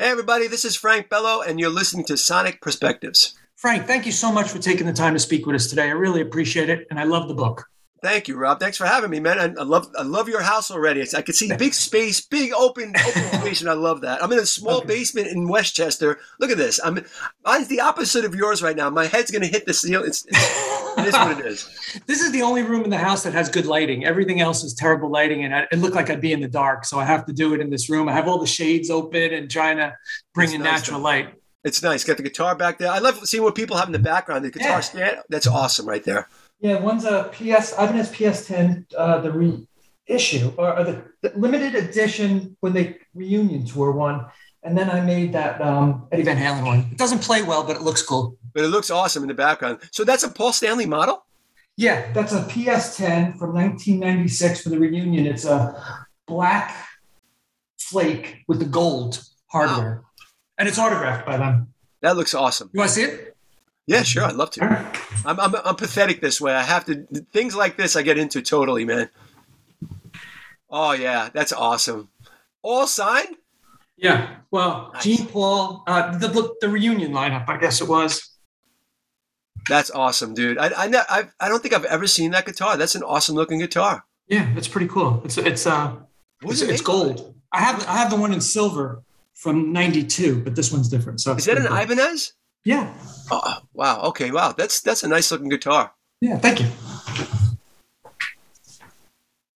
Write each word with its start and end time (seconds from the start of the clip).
Hey, 0.00 0.08
everybody, 0.08 0.46
this 0.46 0.64
is 0.64 0.76
Frank 0.76 1.10
Bello, 1.10 1.42
and 1.42 1.60
you're 1.60 1.68
listening 1.68 2.06
to 2.06 2.16
Sonic 2.16 2.62
Perspectives. 2.62 3.38
Frank, 3.56 3.86
thank 3.86 4.06
you 4.06 4.12
so 4.12 4.32
much 4.32 4.48
for 4.48 4.58
taking 4.58 4.86
the 4.86 4.94
time 4.94 5.12
to 5.12 5.18
speak 5.18 5.44
with 5.44 5.54
us 5.54 5.66
today. 5.66 5.88
I 5.88 5.90
really 5.90 6.22
appreciate 6.22 6.70
it, 6.70 6.86
and 6.88 6.98
I 6.98 7.04
love 7.04 7.28
the 7.28 7.34
book. 7.34 7.66
Thank 8.02 8.26
you, 8.26 8.38
Rob. 8.38 8.60
Thanks 8.60 8.78
for 8.78 8.86
having 8.86 9.10
me, 9.10 9.20
man. 9.20 9.38
I, 9.38 9.60
I 9.60 9.62
love 9.62 9.92
I 9.98 10.02
love 10.02 10.26
your 10.26 10.40
house 10.40 10.70
already. 10.70 11.02
It's, 11.02 11.12
I 11.12 11.20
can 11.20 11.34
see 11.34 11.54
big 11.54 11.74
space, 11.74 12.22
big 12.22 12.50
open 12.54 12.94
open 12.96 13.22
space, 13.40 13.60
and 13.60 13.68
I 13.68 13.74
love 13.74 14.00
that. 14.00 14.24
I'm 14.24 14.32
in 14.32 14.38
a 14.38 14.46
small 14.46 14.78
okay. 14.78 14.86
basement 14.86 15.28
in 15.28 15.46
Westchester. 15.48 16.18
Look 16.38 16.50
at 16.50 16.56
this. 16.56 16.80
I'm 16.82 17.04
mine's 17.44 17.68
the 17.68 17.80
opposite 17.80 18.24
of 18.24 18.34
yours 18.34 18.62
right 18.62 18.76
now. 18.76 18.88
My 18.88 19.04
head's 19.04 19.30
gonna 19.30 19.48
hit 19.48 19.66
the 19.66 19.74
ceiling. 19.74 20.08
It's, 20.08 20.24
it's, 20.26 20.79
it 21.04 21.08
is 21.08 21.14
what 21.14 21.38
it 21.38 21.46
is. 21.46 21.68
This 22.06 22.20
is 22.20 22.30
the 22.30 22.42
only 22.42 22.62
room 22.62 22.84
in 22.84 22.90
the 22.90 22.98
house 22.98 23.24
that 23.24 23.32
has 23.32 23.48
good 23.48 23.66
lighting. 23.66 24.04
Everything 24.04 24.40
else 24.40 24.62
is 24.62 24.74
terrible 24.74 25.10
lighting, 25.10 25.44
and 25.44 25.54
I, 25.54 25.66
it 25.72 25.76
looked 25.76 25.96
like 25.96 26.08
I'd 26.08 26.20
be 26.20 26.32
in 26.32 26.40
the 26.40 26.48
dark. 26.48 26.84
So 26.84 26.98
I 26.98 27.04
have 27.04 27.26
to 27.26 27.32
do 27.32 27.52
it 27.54 27.60
in 27.60 27.68
this 27.68 27.90
room. 27.90 28.08
I 28.08 28.12
have 28.12 28.28
all 28.28 28.38
the 28.38 28.46
shades 28.46 28.90
open 28.90 29.32
and 29.34 29.50
trying 29.50 29.78
to 29.78 29.96
bring 30.34 30.46
it's 30.46 30.54
in 30.54 30.62
nice 30.62 30.80
natural 30.80 30.98
though. 30.98 31.04
light. 31.04 31.34
It's 31.64 31.82
nice. 31.82 32.04
Got 32.04 32.16
the 32.16 32.22
guitar 32.22 32.54
back 32.54 32.78
there. 32.78 32.90
I 32.90 32.98
love 32.98 33.26
seeing 33.26 33.42
what 33.42 33.54
people 33.54 33.76
have 33.76 33.88
in 33.88 33.92
the 33.92 33.98
background. 33.98 34.44
The 34.44 34.50
guitar 34.50 34.68
yeah. 34.68 34.80
stand. 34.80 35.16
That's 35.28 35.46
awesome, 35.46 35.86
right 35.86 36.04
there. 36.04 36.28
Yeah, 36.60 36.78
one's 36.78 37.04
a 37.04 37.30
PS. 37.32 37.74
I 37.74 37.86
have 37.86 37.90
Ibanez 37.90 38.10
PS10, 38.10 38.84
uh, 38.96 39.20
the 39.20 39.32
reissue 40.08 40.52
or, 40.58 40.78
or 40.78 40.84
the, 40.84 41.04
the, 41.22 41.32
limited 41.36 41.74
edition 41.74 42.56
when 42.60 42.72
they 42.72 42.98
reunion 43.14 43.64
tour 43.64 43.92
one, 43.92 44.26
and 44.62 44.76
then 44.76 44.90
I 44.90 45.00
made 45.00 45.32
that 45.32 45.60
um, 45.60 46.06
Eddie 46.12 46.22
Van 46.22 46.36
Halen 46.36 46.64
one. 46.64 46.78
It 46.90 46.98
doesn't 46.98 47.20
play 47.20 47.42
well, 47.42 47.64
but 47.64 47.76
it 47.76 47.82
looks 47.82 48.02
cool. 48.02 48.36
But 48.52 48.64
it 48.64 48.68
looks 48.68 48.90
awesome 48.90 49.22
in 49.22 49.28
the 49.28 49.34
background. 49.34 49.80
So 49.90 50.04
that's 50.04 50.22
a 50.22 50.28
Paul 50.28 50.52
Stanley 50.52 50.86
model. 50.86 51.24
Yeah, 51.76 52.12
that's 52.12 52.32
a 52.32 52.42
PS10 52.42 53.38
from 53.38 53.54
1996 53.54 54.62
for 54.62 54.68
the 54.68 54.78
reunion. 54.78 55.26
It's 55.26 55.44
a 55.44 56.06
black 56.26 56.76
flake 57.78 58.44
with 58.48 58.58
the 58.58 58.66
gold 58.66 59.22
hardware, 59.46 60.02
wow. 60.02 60.24
and 60.58 60.68
it's 60.68 60.78
autographed 60.78 61.26
by 61.26 61.36
them. 61.38 61.72
That 62.02 62.16
looks 62.16 62.34
awesome. 62.34 62.70
You 62.72 62.78
want 62.78 62.90
to 62.90 62.94
see 62.94 63.02
it? 63.02 63.36
Yeah, 63.86 64.02
sure. 64.02 64.24
I'd 64.24 64.36
love 64.36 64.50
to. 64.52 64.64
I'm, 65.24 65.40
I'm, 65.40 65.54
I'm 65.64 65.74
pathetic 65.74 66.20
this 66.20 66.40
way. 66.40 66.54
I 66.54 66.62
have 66.62 66.84
to, 66.86 67.06
things 67.32 67.56
like 67.56 67.76
this 67.76 67.96
I 67.96 68.02
get 68.02 68.18
into 68.18 68.40
totally, 68.40 68.84
man. 68.84 69.10
Oh, 70.70 70.92
yeah. 70.92 71.28
That's 71.32 71.52
awesome. 71.52 72.08
All 72.62 72.86
signed? 72.86 73.36
Yeah. 74.00 74.36
Well, 74.50 74.90
nice. 74.94 75.04
Gene 75.04 75.26
Paul, 75.26 75.84
uh, 75.86 76.16
the, 76.18 76.54
the 76.60 76.68
reunion 76.68 77.12
lineup, 77.12 77.48
I 77.48 77.58
guess 77.58 77.80
it 77.80 77.88
was. 77.88 78.30
That's 79.68 79.90
awesome, 79.90 80.34
dude. 80.34 80.58
I, 80.58 80.68
I, 80.68 80.90
I, 81.08 81.24
I 81.38 81.48
don't 81.48 81.62
think 81.62 81.74
I've 81.74 81.84
ever 81.84 82.06
seen 82.06 82.30
that 82.30 82.46
guitar. 82.46 82.76
That's 82.76 82.94
an 82.94 83.02
awesome 83.02 83.34
looking 83.36 83.58
guitar. 83.58 84.04
Yeah, 84.26 84.48
it's 84.56 84.68
pretty 84.68 84.88
cool. 84.88 85.20
It's, 85.24 85.36
it's, 85.36 85.66
uh, 85.66 85.96
it's, 86.42 86.62
it 86.62 86.70
it's 86.70 86.80
gold. 86.80 87.34
I 87.52 87.60
have, 87.60 87.86
I 87.86 87.96
have 87.98 88.10
the 88.10 88.16
one 88.16 88.32
in 88.32 88.40
silver 88.40 89.02
from 89.34 89.72
92, 89.72 90.42
but 90.42 90.56
this 90.56 90.72
one's 90.72 90.88
different. 90.88 91.20
So 91.20 91.34
is 91.34 91.44
that 91.44 91.58
an 91.58 91.66
cool. 91.66 91.76
Ibanez? 91.76 92.32
Yeah. 92.64 92.92
Oh, 93.30 93.58
wow. 93.74 94.02
Okay. 94.02 94.30
Wow. 94.30 94.52
That's 94.52 94.80
that's 94.80 95.02
a 95.02 95.08
nice 95.08 95.30
looking 95.30 95.48
guitar. 95.48 95.92
Yeah. 96.20 96.38
Thank 96.38 96.60
you. 96.60 96.66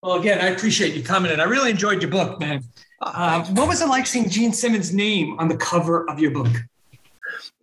Well, 0.02 0.14
again, 0.18 0.40
I 0.40 0.48
appreciate 0.48 0.94
you 0.94 1.02
coming 1.02 1.32
in. 1.32 1.40
I 1.40 1.44
really 1.44 1.70
enjoyed 1.70 2.02
your 2.02 2.10
book, 2.10 2.40
man. 2.40 2.62
Uh, 3.04 3.44
what 3.52 3.68
was 3.68 3.82
it 3.82 3.88
like 3.88 4.06
seeing 4.06 4.28
Gene 4.28 4.52
Simmons' 4.52 4.92
name 4.92 5.38
on 5.38 5.48
the 5.48 5.56
cover 5.56 6.08
of 6.08 6.18
your 6.18 6.30
book? 6.30 6.48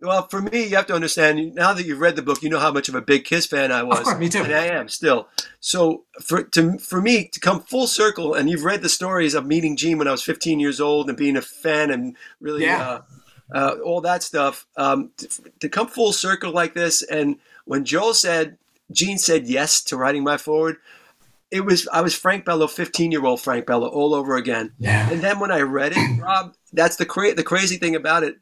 Well, 0.00 0.26
for 0.28 0.42
me, 0.42 0.64
you 0.64 0.76
have 0.76 0.86
to 0.86 0.94
understand. 0.94 1.54
Now 1.54 1.72
that 1.72 1.86
you've 1.86 2.00
read 2.00 2.16
the 2.16 2.22
book, 2.22 2.42
you 2.42 2.48
know 2.48 2.58
how 2.58 2.72
much 2.72 2.88
of 2.88 2.94
a 2.94 3.00
big 3.00 3.24
Kiss 3.24 3.46
fan 3.46 3.70
I 3.70 3.82
was. 3.82 3.98
Of 3.98 4.04
course, 4.04 4.18
me 4.18 4.28
too. 4.28 4.42
And 4.42 4.52
I 4.52 4.66
am 4.66 4.88
still. 4.88 5.28
So 5.60 6.04
for 6.20 6.42
to 6.42 6.78
for 6.78 7.00
me 7.00 7.28
to 7.28 7.40
come 7.40 7.60
full 7.60 7.86
circle, 7.86 8.34
and 8.34 8.50
you've 8.50 8.64
read 8.64 8.82
the 8.82 8.88
stories 8.88 9.34
of 9.34 9.46
meeting 9.46 9.76
Gene 9.76 9.98
when 9.98 10.08
I 10.08 10.10
was 10.10 10.22
15 10.22 10.58
years 10.58 10.80
old 10.80 11.08
and 11.08 11.16
being 11.16 11.36
a 11.36 11.42
fan 11.42 11.90
and 11.90 12.16
really 12.40 12.64
yeah. 12.64 12.82
uh, 12.82 13.00
uh, 13.54 13.76
all 13.84 14.00
that 14.00 14.22
stuff. 14.22 14.66
Um, 14.76 15.10
to, 15.18 15.28
to, 15.60 15.68
come 15.68 15.86
full 15.86 16.12
circle 16.12 16.52
like 16.52 16.74
this, 16.74 17.02
and 17.02 17.36
when 17.64 17.84
Joel 17.84 18.14
said, 18.14 18.58
Gene 18.90 19.18
said 19.18 19.46
yes 19.46 19.82
to 19.84 19.96
writing 19.96 20.24
my 20.24 20.36
forward, 20.36 20.78
it 21.52 21.64
was 21.64 21.86
I 21.92 22.00
was 22.00 22.14
Frank 22.14 22.44
Bello, 22.44 22.66
fifteen 22.66 23.12
year 23.12 23.24
old 23.24 23.40
Frank 23.40 23.66
Bello, 23.66 23.86
all 23.86 24.14
over 24.14 24.36
again. 24.36 24.72
Yeah. 24.78 25.08
And 25.10 25.20
then 25.20 25.38
when 25.38 25.52
I 25.52 25.60
read 25.60 25.92
it, 25.94 26.20
Rob, 26.20 26.54
that's 26.72 26.96
the 26.96 27.06
cra- 27.06 27.34
the 27.34 27.44
crazy 27.44 27.76
thing 27.76 27.94
about 27.94 28.24
it. 28.24 28.38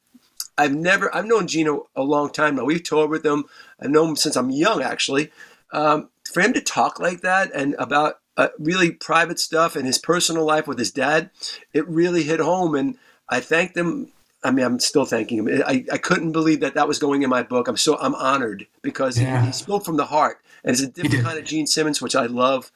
I've 0.56 0.74
never 0.74 1.14
I've 1.14 1.26
known 1.26 1.46
Gino 1.46 1.88
a 1.96 2.02
long 2.02 2.30
time 2.30 2.56
now. 2.56 2.64
We've 2.64 2.82
toured 2.82 3.10
with 3.10 3.26
him. 3.26 3.44
I've 3.80 3.90
known 3.90 4.10
him 4.10 4.16
since 4.16 4.36
I'm 4.36 4.50
young, 4.50 4.82
actually. 4.82 5.30
Um, 5.72 6.08
for 6.32 6.40
him 6.40 6.52
to 6.52 6.60
talk 6.60 7.00
like 7.00 7.20
that 7.22 7.50
and 7.52 7.74
about 7.78 8.20
uh, 8.36 8.48
really 8.58 8.92
private 8.92 9.40
stuff 9.40 9.76
and 9.76 9.86
his 9.86 9.98
personal 9.98 10.44
life 10.44 10.66
with 10.66 10.78
his 10.78 10.92
dad, 10.92 11.30
it 11.72 11.86
really 11.88 12.22
hit 12.22 12.40
home. 12.40 12.74
And 12.74 12.96
I 13.28 13.40
thanked 13.40 13.76
him 13.76 14.12
I 14.42 14.50
mean, 14.50 14.64
I'm 14.64 14.78
still 14.80 15.04
thanking 15.04 15.38
him. 15.38 15.62
I, 15.66 15.84
I 15.92 15.98
couldn't 15.98 16.32
believe 16.32 16.60
that 16.60 16.74
that 16.74 16.88
was 16.88 16.98
going 16.98 17.22
in 17.22 17.30
my 17.30 17.42
book. 17.42 17.68
I'm 17.68 17.76
so 17.76 17.98
I'm 17.98 18.14
honored 18.14 18.66
because 18.82 19.20
yeah. 19.20 19.40
he, 19.40 19.46
he, 19.48 19.52
spoke 19.52 19.84
from 19.84 19.96
the 19.96 20.06
heart, 20.06 20.40
and 20.64 20.72
it's 20.72 20.82
a 20.82 20.86
different 20.86 21.24
kind 21.24 21.38
of 21.38 21.44
Gene 21.44 21.66
Simmons, 21.66 22.00
which 22.00 22.16
I 22.16 22.26
love. 22.26 22.72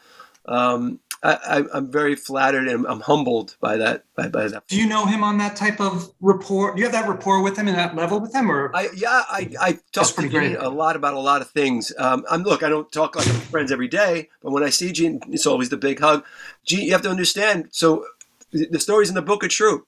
Um, 0.47 1.01
I, 1.23 1.65
am 1.73 1.91
very 1.91 2.17
flattered 2.17 2.69
and 2.69 2.87
I'm 2.87 3.01
humbled 3.01 3.57
by 3.59 3.79
that. 3.79 4.05
By, 4.15 4.29
by, 4.29 4.47
that. 4.49 4.67
Do 4.69 4.77
you 4.77 4.87
know 4.87 5.07
him 5.07 5.25
on 5.25 5.39
that 5.39 5.57
type 5.57 5.81
of 5.81 6.13
rapport? 6.21 6.75
Do 6.75 6.81
you 6.81 6.85
have 6.85 6.93
that 6.93 7.09
rapport 7.09 7.43
with 7.43 7.57
him 7.57 7.67
and 7.67 7.79
that 7.79 7.97
level 7.97 8.21
with 8.21 8.35
him, 8.35 8.51
or? 8.51 8.71
I, 8.77 8.91
yeah, 8.95 9.23
I, 9.31 9.51
I 9.59 9.79
talk 9.93 10.09
to 10.09 10.29
Gene 10.29 10.57
a 10.57 10.69
lot 10.69 10.97
about 10.97 11.15
a 11.15 11.19
lot 11.19 11.41
of 11.41 11.49
things. 11.51 11.93
Um, 11.97 12.27
I'm 12.31 12.43
look, 12.43 12.63
I 12.63 12.69
don't 12.69 12.93
talk 12.93 13.17
like 13.17 13.27
I'm 13.27 13.35
friends 13.37 13.73
every 13.73 13.89
day, 13.89 14.29
but 14.43 14.53
when 14.53 14.63
I 14.63 14.69
see 14.69 14.93
Gene, 14.93 15.21
it's 15.31 15.47
always 15.47 15.71
the 15.71 15.79
big 15.79 15.99
hug. 15.99 16.25
Gene, 16.67 16.83
you 16.83 16.93
have 16.93 17.03
to 17.03 17.11
understand. 17.11 17.69
So 17.71 18.05
the 18.53 18.79
stories 18.79 19.09
in 19.09 19.15
the 19.15 19.23
book 19.23 19.43
are 19.43 19.49
true 19.49 19.87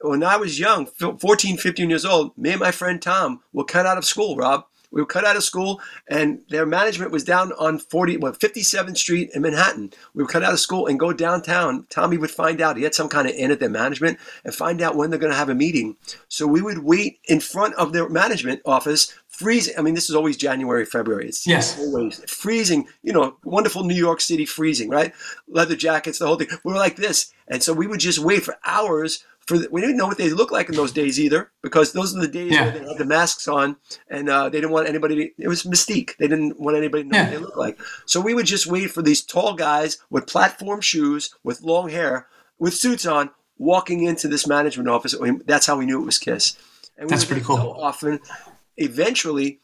when 0.00 0.22
I 0.22 0.36
was 0.36 0.58
young, 0.58 0.86
14, 0.86 1.56
15 1.56 1.90
years 1.90 2.04
old, 2.04 2.36
me 2.36 2.50
and 2.50 2.60
my 2.60 2.70
friend 2.70 3.00
Tom 3.00 3.40
were 3.52 3.64
cut 3.64 3.86
out 3.86 3.98
of 3.98 4.04
school, 4.04 4.36
Rob. 4.36 4.64
We 4.90 5.00
were 5.00 5.06
cut 5.06 5.24
out 5.24 5.36
of 5.36 5.44
school, 5.44 5.80
and 6.08 6.40
their 6.48 6.66
management 6.66 7.12
was 7.12 7.24
down 7.24 7.52
on 7.58 7.78
40, 7.78 8.16
well, 8.18 8.32
57th 8.32 8.96
Street 8.96 9.30
in 9.34 9.42
Manhattan. 9.42 9.92
We 10.14 10.22
were 10.22 10.28
cut 10.28 10.42
out 10.42 10.52
of 10.52 10.60
school 10.60 10.86
and 10.86 10.98
go 10.98 11.12
downtown. 11.12 11.86
Tommy 11.90 12.16
would 12.16 12.30
find 12.30 12.60
out. 12.60 12.76
He 12.76 12.84
had 12.84 12.94
some 12.94 13.08
kind 13.08 13.28
of 13.28 13.34
in 13.34 13.50
at 13.50 13.60
their 13.60 13.68
management 13.68 14.18
and 14.44 14.54
find 14.54 14.80
out 14.80 14.96
when 14.96 15.10
they're 15.10 15.18
going 15.18 15.32
to 15.32 15.38
have 15.38 15.48
a 15.48 15.54
meeting. 15.54 15.96
So 16.28 16.46
we 16.46 16.62
would 16.62 16.78
wait 16.78 17.20
in 17.24 17.40
front 17.40 17.74
of 17.74 17.92
their 17.92 18.08
management 18.08 18.62
office, 18.64 19.14
freezing. 19.28 19.74
I 19.78 19.82
mean, 19.82 19.94
this 19.94 20.08
is 20.08 20.16
always 20.16 20.36
January, 20.36 20.84
February. 20.84 21.28
It's 21.28 21.46
yes. 21.46 21.78
always 21.78 22.24
freezing, 22.30 22.88
you 23.02 23.12
know, 23.12 23.36
wonderful 23.44 23.84
New 23.84 23.94
York 23.94 24.20
City 24.20 24.46
freezing, 24.46 24.88
right? 24.88 25.12
Leather 25.48 25.76
jackets, 25.76 26.18
the 26.18 26.26
whole 26.26 26.36
thing. 26.36 26.48
We 26.64 26.72
were 26.72 26.78
like 26.78 26.96
this. 26.96 27.32
And 27.46 27.62
so 27.62 27.72
we 27.72 27.86
would 27.86 28.00
just 28.00 28.18
wait 28.18 28.42
for 28.42 28.56
hours 28.64 29.24
for 29.48 29.56
the, 29.58 29.68
we 29.72 29.80
didn't 29.80 29.96
know 29.96 30.06
what 30.06 30.18
they 30.18 30.28
looked 30.28 30.52
like 30.52 30.68
in 30.68 30.74
those 30.74 30.92
days 30.92 31.18
either 31.18 31.50
because 31.62 31.94
those 31.94 32.14
are 32.14 32.20
the 32.20 32.28
days 32.28 32.52
yeah. 32.52 32.64
where 32.64 32.72
they 32.72 32.86
had 32.86 32.98
the 32.98 33.04
masks 33.06 33.48
on 33.48 33.76
and 34.10 34.28
uh, 34.28 34.50
they 34.50 34.58
didn't 34.58 34.72
want 34.72 34.86
anybody 34.86 35.14
to, 35.14 35.42
it 35.42 35.48
was 35.48 35.62
mystique. 35.62 36.16
They 36.18 36.28
didn't 36.28 36.60
want 36.60 36.76
anybody 36.76 37.04
to 37.04 37.08
know 37.08 37.16
yeah. 37.16 37.24
what 37.24 37.30
they 37.30 37.38
looked 37.38 37.56
like. 37.56 37.80
So 38.04 38.20
we 38.20 38.34
would 38.34 38.44
just 38.44 38.66
wait 38.66 38.90
for 38.90 39.00
these 39.00 39.22
tall 39.22 39.54
guys 39.54 39.96
with 40.10 40.26
platform 40.26 40.82
shoes 40.82 41.34
with 41.42 41.62
long 41.62 41.88
hair 41.88 42.26
with 42.58 42.74
suits 42.74 43.06
on 43.06 43.30
walking 43.56 44.02
into 44.02 44.28
this 44.28 44.46
management 44.46 44.90
office. 44.90 45.14
That's 45.46 45.64
how 45.64 45.78
we 45.78 45.86
knew 45.86 46.02
it 46.02 46.04
was 46.04 46.18
kiss. 46.18 46.54
And 46.98 47.08
that's 47.08 47.24
pretty 47.24 47.42
cool. 47.42 47.56
so 47.56 47.72
often. 47.72 48.20
Eventually 48.76 49.60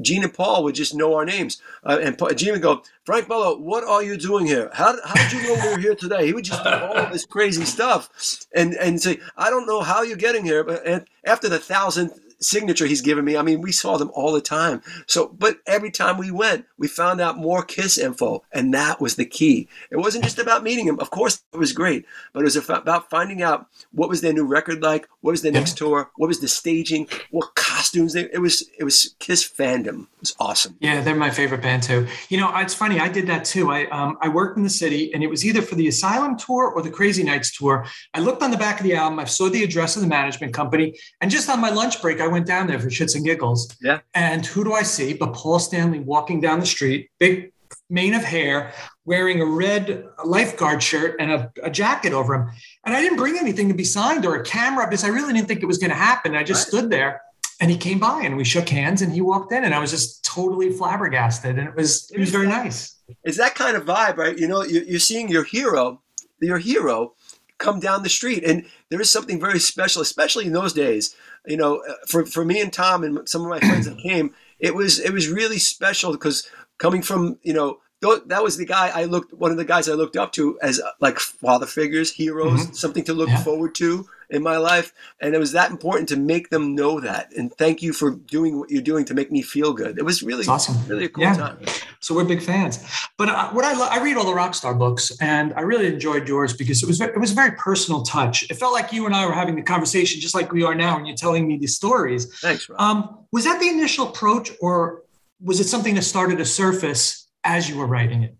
Gene 0.00 0.24
and 0.24 0.34
Paul 0.34 0.64
would 0.64 0.74
just 0.74 0.94
know 0.94 1.14
our 1.14 1.24
names. 1.24 1.60
Uh, 1.84 1.98
and 2.02 2.18
Gene 2.36 2.52
would 2.52 2.62
go, 2.62 2.82
Frank 3.04 3.28
Bello, 3.28 3.56
what 3.56 3.84
are 3.84 4.02
you 4.02 4.16
doing 4.16 4.46
here? 4.46 4.70
How, 4.72 4.96
how 5.04 5.14
did 5.14 5.32
you 5.32 5.42
know 5.42 5.62
we 5.62 5.74
were 5.74 5.78
here 5.78 5.94
today? 5.94 6.26
He 6.26 6.32
would 6.32 6.44
just 6.44 6.64
do 6.64 6.70
all 6.70 7.06
this 7.12 7.24
crazy 7.24 7.64
stuff 7.64 8.46
and, 8.54 8.74
and 8.74 9.00
say, 9.00 9.20
I 9.36 9.50
don't 9.50 9.66
know 9.66 9.82
how 9.82 10.02
you're 10.02 10.16
getting 10.16 10.44
here. 10.44 10.64
But 10.64 11.06
after 11.24 11.48
the 11.48 11.58
thousandth 11.58 12.18
signature 12.40 12.86
he's 12.86 13.00
given 13.00 13.24
me. 13.24 13.36
I 13.36 13.42
mean, 13.42 13.60
we 13.60 13.72
saw 13.72 13.96
them 13.96 14.10
all 14.14 14.32
the 14.32 14.40
time. 14.40 14.82
So, 15.06 15.28
but 15.38 15.58
every 15.66 15.90
time 15.90 16.18
we 16.18 16.30
went, 16.30 16.66
we 16.78 16.88
found 16.88 17.20
out 17.20 17.38
more 17.38 17.62
Kiss 17.62 17.98
info, 17.98 18.42
and 18.52 18.72
that 18.74 19.00
was 19.00 19.16
the 19.16 19.24
key. 19.24 19.68
It 19.90 19.96
wasn't 19.96 20.24
just 20.24 20.38
about 20.38 20.62
meeting 20.62 20.86
him. 20.86 20.98
Of 21.00 21.10
course, 21.10 21.42
it 21.52 21.58
was 21.58 21.72
great, 21.72 22.04
but 22.32 22.40
it 22.40 22.44
was 22.44 22.56
about 22.56 23.10
finding 23.10 23.42
out 23.42 23.66
what 23.92 24.08
was 24.08 24.20
their 24.20 24.32
new 24.32 24.44
record 24.44 24.82
like, 24.82 25.08
what 25.20 25.32
was 25.32 25.42
their 25.42 25.52
next 25.52 25.78
tour, 25.78 26.10
what 26.16 26.28
was 26.28 26.40
the 26.40 26.48
staging, 26.48 27.08
what 27.30 27.54
costumes. 27.54 28.12
They, 28.12 28.28
it 28.32 28.40
was 28.40 28.68
it 28.78 28.84
was 28.84 29.14
Kiss 29.18 29.46
fandom. 29.46 30.02
It 30.02 30.20
was 30.20 30.36
awesome. 30.38 30.76
Yeah, 30.80 31.00
they're 31.00 31.14
my 31.14 31.30
favorite 31.30 31.62
band 31.62 31.82
too. 31.82 32.06
You 32.28 32.38
know, 32.38 32.52
it's 32.56 32.74
funny. 32.74 33.00
I 33.00 33.08
did 33.08 33.26
that 33.26 33.44
too. 33.44 33.70
I 33.70 33.86
um, 33.86 34.18
I 34.20 34.28
worked 34.28 34.56
in 34.56 34.62
the 34.62 34.70
city, 34.70 35.12
and 35.14 35.22
it 35.22 35.28
was 35.28 35.44
either 35.44 35.62
for 35.62 35.74
the 35.74 35.88
Asylum 35.88 36.36
tour 36.36 36.70
or 36.70 36.82
the 36.82 36.90
Crazy 36.90 37.22
Nights 37.22 37.56
tour. 37.56 37.86
I 38.12 38.20
looked 38.20 38.42
on 38.42 38.50
the 38.50 38.56
back 38.56 38.80
of 38.80 38.84
the 38.84 38.94
album. 38.94 39.18
I 39.18 39.24
saw 39.24 39.48
the 39.48 39.62
address 39.62 39.96
of 39.96 40.02
the 40.02 40.08
management 40.08 40.52
company, 40.54 40.98
and 41.20 41.30
just 41.30 41.48
on 41.48 41.60
my 41.60 41.70
lunch 41.70 42.00
break, 42.00 42.20
I 42.24 42.28
went 42.28 42.46
down 42.46 42.66
there 42.66 42.78
for 42.78 42.88
shits 42.88 43.14
and 43.14 43.24
giggles. 43.24 43.74
Yeah. 43.80 44.00
And 44.14 44.44
who 44.44 44.64
do 44.64 44.72
I 44.72 44.82
see 44.82 45.14
but 45.14 45.32
Paul 45.34 45.58
Stanley 45.58 46.00
walking 46.00 46.40
down 46.40 46.60
the 46.60 46.66
street, 46.66 47.10
big 47.18 47.52
mane 47.90 48.14
of 48.14 48.24
hair, 48.24 48.72
wearing 49.04 49.40
a 49.40 49.46
red 49.46 50.06
lifeguard 50.24 50.82
shirt 50.82 51.16
and 51.20 51.30
a, 51.30 51.52
a, 51.62 51.70
jacket 51.70 52.12
over 52.12 52.34
him. 52.34 52.50
And 52.84 52.94
I 52.94 53.00
didn't 53.00 53.18
bring 53.18 53.36
anything 53.38 53.68
to 53.68 53.74
be 53.74 53.84
signed 53.84 54.24
or 54.24 54.36
a 54.36 54.44
camera 54.44 54.86
because 54.86 55.04
I 55.04 55.08
really 55.08 55.32
didn't 55.32 55.48
think 55.48 55.62
it 55.62 55.66
was 55.66 55.78
going 55.78 55.90
to 55.90 55.96
happen. 55.96 56.34
I 56.34 56.44
just 56.44 56.66
right. 56.66 56.78
stood 56.78 56.90
there 56.90 57.20
and 57.60 57.70
he 57.70 57.76
came 57.76 57.98
by 57.98 58.22
and 58.22 58.36
we 58.36 58.44
shook 58.44 58.68
hands 58.68 59.02
and 59.02 59.12
he 59.12 59.20
walked 59.20 59.52
in 59.52 59.64
and 59.64 59.74
I 59.74 59.78
was 59.78 59.90
just 59.90 60.24
totally 60.24 60.70
flabbergasted. 60.70 61.58
And 61.58 61.68
it 61.68 61.76
was, 61.76 62.10
it 62.10 62.18
was 62.18 62.30
very 62.30 62.48
nice. 62.48 62.96
It's 63.22 63.36
that 63.36 63.54
kind 63.54 63.76
of 63.76 63.84
vibe, 63.84 64.16
right? 64.16 64.36
You 64.36 64.48
know, 64.48 64.62
you're 64.64 64.98
seeing 64.98 65.28
your 65.28 65.44
hero, 65.44 66.02
your 66.40 66.58
hero 66.58 67.14
come 67.58 67.80
down 67.80 68.02
the 68.02 68.08
street. 68.08 68.44
And 68.44 68.66
there 68.90 69.00
is 69.00 69.10
something 69.10 69.38
very 69.40 69.58
special, 69.58 70.02
especially 70.02 70.46
in 70.46 70.52
those 70.52 70.72
days. 70.72 71.14
You 71.46 71.56
know, 71.56 71.82
uh, 71.88 71.94
for, 72.06 72.24
for 72.24 72.44
me 72.44 72.60
and 72.60 72.72
Tom 72.72 73.04
and 73.04 73.28
some 73.28 73.42
of 73.42 73.48
my 73.48 73.60
friends 73.60 73.86
that 73.86 73.98
came, 74.02 74.34
it 74.58 74.74
was 74.74 74.98
it 74.98 75.12
was 75.12 75.28
really 75.28 75.58
special 75.58 76.12
because 76.12 76.48
coming 76.78 77.02
from 77.02 77.38
you 77.42 77.52
know 77.52 77.80
that 78.26 78.42
was 78.42 78.56
the 78.56 78.66
guy 78.66 78.90
I 78.94 79.04
looked 79.04 79.32
one 79.32 79.50
of 79.50 79.56
the 79.56 79.64
guys 79.64 79.88
I 79.88 79.94
looked 79.94 80.16
up 80.16 80.32
to 80.32 80.58
as 80.60 80.80
uh, 80.80 80.90
like 81.00 81.18
father 81.18 81.66
figures, 81.66 82.12
heroes, 82.12 82.64
mm-hmm. 82.64 82.74
something 82.74 83.04
to 83.04 83.14
look 83.14 83.28
yeah. 83.28 83.42
forward 83.42 83.74
to 83.76 84.08
in 84.30 84.42
my 84.42 84.56
life, 84.56 84.92
and 85.20 85.34
it 85.34 85.38
was 85.38 85.52
that 85.52 85.70
important 85.70 86.08
to 86.10 86.16
make 86.16 86.50
them 86.50 86.74
know 86.74 87.00
that. 87.00 87.32
And 87.36 87.52
thank 87.54 87.82
you 87.82 87.92
for 87.92 88.10
doing 88.10 88.58
what 88.58 88.70
you're 88.70 88.82
doing 88.82 89.04
to 89.06 89.14
make 89.14 89.30
me 89.30 89.42
feel 89.42 89.72
good. 89.72 89.98
It 89.98 90.04
was 90.04 90.22
really 90.22 90.46
awesome, 90.46 90.76
really 90.86 91.04
a 91.04 91.08
cool 91.08 91.24
yeah. 91.24 91.34
time. 91.34 91.58
So 92.00 92.14
we're 92.14 92.24
big 92.24 92.42
fans. 92.42 92.84
But 93.16 93.28
uh, 93.28 93.50
what 93.50 93.64
I 93.64 93.74
lo- 93.74 93.88
I 93.90 94.02
read 94.02 94.16
all 94.16 94.26
the 94.26 94.34
rock 94.34 94.54
star 94.54 94.74
books, 94.74 95.12
and 95.20 95.52
I 95.54 95.60
really 95.60 95.86
enjoyed 95.86 96.28
yours 96.28 96.52
because 96.52 96.82
it 96.82 96.86
was 96.86 97.00
it 97.00 97.18
was 97.18 97.32
a 97.32 97.34
very 97.34 97.52
personal 97.52 98.02
touch. 98.02 98.44
It 98.50 98.54
felt 98.54 98.72
like 98.72 98.92
you 98.92 99.06
and 99.06 99.14
I 99.14 99.26
were 99.26 99.32
having 99.32 99.56
the 99.56 99.62
conversation 99.62 100.20
just 100.20 100.34
like 100.34 100.52
we 100.52 100.62
are 100.64 100.74
now, 100.74 100.96
and 100.96 101.06
you're 101.06 101.16
telling 101.16 101.46
me 101.46 101.58
these 101.58 101.76
stories. 101.76 102.26
Thanks, 102.40 102.68
Rob. 102.68 102.80
Um, 102.80 103.18
was 103.32 103.44
that 103.44 103.60
the 103.60 103.68
initial 103.68 104.08
approach, 104.08 104.50
or 104.60 105.02
was 105.40 105.60
it 105.60 105.64
something 105.64 105.94
that 105.94 106.02
started 106.02 106.38
to 106.38 106.44
surface 106.44 107.28
as 107.44 107.68
you 107.68 107.76
were 107.76 107.86
writing 107.86 108.22
it? 108.22 108.36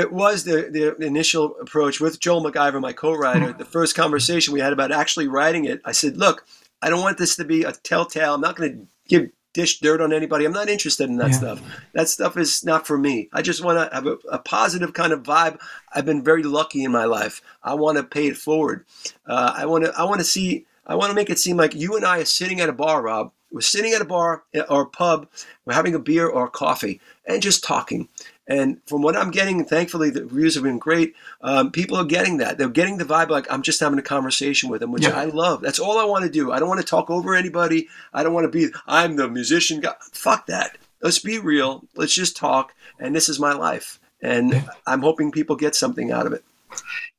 It 0.00 0.12
was 0.12 0.44
the, 0.44 0.96
the 0.98 1.04
initial 1.04 1.56
approach 1.60 2.00
with 2.00 2.20
Joel 2.20 2.42
McIver, 2.42 2.80
my 2.80 2.94
co-writer. 2.94 3.52
the 3.52 3.66
first 3.66 3.94
conversation 3.94 4.54
we 4.54 4.60
had 4.60 4.72
about 4.72 4.92
actually 4.92 5.28
writing 5.28 5.66
it, 5.66 5.82
I 5.84 5.92
said, 5.92 6.16
"Look, 6.16 6.46
I 6.80 6.88
don't 6.88 7.02
want 7.02 7.18
this 7.18 7.36
to 7.36 7.44
be 7.44 7.64
a 7.64 7.72
telltale. 7.72 8.34
I'm 8.34 8.40
not 8.40 8.56
going 8.56 8.72
to 8.72 8.86
give 9.08 9.30
dish 9.52 9.80
dirt 9.80 10.00
on 10.00 10.12
anybody. 10.12 10.46
I'm 10.46 10.52
not 10.52 10.70
interested 10.70 11.10
in 11.10 11.18
that 11.18 11.32
yeah. 11.32 11.36
stuff. 11.36 11.62
That 11.92 12.08
stuff 12.08 12.36
is 12.38 12.64
not 12.64 12.86
for 12.86 12.96
me. 12.96 13.28
I 13.32 13.42
just 13.42 13.62
want 13.62 13.78
to 13.78 13.94
have 13.94 14.06
a, 14.06 14.16
a, 14.30 14.38
positive 14.38 14.94
kind 14.94 15.12
of 15.12 15.22
vibe. 15.22 15.58
I've 15.92 16.06
been 16.06 16.22
very 16.22 16.44
lucky 16.44 16.84
in 16.84 16.92
my 16.92 17.04
life. 17.04 17.42
I 17.62 17.74
want 17.74 17.98
to 17.98 18.04
pay 18.04 18.28
it 18.28 18.36
forward. 18.36 18.86
Uh, 19.26 19.52
I 19.54 19.66
want 19.66 19.84
to. 19.84 19.92
I 19.96 20.04
want 20.04 20.20
to 20.20 20.24
see. 20.24 20.66
I 20.86 20.94
want 20.94 21.10
to 21.10 21.14
make 21.14 21.30
it 21.30 21.38
seem 21.38 21.56
like 21.56 21.74
you 21.74 21.96
and 21.96 22.04
I 22.04 22.20
are 22.20 22.24
sitting 22.24 22.60
at 22.60 22.68
a 22.68 22.72
bar, 22.72 23.02
Rob. 23.02 23.32
We're 23.52 23.60
sitting 23.60 23.92
at 23.92 24.00
a 24.00 24.04
bar 24.04 24.44
or 24.68 24.82
a 24.82 24.86
pub. 24.86 25.28
We're 25.64 25.74
having 25.74 25.94
a 25.94 25.98
beer 25.98 26.28
or 26.28 26.46
a 26.46 26.50
coffee 26.50 27.00
and 27.26 27.42
just 27.42 27.64
talking. 27.64 28.08
And 28.50 28.80
from 28.84 29.00
what 29.00 29.16
I'm 29.16 29.30
getting, 29.30 29.64
thankfully 29.64 30.10
the 30.10 30.24
reviews 30.24 30.56
have 30.56 30.64
been 30.64 30.80
great. 30.80 31.14
Um, 31.40 31.70
people 31.70 31.96
are 31.96 32.04
getting 32.04 32.38
that. 32.38 32.58
They're 32.58 32.68
getting 32.68 32.98
the 32.98 33.04
vibe 33.04 33.30
like 33.30 33.50
I'm 33.50 33.62
just 33.62 33.78
having 33.78 34.00
a 34.00 34.02
conversation 34.02 34.68
with 34.68 34.80
them, 34.80 34.90
which 34.90 35.04
yeah. 35.04 35.16
I 35.16 35.26
love. 35.26 35.60
That's 35.60 35.78
all 35.78 35.98
I 35.98 36.04
want 36.04 36.24
to 36.24 36.30
do. 36.30 36.50
I 36.50 36.58
don't 36.58 36.68
want 36.68 36.80
to 36.80 36.86
talk 36.86 37.10
over 37.10 37.36
anybody. 37.36 37.86
I 38.12 38.24
don't 38.24 38.34
want 38.34 38.50
to 38.50 38.58
be 38.58 38.74
I'm 38.88 39.14
the 39.14 39.28
musician 39.28 39.78
guy. 39.78 39.94
Fuck 40.10 40.46
that. 40.46 40.78
Let's 41.00 41.20
be 41.20 41.38
real. 41.38 41.84
Let's 41.94 42.12
just 42.12 42.36
talk. 42.36 42.74
And 42.98 43.14
this 43.14 43.28
is 43.28 43.38
my 43.38 43.52
life. 43.52 44.00
And 44.20 44.68
I'm 44.84 45.00
hoping 45.00 45.30
people 45.30 45.54
get 45.54 45.76
something 45.76 46.10
out 46.10 46.26
of 46.26 46.32
it. 46.32 46.42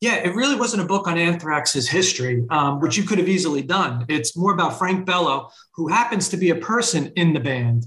Yeah, 0.01 0.15
it 0.15 0.35
really 0.35 0.55
wasn't 0.55 0.83
a 0.83 0.85
book 0.85 1.07
on 1.07 1.17
Anthrax's 1.17 1.87
history, 1.87 2.45
um, 2.49 2.79
which 2.79 2.97
you 2.97 3.03
could 3.03 3.19
have 3.19 3.29
easily 3.29 3.61
done. 3.61 4.05
It's 4.09 4.35
more 4.35 4.53
about 4.53 4.77
Frank 4.77 5.05
Bello, 5.05 5.49
who 5.73 5.87
happens 5.87 6.27
to 6.29 6.37
be 6.37 6.49
a 6.49 6.55
person 6.55 7.11
in 7.15 7.33
the 7.33 7.39
band. 7.39 7.85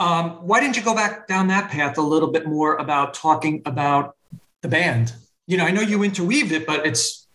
Um, 0.00 0.30
why 0.46 0.60
didn't 0.60 0.76
you 0.76 0.82
go 0.82 0.94
back 0.94 1.28
down 1.28 1.48
that 1.48 1.70
path 1.70 1.98
a 1.98 2.02
little 2.02 2.30
bit 2.30 2.46
more 2.46 2.76
about 2.76 3.12
talking 3.12 3.62
about 3.66 4.16
the 4.62 4.68
band? 4.68 5.12
You 5.46 5.58
know, 5.58 5.64
I 5.64 5.70
know 5.70 5.82
you 5.82 6.02
interweaved 6.02 6.52
it, 6.52 6.66
but 6.66 6.86
it's 6.86 7.26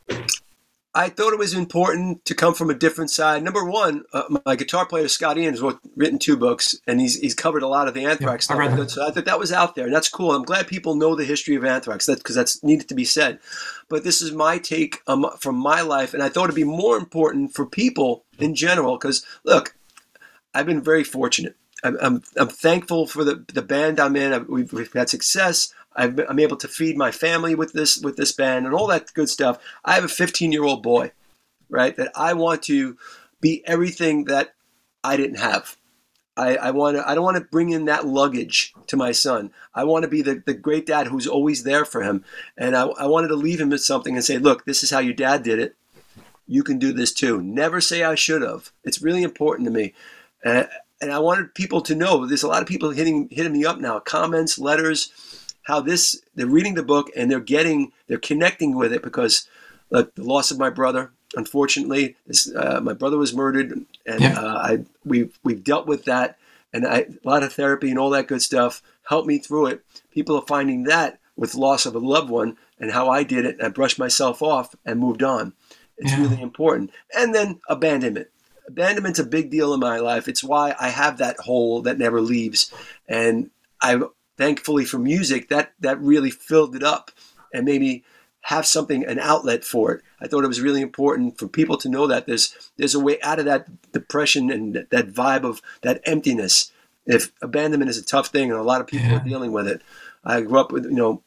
I 0.95 1.09
thought 1.09 1.33
it 1.33 1.39
was 1.39 1.53
important 1.53 2.23
to 2.23 2.33
come 2.33 2.53
from 2.53 2.69
a 2.69 2.73
different 2.73 3.11
side. 3.11 3.43
Number 3.43 3.65
one, 3.65 4.05
uh, 4.13 4.39
my 4.45 4.55
guitar 4.55 4.85
player 4.85 5.09
Scott 5.09 5.37
Ian 5.37 5.53
has 5.53 5.61
written 5.95 6.17
two 6.17 6.37
books, 6.37 6.79
and 6.87 6.99
he's 6.99 7.19
he's 7.19 7.35
covered 7.35 7.61
a 7.61 7.67
lot 7.67 7.87
of 7.87 7.93
the 7.93 8.05
Anthrax 8.05 8.49
yeah, 8.49 8.55
stuff. 8.55 8.79
I 8.79 8.87
so 8.87 9.05
I 9.05 9.11
thought 9.11 9.25
that 9.25 9.37
was 9.37 9.51
out 9.51 9.75
there, 9.75 9.85
and 9.85 9.93
that's 9.93 10.09
cool. 10.09 10.31
I'm 10.31 10.43
glad 10.43 10.67
people 10.67 10.95
know 10.95 11.13
the 11.13 11.25
history 11.25 11.55
of 11.55 11.65
Anthrax, 11.65 12.07
because 12.07 12.35
that's 12.35 12.63
needed 12.63 12.87
to 12.89 12.95
be 12.95 13.05
said. 13.05 13.39
But 13.89 14.03
this 14.03 14.21
is 14.21 14.31
my 14.31 14.57
take 14.57 15.01
um, 15.05 15.27
from 15.37 15.55
my 15.55 15.81
life, 15.81 16.15
and 16.15 16.23
I 16.23 16.29
thought 16.29 16.45
it'd 16.45 16.55
be 16.55 16.63
more 16.63 16.97
important 16.97 17.53
for 17.53 17.65
people 17.65 18.23
in 18.39 18.55
general. 18.55 18.97
Because 18.97 19.23
look, 19.43 19.75
I've 20.53 20.65
been 20.65 20.81
very 20.81 21.03
fortunate. 21.03 21.57
I'm, 21.85 22.23
I'm, 22.37 22.47
thankful 22.49 23.05
for 23.05 23.23
the, 23.23 23.45
the 23.53 23.61
band 23.61 23.99
I'm 23.99 24.15
in. 24.15 24.45
We've, 24.47 24.71
we've 24.71 24.93
had 24.93 25.09
success. 25.09 25.73
i 25.95 26.05
am 26.05 26.39
able 26.39 26.57
to 26.57 26.67
feed 26.67 26.97
my 26.97 27.11
family 27.11 27.53
with 27.53 27.73
this 27.73 27.97
with 27.97 28.17
this 28.17 28.31
band 28.31 28.65
and 28.65 28.73
all 28.73 28.87
that 28.87 29.13
good 29.13 29.29
stuff. 29.29 29.61
I 29.83 29.93
have 29.93 30.03
a 30.03 30.09
15 30.09 30.51
year 30.51 30.63
old 30.63 30.81
boy, 30.81 31.11
right? 31.69 31.95
That 31.95 32.11
I 32.15 32.33
want 32.33 32.63
to 32.63 32.97
be 33.41 33.63
everything 33.65 34.25
that 34.25 34.55
I 35.03 35.17
didn't 35.17 35.39
have. 35.39 35.77
I, 36.37 36.57
I 36.57 36.71
want 36.71 36.97
to. 36.97 37.09
I 37.09 37.15
don't 37.15 37.23
want 37.23 37.37
to 37.37 37.43
bring 37.43 37.69
in 37.69 37.85
that 37.85 38.05
luggage 38.05 38.73
to 38.87 38.97
my 38.97 39.11
son. 39.11 39.51
I 39.73 39.83
want 39.85 40.03
to 40.03 40.09
be 40.09 40.21
the, 40.21 40.43
the 40.45 40.53
great 40.53 40.85
dad 40.85 41.07
who's 41.07 41.27
always 41.27 41.63
there 41.63 41.85
for 41.85 42.01
him, 42.03 42.25
and 42.57 42.75
I, 42.75 42.87
I 42.87 43.05
wanted 43.05 43.29
to 43.29 43.35
leave 43.35 43.61
him 43.61 43.69
with 43.69 43.83
something 43.83 44.15
and 44.15 44.25
say, 44.25 44.37
look, 44.37 44.65
this 44.65 44.83
is 44.83 44.89
how 44.89 44.99
your 44.99 45.13
dad 45.13 45.43
did 45.43 45.59
it. 45.59 45.75
You 46.47 46.63
can 46.63 46.77
do 46.77 46.91
this 46.91 47.13
too. 47.13 47.41
Never 47.41 47.79
say 47.79 48.03
I 48.03 48.15
should 48.15 48.41
have. 48.41 48.71
It's 48.83 49.01
really 49.01 49.23
important 49.23 49.65
to 49.67 49.71
me. 49.71 49.93
Uh, 50.43 50.65
and 51.01 51.11
I 51.11 51.19
wanted 51.19 51.53
people 51.53 51.81
to 51.81 51.95
know 51.95 52.25
there's 52.25 52.43
a 52.43 52.47
lot 52.47 52.61
of 52.61 52.67
people 52.67 52.91
hitting 52.91 53.27
hitting 53.31 53.53
me 53.53 53.65
up 53.65 53.79
now, 53.79 53.99
comments, 53.99 54.57
letters, 54.57 55.11
how 55.63 55.81
this 55.81 56.21
they're 56.35 56.47
reading 56.47 56.75
the 56.75 56.83
book 56.83 57.09
and 57.15 57.29
they're 57.29 57.39
getting 57.39 57.91
they're 58.07 58.17
connecting 58.17 58.75
with 58.75 58.93
it 58.93 59.03
because 59.03 59.47
like 59.89 60.13
the 60.15 60.23
loss 60.23 60.51
of 60.51 60.59
my 60.59 60.69
brother. 60.69 61.11
Unfortunately, 61.35 62.15
this, 62.25 62.53
uh, 62.55 62.79
my 62.81 62.93
brother 62.93 63.17
was 63.17 63.33
murdered, 63.33 63.71
and 64.05 64.21
yeah. 64.21 64.39
uh, 64.39 64.57
I 64.57 64.85
we've 65.03 65.37
we've 65.43 65.63
dealt 65.63 65.85
with 65.85 66.05
that, 66.05 66.37
and 66.71 66.87
I, 66.87 66.99
a 66.99 67.27
lot 67.27 67.43
of 67.43 67.51
therapy 67.51 67.89
and 67.89 67.99
all 67.99 68.11
that 68.11 68.27
good 68.27 68.41
stuff 68.41 68.81
helped 69.09 69.27
me 69.27 69.37
through 69.37 69.67
it. 69.67 69.85
People 70.11 70.37
are 70.37 70.45
finding 70.47 70.83
that 70.83 71.19
with 71.35 71.55
loss 71.55 71.85
of 71.85 71.95
a 71.95 71.99
loved 71.99 72.29
one 72.29 72.57
and 72.79 72.91
how 72.91 73.09
I 73.09 73.23
did 73.23 73.45
it. 73.45 73.57
I 73.61 73.67
brushed 73.69 73.99
myself 73.99 74.41
off 74.41 74.75
and 74.85 74.99
moved 74.99 75.23
on. 75.23 75.53
It's 75.97 76.11
yeah. 76.11 76.21
really 76.21 76.41
important. 76.41 76.91
And 77.15 77.35
then 77.35 77.59
abandonment 77.67 78.27
abandonment's 78.67 79.19
a 79.19 79.25
big 79.25 79.49
deal 79.49 79.73
in 79.73 79.79
my 79.79 79.99
life. 79.99 80.27
It's 80.27 80.43
why 80.43 80.75
I 80.79 80.89
have 80.89 81.17
that 81.17 81.37
hole 81.37 81.81
that 81.83 81.97
never 81.97 82.21
leaves, 82.21 82.73
and 83.07 83.49
I 83.81 84.01
thankfully 84.37 84.85
for 84.85 84.97
music 84.97 85.49
that 85.49 85.73
that 85.79 85.99
really 85.99 86.31
filled 86.31 86.75
it 86.75 86.83
up 86.83 87.11
and 87.53 87.65
maybe 87.65 88.03
have 88.41 88.65
something 88.65 89.03
an 89.05 89.17
outlet 89.17 89.63
for 89.63 89.91
it. 89.91 90.01
I 90.21 90.27
thought 90.27 90.43
it 90.43 90.47
was 90.47 90.61
really 90.61 90.81
important 90.81 91.37
for 91.39 91.47
people 91.47 91.77
to 91.77 91.89
know 91.89 92.05
that 92.07 92.27
there's 92.27 92.55
there's 92.77 92.95
a 92.95 92.99
way 92.99 93.19
out 93.21 93.39
of 93.39 93.45
that 93.45 93.91
depression 93.91 94.51
and 94.51 94.85
that, 94.91 95.13
vibe 95.13 95.43
of 95.43 95.61
that 95.81 96.01
emptiness. 96.05 96.71
If 97.07 97.31
abandonment 97.41 97.89
is 97.89 97.97
a 97.97 98.05
tough 98.05 98.27
thing 98.27 98.51
and 98.51 98.59
a 98.59 98.63
lot 98.63 98.81
of 98.81 98.87
people 98.87 99.07
yeah. 99.07 99.17
are 99.17 99.23
dealing 99.23 99.51
with 99.51 99.67
it. 99.67 99.81
I 100.23 100.41
grew 100.41 100.59
up 100.59 100.71
with 100.71 100.85
you 100.85 100.91
know 100.91 101.23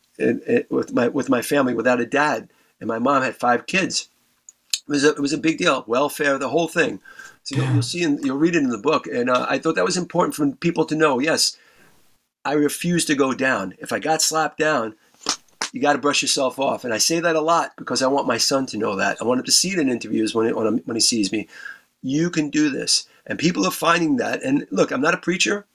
with 0.71 0.93
my 0.93 1.09
with 1.09 1.29
my 1.29 1.43
family 1.43 1.75
without 1.75 2.01
a 2.01 2.07
dad, 2.07 2.51
and 2.81 2.89
my 2.89 2.99
mom 2.99 3.23
had 3.23 3.37
five 3.37 3.67
kids. 3.67 4.09
It 4.89 4.93
was 4.93 5.05
a, 5.05 5.11
it 5.11 5.21
was 5.21 5.33
a 5.33 5.39
big 5.39 5.59
deal. 5.59 5.85
Welfare, 5.87 6.39
the 6.39 6.49
whole 6.49 6.69
thing. 6.69 7.01
So 7.43 7.57
you'll, 7.57 7.73
you'll 7.73 7.83
see, 7.83 8.03
in, 8.03 8.23
you'll 8.23 8.39
read 8.39 8.55
it 8.55 8.63
in 8.63 8.71
the 8.71 8.79
book, 8.79 9.07
and 9.07 9.31
uh, 9.31 9.47
I 9.49 9.59
thought 9.59 9.75
that 9.75 9.85
was 9.85 9.97
important 9.97 10.35
for 10.35 10.51
people 10.53 10.85
to 10.87 10.97
know. 10.97 11.19
Yes, 11.19 11.57
I 12.45 12.53
refuse 12.53 13.05
to 13.07 13.15
go 13.15 13.35
down. 13.35 13.75
If 13.79 13.93
I 13.93 13.99
got 13.99 14.23
slapped 14.23 14.59
down, 14.59 14.95
you 15.73 15.81
got 15.81 15.93
to 15.93 15.99
brush 15.99 16.23
yourself 16.23 16.59
off. 16.59 16.85
And 16.85 16.95
I 16.95 16.99
say 16.99 17.21
that 17.21 17.37
a 17.37 17.41
lot 17.41 17.73
because 17.77 18.03
I 18.03 18.07
want 18.09 18.27
my 18.27 18.39
son 18.39 18.67
to 18.67 18.79
know 18.79 18.97
that. 18.97 19.19
I 19.21 19.25
want 19.25 19.41
him 19.41 19.45
to 19.45 19.53
see 19.53 19.71
it 19.71 19.79
in 19.79 19.89
interviews 19.89 20.35
when, 20.35 20.55
when, 20.57 20.79
when 20.79 20.97
he 20.97 21.01
sees 21.01 21.31
me. 21.31 21.49
You 22.03 22.31
can 22.31 22.49
do 22.49 22.71
this. 22.71 23.07
And 23.27 23.39
people 23.39 23.67
are 23.67 23.71
finding 23.71 24.17
that. 24.17 24.43
And 24.43 24.67
look, 24.71 24.91
I'm 24.91 25.03
not 25.03 25.15
a 25.15 25.19
preacher. 25.19 25.67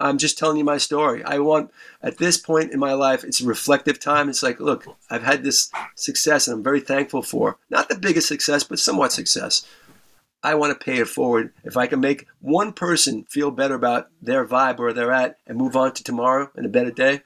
I'm 0.00 0.18
just 0.18 0.38
telling 0.38 0.56
you 0.56 0.64
my 0.64 0.78
story. 0.78 1.22
I 1.24 1.38
want, 1.38 1.70
at 2.02 2.18
this 2.18 2.38
point 2.38 2.72
in 2.72 2.80
my 2.80 2.94
life, 2.94 3.22
it's 3.22 3.40
a 3.40 3.46
reflective 3.46 4.00
time. 4.00 4.28
It's 4.28 4.42
like, 4.42 4.58
look, 4.58 4.86
I've 5.10 5.22
had 5.22 5.44
this 5.44 5.70
success 5.94 6.48
and 6.48 6.56
I'm 6.56 6.64
very 6.64 6.80
thankful 6.80 7.22
for. 7.22 7.58
Not 7.68 7.88
the 7.88 7.98
biggest 7.98 8.26
success, 8.26 8.64
but 8.64 8.78
somewhat 8.78 9.12
success. 9.12 9.66
I 10.42 10.54
want 10.54 10.72
to 10.72 10.84
pay 10.84 10.98
it 10.98 11.08
forward. 11.08 11.52
If 11.64 11.76
I 11.76 11.86
can 11.86 12.00
make 12.00 12.26
one 12.40 12.72
person 12.72 13.24
feel 13.24 13.50
better 13.50 13.74
about 13.74 14.08
their 14.22 14.46
vibe 14.46 14.78
where 14.78 14.94
they're 14.94 15.12
at 15.12 15.36
and 15.46 15.58
move 15.58 15.76
on 15.76 15.92
to 15.92 16.02
tomorrow 16.02 16.50
and 16.56 16.64
a 16.64 16.70
better 16.70 16.90
day, 16.90 17.20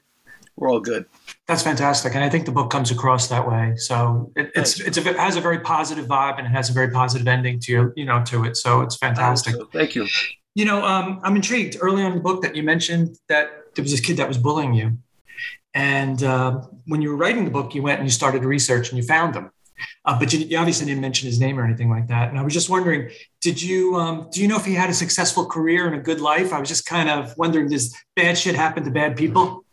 we're 0.57 0.69
all 0.69 0.79
good. 0.79 1.05
That's 1.47 1.63
fantastic, 1.63 2.15
and 2.15 2.23
I 2.23 2.29
think 2.29 2.45
the 2.45 2.51
book 2.51 2.71
comes 2.71 2.89
across 2.89 3.27
that 3.27 3.47
way. 3.47 3.73
So 3.75 4.31
it, 4.35 4.51
it's 4.55 4.79
it's 4.79 4.97
a, 4.97 5.09
it 5.09 5.17
has 5.17 5.35
a 5.35 5.41
very 5.41 5.59
positive 5.59 6.05
vibe 6.07 6.37
and 6.37 6.47
it 6.47 6.51
has 6.51 6.69
a 6.69 6.73
very 6.73 6.89
positive 6.89 7.27
ending 7.27 7.59
to 7.61 7.71
you, 7.71 7.93
you 7.97 8.05
know 8.05 8.23
to 8.25 8.45
it. 8.45 8.55
So 8.55 8.81
it's 8.81 8.95
fantastic. 8.95 9.55
So. 9.55 9.65
Thank 9.65 9.95
you. 9.95 10.07
You 10.55 10.65
know, 10.65 10.83
um, 10.83 11.19
I'm 11.23 11.35
intrigued. 11.35 11.77
Early 11.81 12.01
on 12.01 12.13
in 12.13 12.17
the 12.17 12.23
book, 12.23 12.41
that 12.41 12.55
you 12.55 12.63
mentioned 12.63 13.17
that 13.27 13.75
there 13.75 13.83
was 13.83 13.91
this 13.91 13.99
kid 13.99 14.17
that 14.17 14.27
was 14.27 14.37
bullying 14.37 14.73
you, 14.73 14.97
and 15.73 16.23
uh, 16.23 16.61
when 16.85 17.01
you 17.01 17.09
were 17.09 17.17
writing 17.17 17.43
the 17.43 17.51
book, 17.51 17.75
you 17.75 17.83
went 17.83 17.99
and 17.99 18.07
you 18.07 18.11
started 18.11 18.45
research 18.45 18.89
and 18.89 18.97
you 18.97 19.03
found 19.03 19.35
him. 19.35 19.51
Uh, 20.05 20.17
but 20.17 20.31
you, 20.31 20.39
you, 20.39 20.57
obviously 20.57 20.85
didn't 20.85 21.01
mention 21.01 21.27
his 21.27 21.39
name 21.39 21.59
or 21.59 21.65
anything 21.65 21.89
like 21.89 22.07
that. 22.07 22.29
And 22.29 22.39
I 22.39 22.43
was 22.43 22.53
just 22.53 22.69
wondering, 22.69 23.09
did 23.41 23.61
you 23.61 23.95
um, 23.95 24.29
do 24.31 24.41
you 24.41 24.47
know 24.47 24.55
if 24.55 24.65
he 24.65 24.73
had 24.73 24.89
a 24.89 24.93
successful 24.93 25.45
career 25.45 25.85
and 25.85 25.95
a 25.95 25.99
good 25.99 26.21
life? 26.21 26.53
I 26.53 26.59
was 26.59 26.69
just 26.69 26.85
kind 26.85 27.09
of 27.09 27.37
wondering, 27.37 27.69
does 27.69 27.93
bad 28.15 28.37
shit 28.37 28.55
happen 28.55 28.83
to 28.85 28.91
bad 28.91 29.17
people? 29.17 29.65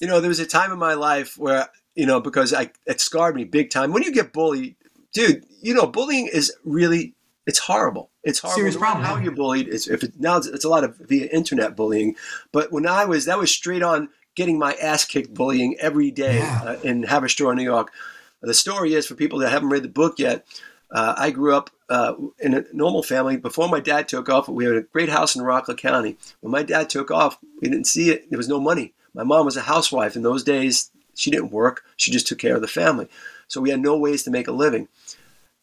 You 0.00 0.06
know, 0.06 0.20
there 0.20 0.28
was 0.28 0.40
a 0.40 0.46
time 0.46 0.72
in 0.72 0.78
my 0.78 0.94
life 0.94 1.36
where 1.36 1.68
you 1.94 2.06
know 2.06 2.20
because 2.20 2.54
I 2.54 2.70
it 2.86 3.00
scarred 3.00 3.36
me 3.36 3.44
big 3.44 3.70
time. 3.70 3.92
When 3.92 4.02
you 4.02 4.12
get 4.12 4.32
bullied, 4.32 4.76
dude, 5.12 5.44
you 5.60 5.74
know, 5.74 5.86
bullying 5.86 6.28
is 6.28 6.54
really 6.64 7.14
it's 7.46 7.58
horrible. 7.58 8.10
It's 8.22 8.38
horrible. 8.38 8.58
Serious 8.58 8.76
problem. 8.76 9.04
How 9.04 9.16
you're 9.16 9.32
bullied? 9.32 9.68
It's 9.68 9.88
if 9.88 10.02
it, 10.02 10.18
now 10.18 10.36
it's, 10.36 10.46
it's 10.46 10.64
a 10.64 10.68
lot 10.68 10.84
of 10.84 10.96
via 10.96 11.26
internet 11.26 11.76
bullying, 11.76 12.16
but 12.52 12.70
when 12.72 12.86
I 12.86 13.04
was 13.04 13.24
that 13.24 13.38
was 13.38 13.50
straight 13.50 13.82
on 13.82 14.08
getting 14.34 14.58
my 14.58 14.74
ass 14.74 15.04
kicked 15.04 15.34
bullying 15.34 15.76
every 15.80 16.10
day 16.10 16.38
yeah. 16.38 16.62
uh, 16.64 16.76
in 16.82 17.04
Haverstraw, 17.04 17.54
New 17.54 17.62
York 17.62 17.92
The 18.40 18.54
story 18.54 18.94
is 18.94 19.06
for 19.06 19.14
people 19.14 19.38
that 19.40 19.50
haven't 19.50 19.70
read 19.70 19.84
the 19.84 19.88
book 19.88 20.18
yet. 20.18 20.46
Uh, 20.90 21.14
I 21.16 21.30
grew 21.30 21.54
up 21.54 21.70
uh, 21.88 22.14
in 22.38 22.54
a 22.54 22.64
normal 22.72 23.02
family. 23.02 23.36
Before 23.36 23.68
my 23.68 23.80
dad 23.80 24.08
took 24.08 24.28
off, 24.28 24.48
we 24.48 24.64
had 24.64 24.74
a 24.74 24.82
great 24.82 25.08
house 25.08 25.34
in 25.34 25.42
Rockland 25.42 25.80
County. 25.80 26.18
When 26.40 26.52
my 26.52 26.62
dad 26.62 26.90
took 26.90 27.10
off, 27.10 27.38
we 27.60 27.68
didn't 27.68 27.86
see 27.86 28.10
it. 28.10 28.28
There 28.30 28.36
was 28.36 28.48
no 28.48 28.60
money. 28.60 28.94
My 29.14 29.24
mom 29.24 29.46
was 29.46 29.56
a 29.56 29.62
housewife. 29.62 30.16
In 30.16 30.22
those 30.22 30.44
days, 30.44 30.90
she 31.14 31.30
didn't 31.30 31.50
work. 31.50 31.84
She 31.96 32.10
just 32.10 32.26
took 32.26 32.38
care 32.38 32.54
of 32.54 32.60
the 32.60 32.68
family. 32.68 33.08
So 33.48 33.60
we 33.60 33.70
had 33.70 33.80
no 33.80 33.96
ways 33.96 34.22
to 34.24 34.30
make 34.30 34.48
a 34.48 34.52
living. 34.52 34.88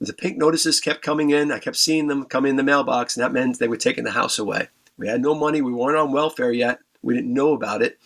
The 0.02 0.14
pink 0.14 0.38
notices 0.38 0.80
kept 0.80 1.02
coming 1.02 1.30
in. 1.32 1.52
I 1.52 1.60
kept 1.60 1.76
seeing 1.76 2.08
them 2.08 2.26
come 2.26 2.46
in 2.46 2.56
the 2.56 2.64
mailbox, 2.64 3.16
and 3.16 3.24
that 3.24 3.34
meant 3.34 3.60
they 3.60 3.68
were 3.68 3.78
taking 3.78 4.06
the 4.06 4.12
house 4.12 4.40
away. 4.40 4.70
We 4.98 5.08
had 5.08 5.22
no 5.22 5.36
money. 5.36 5.62
We 5.62 5.74
weren't 5.74 5.98
on 5.98 6.12
welfare 6.12 6.52
yet. 6.52 6.80
We 7.02 7.16
didn't 7.16 7.34
know 7.34 7.54
about 7.54 7.82
it. 7.82 8.00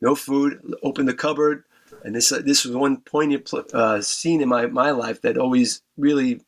No 0.00 0.14
food. 0.14 0.60
Opened 0.82 1.08
the 1.08 1.14
cupboard, 1.14 1.64
and 2.04 2.14
this 2.14 2.32
uh, 2.32 2.40
this 2.44 2.64
was 2.64 2.74
one 2.74 2.98
poignant 2.98 3.52
uh, 3.52 4.00
scene 4.00 4.40
in 4.40 4.48
my 4.48 4.66
my 4.66 4.90
life 4.90 5.22
that 5.22 5.38
always 5.38 5.82
really 5.96 6.40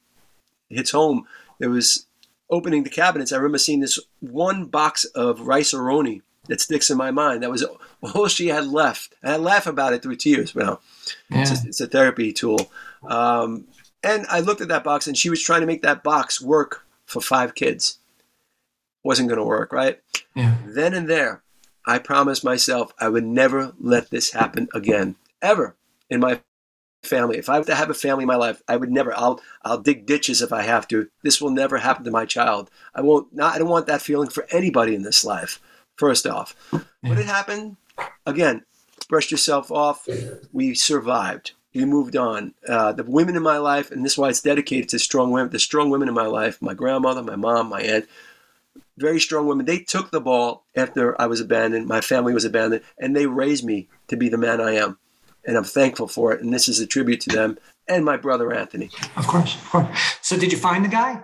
hits 0.68 0.90
home. 0.90 1.26
There 1.58 1.70
was 1.70 2.06
opening 2.50 2.84
the 2.84 2.90
cabinets. 2.90 3.32
I 3.32 3.36
remember 3.36 3.58
seeing 3.58 3.80
this 3.80 3.98
one 4.20 4.66
box 4.66 5.04
of 5.04 5.42
Rice-A-Roni 5.42 6.22
that 6.48 6.60
sticks 6.60 6.90
in 6.90 6.96
my 6.96 7.10
mind. 7.10 7.42
That 7.42 7.50
was 7.50 7.64
all 8.02 8.28
she 8.28 8.48
had 8.48 8.66
left. 8.66 9.14
And 9.22 9.32
I 9.32 9.36
laugh 9.36 9.66
about 9.66 9.92
it 9.92 10.02
through 10.02 10.16
tears. 10.16 10.54
Well, 10.54 10.80
yeah. 11.30 11.42
it's, 11.42 11.50
a, 11.50 11.68
it's, 11.68 11.80
a, 11.80 11.86
therapy 11.86 12.32
tool. 12.32 12.70
Um, 13.06 13.66
and 14.02 14.26
I 14.28 14.40
looked 14.40 14.60
at 14.60 14.68
that 14.68 14.84
box, 14.84 15.06
and 15.06 15.16
she 15.16 15.30
was 15.30 15.42
trying 15.42 15.60
to 15.60 15.66
make 15.66 15.82
that 15.82 16.02
box 16.02 16.40
work 16.40 16.84
for 17.06 17.20
five 17.20 17.54
kids. 17.54 17.98
Wasn't 19.04 19.28
going 19.28 19.38
to 19.38 19.44
work, 19.44 19.72
right? 19.72 20.00
Yeah. 20.34 20.56
Then 20.66 20.94
and 20.94 21.08
there, 21.08 21.42
I 21.86 21.98
promised 21.98 22.44
myself 22.44 22.92
I 22.98 23.08
would 23.08 23.24
never 23.24 23.72
let 23.80 24.10
this 24.10 24.32
happen 24.32 24.68
again, 24.74 25.16
ever 25.40 25.76
in 26.10 26.20
my 26.20 26.40
family. 27.02 27.38
If 27.38 27.48
I 27.48 27.58
were 27.58 27.64
to 27.64 27.74
have 27.74 27.90
a 27.90 27.94
family 27.94 28.24
in 28.24 28.28
my 28.28 28.36
life, 28.36 28.62
I 28.68 28.76
would 28.76 28.90
never. 28.90 29.16
I'll 29.16 29.40
I'll 29.62 29.78
dig 29.78 30.06
ditches 30.06 30.42
if 30.42 30.52
I 30.52 30.62
have 30.62 30.86
to. 30.88 31.08
This 31.22 31.40
will 31.40 31.50
never 31.50 31.78
happen 31.78 32.04
to 32.04 32.10
my 32.10 32.26
child. 32.26 32.70
I 32.94 33.00
won't. 33.00 33.34
Not. 33.34 33.54
I 33.54 33.58
don't 33.58 33.68
want 33.68 33.86
that 33.86 34.02
feeling 34.02 34.28
for 34.28 34.46
anybody 34.50 34.94
in 34.94 35.02
this 35.02 35.24
life. 35.24 35.60
First 35.96 36.26
off, 36.26 36.54
yeah. 36.72 36.80
what 37.00 37.18
had 37.18 37.26
happened? 37.26 37.76
Again, 38.26 38.64
brushed 39.08 39.30
yourself 39.30 39.70
off. 39.72 40.06
We 40.52 40.74
survived. 40.74 41.52
We 41.78 41.84
moved 41.84 42.16
on. 42.16 42.54
Uh, 42.66 42.92
the 42.92 43.04
women 43.04 43.36
in 43.36 43.42
my 43.42 43.58
life, 43.58 43.90
and 43.92 44.04
this 44.04 44.12
is 44.12 44.18
why 44.18 44.30
it's 44.30 44.42
dedicated 44.42 44.88
to 44.90 44.98
strong 44.98 45.30
women. 45.30 45.50
The 45.50 45.60
strong 45.60 45.90
women 45.90 46.08
in 46.08 46.14
my 46.14 46.26
life, 46.26 46.60
my 46.60 46.74
grandmother, 46.74 47.22
my 47.22 47.36
mom, 47.36 47.68
my 47.68 47.80
aunt, 47.82 48.06
very 48.96 49.20
strong 49.20 49.46
women. 49.46 49.64
They 49.64 49.78
took 49.78 50.10
the 50.10 50.20
ball 50.20 50.64
after 50.74 51.18
I 51.20 51.26
was 51.26 51.40
abandoned. 51.40 51.86
My 51.86 52.00
family 52.00 52.34
was 52.34 52.44
abandoned, 52.44 52.82
and 52.98 53.14
they 53.14 53.26
raised 53.26 53.64
me 53.64 53.88
to 54.08 54.16
be 54.16 54.28
the 54.28 54.36
man 54.36 54.60
I 54.60 54.72
am 54.72 54.98
and 55.44 55.56
I'm 55.56 55.64
thankful 55.64 56.08
for 56.08 56.32
it. 56.32 56.42
And 56.42 56.52
this 56.52 56.68
is 56.68 56.78
a 56.80 56.86
tribute 56.86 57.20
to 57.22 57.30
them 57.30 57.58
and 57.88 58.04
my 58.04 58.16
brother 58.16 58.52
Anthony. 58.52 58.90
Of 59.16 59.26
course, 59.26 59.54
of 59.54 59.70
course. 59.70 59.88
So, 60.20 60.36
did 60.36 60.52
you 60.52 60.58
find 60.58 60.84
the 60.84 60.88
guy? 60.88 61.22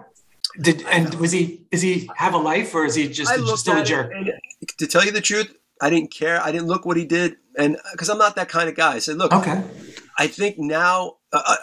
Did 0.60 0.82
and 0.86 1.12
was 1.14 1.32
he? 1.32 1.66
Is 1.70 1.82
he 1.82 2.08
have 2.16 2.32
a 2.32 2.38
life 2.38 2.74
or 2.74 2.84
is 2.84 2.94
he 2.94 3.08
just, 3.08 3.34
just 3.34 3.58
still 3.58 3.78
a 3.78 3.84
jerk? 3.84 4.12
to 4.78 4.86
tell 4.86 5.04
you 5.04 5.10
the 5.10 5.20
truth, 5.20 5.54
I 5.80 5.90
didn't 5.90 6.10
care. 6.10 6.40
I 6.40 6.52
didn't 6.52 6.68
look 6.68 6.86
what 6.86 6.96
he 6.96 7.04
did, 7.04 7.36
and 7.58 7.76
because 7.92 8.08
I'm 8.08 8.18
not 8.18 8.36
that 8.36 8.48
kind 8.48 8.68
of 8.68 8.76
guy. 8.76 8.94
I 8.94 8.98
said, 9.00 9.16
look, 9.16 9.32
okay. 9.32 9.62
I 10.18 10.26
think 10.26 10.58
now. 10.58 11.16
Uh, 11.32 11.42
uh 11.46 11.56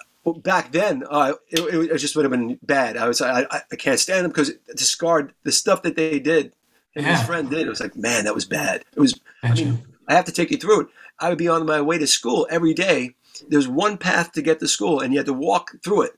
back 0.43 0.71
then, 0.71 1.03
uh, 1.09 1.33
it, 1.49 1.89
it, 1.89 1.97
just 1.97 2.15
would 2.15 2.25
have 2.25 2.31
been 2.31 2.59
bad. 2.61 2.95
I 2.95 3.07
was, 3.07 3.23
I, 3.23 3.47
I 3.49 3.75
can't 3.75 3.99
stand 3.99 4.23
them 4.23 4.29
because 4.29 4.51
discard 4.75 5.33
the 5.41 5.51
stuff 5.51 5.81
that 5.81 5.95
they 5.95 6.19
did 6.19 6.53
and 6.95 7.05
yeah. 7.05 7.17
his 7.17 7.25
friend 7.25 7.49
did. 7.49 7.65
It 7.65 7.69
was 7.69 7.79
like, 7.79 7.95
man, 7.95 8.25
that 8.25 8.35
was 8.35 8.45
bad. 8.45 8.83
It 8.95 8.99
was. 8.99 9.19
I 9.43 9.53
mean, 9.53 9.83
I 10.07 10.13
have 10.13 10.25
to 10.25 10.31
take 10.31 10.51
you 10.51 10.57
through 10.57 10.81
it. 10.81 10.87
I 11.19 11.29
would 11.29 11.37
be 11.37 11.47
on 11.47 11.65
my 11.65 11.81
way 11.81 11.97
to 11.97 12.07
school 12.07 12.47
every 12.49 12.73
day. 12.73 13.15
There's 13.47 13.67
one 13.67 13.97
path 13.97 14.33
to 14.33 14.41
get 14.41 14.59
to 14.59 14.67
school, 14.67 14.99
and 14.99 15.13
you 15.13 15.19
had 15.19 15.25
to 15.27 15.33
walk 15.33 15.71
through 15.83 16.03
it. 16.03 16.11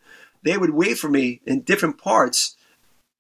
They 0.44 0.58
would 0.58 0.72
wait 0.72 0.98
for 0.98 1.10
me 1.10 1.42
in 1.46 1.62
different 1.62 1.98
parts, 1.98 2.58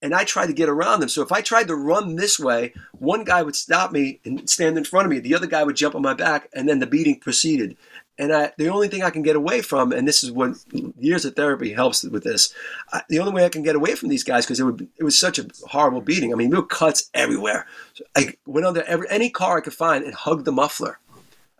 and 0.03 0.13
I 0.13 0.25
tried 0.25 0.47
to 0.47 0.53
get 0.53 0.69
around 0.69 0.99
them. 0.99 1.09
So 1.09 1.23
if 1.23 1.31
I 1.31 1.41
tried 1.41 1.69
to 1.69 1.75
run 1.75 2.17
this 2.17 2.37
way, 2.37 2.73
one 2.91 3.23
guy 3.23 3.41
would 3.41 3.55
stop 3.55 3.91
me 3.91 4.19
and 4.25 4.47
stand 4.49 4.77
in 4.77 4.83
front 4.83 5.05
of 5.05 5.11
me. 5.11 5.19
The 5.19 5.33
other 5.33 5.47
guy 5.47 5.63
would 5.63 5.77
jump 5.77 5.95
on 5.95 6.01
my 6.01 6.13
back, 6.13 6.49
and 6.53 6.67
then 6.67 6.79
the 6.79 6.85
beating 6.85 7.19
proceeded. 7.19 7.77
And 8.19 8.31
I, 8.31 8.51
the 8.57 8.67
only 8.67 8.89
thing 8.89 9.01
I 9.01 9.09
can 9.09 9.23
get 9.23 9.35
away 9.35 9.61
from, 9.61 9.91
and 9.91 10.07
this 10.07 10.23
is 10.23 10.31
what 10.31 10.55
years 10.99 11.25
of 11.25 11.35
therapy 11.35 11.73
helps 11.73 12.03
with 12.03 12.23
this, 12.23 12.53
I, 12.91 13.01
the 13.09 13.17
only 13.17 13.31
way 13.31 13.45
I 13.45 13.49
can 13.49 13.63
get 13.63 13.75
away 13.75 13.95
from 13.95 14.09
these 14.09 14.23
guys 14.23 14.45
because 14.45 14.59
it 14.59 14.87
it 14.97 15.03
was 15.03 15.17
such 15.17 15.39
a 15.39 15.47
horrible 15.69 16.01
beating. 16.01 16.31
I 16.31 16.35
mean, 16.35 16.51
there 16.51 16.59
were 16.59 16.67
cuts 16.67 17.09
everywhere. 17.15 17.65
So 17.95 18.03
I 18.15 18.35
went 18.45 18.67
under 18.67 18.83
every 18.83 19.07
any 19.09 19.31
car 19.31 19.57
I 19.57 19.61
could 19.61 19.73
find 19.73 20.03
and 20.03 20.13
hugged 20.13 20.45
the 20.45 20.51
muffler. 20.51 20.99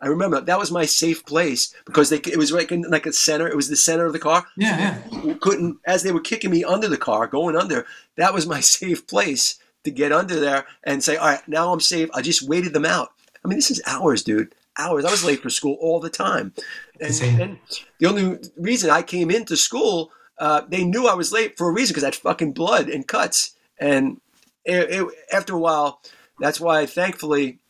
I 0.04 0.08
remember 0.08 0.38
that 0.38 0.58
was 0.58 0.70
my 0.70 0.84
safe 0.84 1.24
place 1.24 1.74
because 1.86 2.10
they 2.10 2.18
it 2.18 2.36
was 2.36 2.52
like 2.52 2.70
in, 2.70 2.82
like 2.82 3.06
a 3.06 3.12
center. 3.12 3.48
It 3.48 3.56
was 3.56 3.70
the 3.70 3.76
center 3.76 4.04
of 4.04 4.12
the 4.12 4.18
car. 4.18 4.46
Yeah, 4.54 5.00
yeah. 5.10 5.34
Couldn't 5.40 5.78
as 5.86 6.02
they 6.02 6.12
were 6.12 6.20
kicking 6.20 6.50
me 6.50 6.62
under 6.62 6.88
the 6.88 6.98
car, 6.98 7.26
going 7.26 7.56
under. 7.56 7.86
That 8.16 8.34
was 8.34 8.46
my 8.46 8.60
safe 8.80 9.06
place 9.06 9.58
to 9.84 9.90
get 9.90 10.12
under 10.12 10.38
there 10.38 10.66
and 10.82 11.02
say, 11.02 11.16
all 11.16 11.28
right, 11.28 11.48
now 11.48 11.72
I'm 11.72 11.80
safe. 11.80 12.10
I 12.12 12.20
just 12.20 12.46
waited 12.46 12.74
them 12.74 12.84
out. 12.84 13.12
I 13.42 13.48
mean, 13.48 13.56
this 13.56 13.70
is 13.70 13.80
hours, 13.86 14.22
dude. 14.22 14.54
Hours. 14.76 15.06
I 15.06 15.10
was 15.10 15.24
late 15.24 15.40
for 15.40 15.48
school 15.48 15.78
all 15.80 16.00
the 16.00 16.10
time, 16.10 16.52
and, 17.00 17.40
and 17.40 17.58
the 17.98 18.06
only 18.06 18.38
reason 18.58 18.90
I 18.90 19.00
came 19.00 19.30
into 19.30 19.56
school, 19.56 20.10
uh, 20.38 20.62
they 20.68 20.84
knew 20.84 21.08
I 21.08 21.14
was 21.14 21.32
late 21.32 21.56
for 21.56 21.70
a 21.70 21.72
reason 21.72 21.94
because 21.94 22.04
I 22.04 22.08
had 22.08 22.16
fucking 22.16 22.52
blood 22.52 22.90
and 22.90 23.06
cuts. 23.06 23.54
And 23.78 24.20
it, 24.66 24.90
it, 24.90 25.06
after 25.32 25.54
a 25.54 25.58
while, 25.58 26.02
that's 26.40 26.60
why, 26.60 26.84
thankfully, 26.84 27.60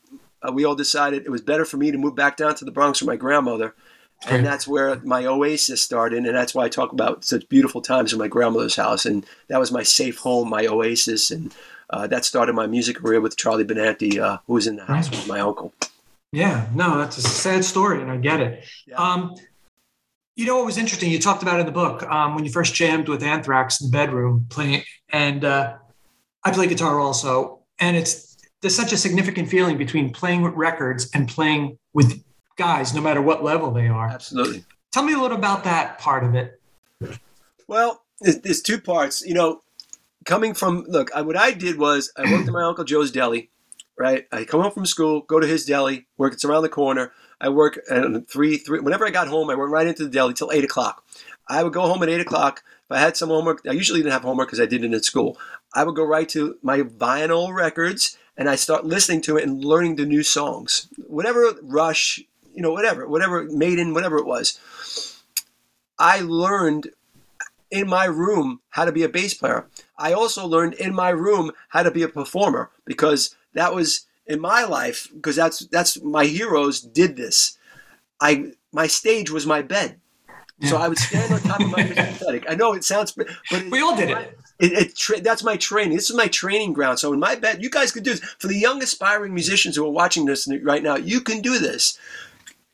uh, 0.46 0.52
we 0.52 0.64
all 0.64 0.74
decided 0.74 1.24
it 1.24 1.30
was 1.30 1.40
better 1.40 1.64
for 1.64 1.76
me 1.76 1.90
to 1.90 1.98
move 1.98 2.14
back 2.14 2.36
down 2.36 2.54
to 2.56 2.64
the 2.64 2.70
Bronx 2.70 3.00
with 3.00 3.08
my 3.08 3.16
grandmother. 3.16 3.74
And 4.26 4.46
that's 4.46 4.66
where 4.66 4.96
my 5.00 5.26
oasis 5.26 5.82
started. 5.82 6.24
And 6.24 6.34
that's 6.34 6.54
why 6.54 6.64
I 6.64 6.68
talk 6.68 6.92
about 6.92 7.24
such 7.24 7.46
beautiful 7.48 7.82
times 7.82 8.12
in 8.12 8.18
my 8.18 8.28
grandmother's 8.28 8.76
house. 8.76 9.04
And 9.04 9.26
that 9.48 9.60
was 9.60 9.70
my 9.70 9.82
safe 9.82 10.18
home, 10.18 10.48
my 10.48 10.66
oasis. 10.66 11.30
And 11.30 11.54
uh, 11.90 12.06
that 12.06 12.24
started 12.24 12.54
my 12.54 12.66
music 12.66 12.96
career 12.96 13.20
with 13.20 13.36
Charlie 13.36 13.64
Benanti, 13.64 14.18
uh, 14.18 14.38
who 14.46 14.54
was 14.54 14.66
in 14.66 14.76
the 14.76 14.84
house 14.84 15.10
with 15.10 15.26
my 15.26 15.40
uncle. 15.40 15.74
Yeah, 16.32 16.66
no, 16.74 16.98
that's 16.98 17.18
a 17.18 17.22
sad 17.22 17.64
story, 17.64 18.02
and 18.02 18.10
I 18.10 18.16
get 18.16 18.40
it. 18.40 18.64
Yeah. 18.86 18.96
Um, 18.96 19.36
you 20.34 20.46
know 20.46 20.56
what 20.56 20.66
was 20.66 20.78
interesting? 20.78 21.12
You 21.12 21.20
talked 21.20 21.42
about 21.42 21.60
in 21.60 21.66
the 21.66 21.72
book 21.72 22.02
um, 22.04 22.34
when 22.34 22.44
you 22.44 22.50
first 22.50 22.74
jammed 22.74 23.08
with 23.08 23.22
Anthrax 23.22 23.80
in 23.80 23.88
the 23.88 23.96
bedroom 23.96 24.46
playing, 24.48 24.82
and 25.10 25.44
uh, 25.44 25.76
I 26.42 26.50
play 26.50 26.66
guitar 26.66 26.98
also, 26.98 27.60
and 27.78 27.96
it's 27.96 28.23
there's 28.64 28.74
such 28.74 28.94
a 28.94 28.96
significant 28.96 29.46
feeling 29.50 29.76
between 29.76 30.10
playing 30.10 30.40
with 30.40 30.54
records 30.54 31.10
and 31.12 31.28
playing 31.28 31.76
with 31.92 32.24
guys, 32.56 32.94
no 32.94 33.02
matter 33.02 33.20
what 33.20 33.44
level 33.44 33.70
they 33.70 33.88
are. 33.88 34.08
Absolutely. 34.08 34.64
Tell 34.90 35.02
me 35.02 35.12
a 35.12 35.18
little 35.18 35.36
about 35.36 35.64
that 35.64 35.98
part 35.98 36.24
of 36.24 36.34
it. 36.34 36.58
Well, 37.68 38.04
there's 38.22 38.62
two 38.62 38.80
parts. 38.80 39.20
You 39.20 39.34
know, 39.34 39.60
coming 40.24 40.54
from 40.54 40.86
look, 40.88 41.14
I, 41.14 41.20
what 41.20 41.36
I 41.36 41.50
did 41.50 41.78
was 41.78 42.10
I 42.16 42.22
worked 42.32 42.48
at 42.48 42.54
my 42.54 42.62
uncle 42.62 42.84
Joe's 42.84 43.12
deli. 43.12 43.50
Right, 43.98 44.26
I 44.32 44.44
come 44.44 44.62
home 44.62 44.72
from 44.72 44.86
school, 44.86 45.20
go 45.20 45.38
to 45.38 45.46
his 45.46 45.66
deli, 45.66 46.06
work. 46.16 46.32
It's 46.32 46.44
around 46.44 46.62
the 46.62 46.70
corner. 46.70 47.12
I 47.42 47.50
work 47.50 47.78
at 47.90 48.28
three, 48.28 48.56
three. 48.56 48.80
Whenever 48.80 49.06
I 49.06 49.10
got 49.10 49.28
home, 49.28 49.50
I 49.50 49.54
went 49.56 49.70
right 49.70 49.86
into 49.86 50.04
the 50.04 50.10
deli 50.10 50.32
till 50.32 50.50
eight 50.50 50.64
o'clock. 50.64 51.04
I 51.48 51.62
would 51.62 51.74
go 51.74 51.82
home 51.82 52.02
at 52.02 52.08
eight 52.08 52.22
o'clock. 52.22 52.64
If 52.66 52.96
I 52.96 52.98
had 52.98 53.16
some 53.16 53.28
homework, 53.28 53.60
I 53.68 53.72
usually 53.72 54.00
didn't 54.00 54.12
have 54.12 54.22
homework 54.22 54.48
because 54.48 54.60
I 54.60 54.66
did 54.66 54.84
it 54.84 54.94
at 54.94 55.04
school. 55.04 55.38
I 55.74 55.84
would 55.84 55.94
go 55.94 56.04
right 56.04 56.28
to 56.30 56.56
my 56.62 56.80
vinyl 56.80 57.54
records 57.54 58.16
and 58.36 58.48
I 58.48 58.56
start 58.56 58.84
listening 58.84 59.20
to 59.22 59.36
it 59.36 59.44
and 59.44 59.64
learning 59.64 59.96
the 59.96 60.06
new 60.06 60.22
songs. 60.22 60.88
Whatever 61.06 61.54
Rush, 61.62 62.20
you 62.52 62.62
know, 62.62 62.72
whatever, 62.72 63.06
whatever 63.08 63.44
Maiden, 63.44 63.94
whatever 63.94 64.18
it 64.18 64.26
was. 64.26 64.58
I 65.98 66.20
learned 66.20 66.90
in 67.70 67.88
my 67.88 68.04
room 68.04 68.60
how 68.70 68.84
to 68.84 68.92
be 68.92 69.02
a 69.02 69.08
bass 69.08 69.34
player. 69.34 69.66
I 69.98 70.12
also 70.12 70.46
learned 70.46 70.74
in 70.74 70.94
my 70.94 71.10
room 71.10 71.52
how 71.68 71.82
to 71.82 71.90
be 71.90 72.02
a 72.02 72.08
performer 72.08 72.70
because 72.84 73.36
that 73.54 73.74
was 73.74 74.06
in 74.26 74.40
my 74.40 74.64
life 74.64 75.08
because 75.14 75.36
that's 75.36 75.60
that's 75.66 76.00
my 76.02 76.24
heroes 76.24 76.80
did 76.80 77.16
this. 77.16 77.58
I 78.20 78.52
my 78.72 78.86
stage 78.86 79.30
was 79.30 79.46
my 79.46 79.62
bed. 79.62 80.00
Yeah. 80.58 80.70
So 80.70 80.76
I 80.76 80.88
would 80.88 80.98
stand 80.98 81.32
on 81.32 81.40
top 81.40 81.60
of 81.60 81.70
my 81.70 81.82
pathetic. 81.96 82.44
I 82.48 82.54
know 82.54 82.74
it 82.74 82.84
sounds, 82.84 83.12
but 83.12 83.28
we 83.70 83.80
all 83.80 83.96
did 83.96 84.10
it. 84.10 84.38
It, 84.58 84.96
it 84.96 85.24
that's 85.24 85.42
my 85.42 85.56
training. 85.56 85.96
This 85.96 86.10
is 86.10 86.16
my 86.16 86.28
training 86.28 86.72
ground. 86.72 86.98
So 86.98 87.12
in 87.12 87.20
my 87.20 87.34
bed, 87.34 87.62
you 87.62 87.70
guys 87.70 87.92
could 87.92 88.04
do 88.04 88.12
this. 88.12 88.20
For 88.38 88.46
the 88.46 88.58
young 88.58 88.82
aspiring 88.82 89.34
musicians 89.34 89.76
who 89.76 89.84
are 89.86 89.90
watching 89.90 90.26
this 90.26 90.48
right 90.62 90.82
now, 90.82 90.96
you 90.96 91.20
can 91.20 91.40
do 91.40 91.58
this. 91.58 91.98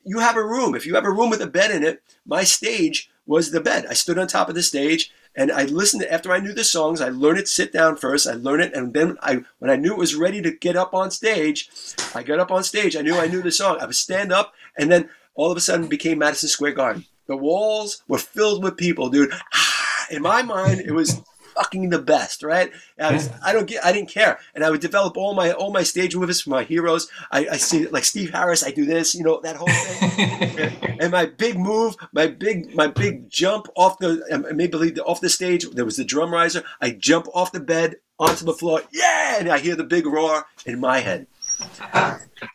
You 0.05 0.19
have 0.19 0.37
a 0.37 0.45
room. 0.45 0.75
If 0.75 0.87
you 0.87 0.95
have 0.95 1.05
a 1.05 1.11
room 1.11 1.31
with 1.31 1.41
a 1.43 1.47
bed 1.47 1.71
in 1.71 1.85
it, 1.85 2.03
my 2.27 2.45
stage 2.45 3.11
was 3.27 3.51
the 3.51 3.61
bed. 3.61 3.87
I 3.89 3.95
stood 3.95 4.19
on 4.19 4.27
top 4.27 4.49
of 4.49 4.55
the 4.55 4.63
stage 4.63 5.11
and 5.35 5.53
I 5.53 5.65
listened 5.65 6.03
to, 6.03 6.13
after 6.13 6.33
I 6.33 6.41
knew 6.41 6.53
the 6.53 6.65
songs. 6.65 7.01
I 7.01 7.09
learned 7.09 7.39
it 7.39 7.49
sit 7.49 7.73
down 7.73 7.97
first. 7.97 8.27
I 8.27 8.33
learned 8.33 8.63
it, 8.63 8.75
and 8.75 8.93
then 8.93 9.17
I 9.23 9.43
when 9.59 9.71
I 9.71 9.77
knew 9.77 9.93
it 9.93 9.99
was 9.99 10.15
ready 10.15 10.43
to 10.43 10.51
get 10.51 10.77
up 10.77 10.95
on 10.95 11.11
stage, 11.11 11.71
I 12.15 12.23
got 12.23 12.41
up 12.41 12.51
on 12.51 12.65
stage. 12.65 12.97
I 12.97 13.03
knew 13.03 13.15
I 13.15 13.29
knew 13.29 13.43
the 13.43 13.53
song. 13.53 13.79
I 13.81 13.87
would 13.87 13.95
stand 13.95 14.33
up, 14.33 14.53
and 14.77 14.91
then 14.91 15.09
all 15.35 15.51
of 15.51 15.57
a 15.57 15.61
sudden 15.61 15.87
became 15.87 16.19
Madison 16.19 16.49
Square 16.49 16.73
Garden. 16.73 17.05
The 17.27 17.37
walls 17.37 18.03
were 18.09 18.19
filled 18.19 18.65
with 18.65 18.77
people, 18.77 19.09
dude. 19.09 19.33
Ah, 19.55 20.07
in 20.11 20.23
my 20.23 20.43
mind, 20.43 20.81
it 20.81 20.93
was 20.93 21.23
fucking 21.61 21.91
the 21.91 21.99
best, 21.99 22.43
right? 22.43 22.71
I, 22.99 23.13
was, 23.13 23.31
I 23.45 23.53
don't 23.53 23.67
get, 23.67 23.85
I 23.85 23.93
didn't 23.93 24.09
care, 24.09 24.39
and 24.55 24.65
I 24.65 24.71
would 24.71 24.81
develop 24.81 25.17
all 25.17 25.35
my 25.35 25.53
all 25.53 25.73
my 25.73 25.83
stage 25.83 26.17
moves 26.17 26.41
for 26.41 26.51
my 26.51 26.63
heroes. 26.63 27.09
I, 27.31 27.47
I 27.53 27.57
see 27.57 27.87
like 27.89 28.05
Steve 28.05 28.31
Harris, 28.31 28.65
I 28.65 28.71
do 28.71 28.87
this, 28.87 29.15
you 29.15 29.23
know, 29.23 29.41
that 29.43 29.57
whole 29.57 29.69
thing, 29.69 30.97
and 31.01 31.13
my 31.13 31.27
big 31.27 31.59
move, 31.59 31.97
my 32.13 32.27
big 32.27 32.75
my 32.75 32.87
big 32.87 33.29
jump 33.29 33.67
off 33.77 33.99
the 33.99 34.23
um, 34.33 34.47
maybe 34.57 34.99
off 35.01 35.21
the 35.21 35.29
stage. 35.29 35.69
There 35.71 35.85
was 35.85 35.97
the 35.97 36.05
drum 36.05 36.33
riser. 36.33 36.63
I 36.81 36.91
jump 36.91 37.27
off 37.35 37.53
the 37.53 37.61
bed 37.61 37.97
onto 38.19 38.45
the 38.45 38.55
floor, 38.55 38.83
yeah, 38.93 39.37
and 39.39 39.49
I 39.49 39.59
hear 39.59 39.77
the 39.77 39.85
big 39.85 40.07
roar 40.07 40.47
in 40.65 40.81
my 40.81 41.01
head. 41.01 41.27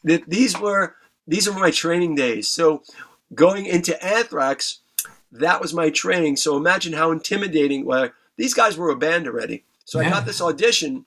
These 0.03 0.59
were 0.59 0.95
these 1.27 1.47
were 1.47 1.59
my 1.59 1.71
training 1.71 2.15
days. 2.15 2.49
So 2.49 2.83
going 3.33 3.65
into 3.65 4.03
Anthrax, 4.03 4.79
that 5.31 5.61
was 5.61 5.73
my 5.73 5.89
training. 5.89 6.37
So 6.37 6.57
imagine 6.57 6.93
how 6.93 7.11
intimidating. 7.11 7.85
Where 7.85 8.13
these 8.37 8.53
guys 8.53 8.77
were 8.77 8.89
a 8.89 8.95
band 8.95 9.27
already. 9.27 9.63
So 9.85 9.99
yeah. 9.99 10.07
I 10.07 10.09
got 10.11 10.25
this 10.25 10.41
audition, 10.41 11.05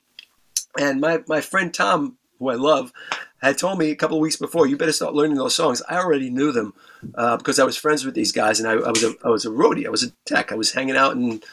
and 0.78 1.00
my 1.00 1.22
my 1.26 1.40
friend 1.40 1.72
Tom, 1.72 2.16
who 2.38 2.50
I 2.50 2.54
love, 2.54 2.92
had 3.38 3.58
told 3.58 3.78
me 3.78 3.90
a 3.90 3.96
couple 3.96 4.16
of 4.16 4.22
weeks 4.22 4.36
before, 4.36 4.66
"You 4.66 4.76
better 4.76 4.92
start 4.92 5.14
learning 5.14 5.36
those 5.36 5.54
songs." 5.54 5.82
I 5.88 5.96
already 5.96 6.30
knew 6.30 6.52
them 6.52 6.74
uh, 7.14 7.36
because 7.36 7.58
I 7.58 7.64
was 7.64 7.76
friends 7.76 8.04
with 8.04 8.14
these 8.14 8.32
guys, 8.32 8.60
and 8.60 8.68
I, 8.68 8.72
I 8.72 8.90
was 8.90 9.02
a 9.02 9.14
I 9.24 9.28
was 9.28 9.44
a 9.44 9.50
roadie. 9.50 9.86
I 9.86 9.90
was 9.90 10.02
a 10.02 10.12
tech. 10.24 10.52
I 10.52 10.56
was 10.56 10.72
hanging 10.72 10.96
out 10.96 11.16
and 11.16 11.44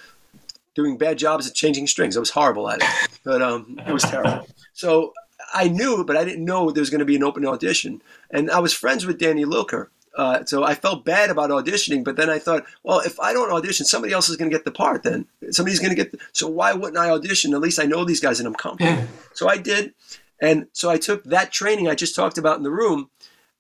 doing 0.75 0.98
bad 0.98 1.17
jobs 1.17 1.48
at 1.48 1.55
changing 1.55 1.88
strings. 1.88 2.17
I 2.17 2.20
was 2.20 2.32
horrible 2.32 2.70
at 2.70 2.82
it, 2.82 3.10
but 3.24 3.41
um, 3.41 3.79
it 3.88 3.94
was 3.94 4.03
terrible. 4.03 4.48
So 4.77 5.13
I 5.53 5.70
knew, 5.70 6.03
but 6.03 6.17
I 6.17 6.25
didn't 6.25 6.44
know 6.44 6.70
there 6.70 6.82
was 6.82 6.89
going 6.89 7.00
to 7.00 7.05
be 7.05 7.15
an 7.15 7.24
open 7.24 7.46
audition. 7.46 8.01
And 8.29 8.51
I 8.51 8.60
was 8.60 8.74
friends 8.74 9.05
with 9.05 9.17
Danny 9.17 9.46
Lilker. 9.46 9.88
Uh, 10.16 10.46
so 10.46 10.64
I 10.64 10.76
felt 10.76 11.04
bad 11.04 11.30
about 11.30 11.50
auditioning, 11.50 12.04
but 12.04 12.16
then 12.16 12.30
I 12.30 12.40
thought, 12.40 12.66
well, 12.84 13.00
if 13.00 13.20
I 13.20 13.34
don't 13.34 13.52
audition, 13.52 13.86
somebody 13.86 14.14
else 14.14 14.30
is 14.30 14.38
going 14.38 14.50
to 14.50 14.56
get 14.56 14.64
the 14.64 14.72
part. 14.72 15.04
Then 15.04 15.26
somebody's 15.52 15.80
going 15.80 15.90
to 15.90 15.96
get. 15.96 16.12
The, 16.12 16.20
so 16.32 16.48
why 16.48 16.74
wouldn't 16.74 16.98
I 16.98 17.10
audition? 17.10 17.54
At 17.54 17.60
least 17.60 17.80
I 17.80 17.84
know 17.84 18.06
these 18.06 18.22
guys 18.22 18.40
and 18.40 18.48
I'm 18.48 18.56
comfortable. 18.56 18.94
Yeah. 18.94 19.08
So 19.34 19.50
I 19.50 19.58
did, 19.58 19.94
and 20.42 20.68
so 20.72 20.90
I 20.90 20.98
took 20.98 21.24
that 21.26 21.52
training 21.52 21.88
I 21.88 21.96
just 21.96 22.16
talked 22.16 22.38
about 22.38 22.58
in 22.58 22.64
the 22.64 22.72
room, 22.72 23.10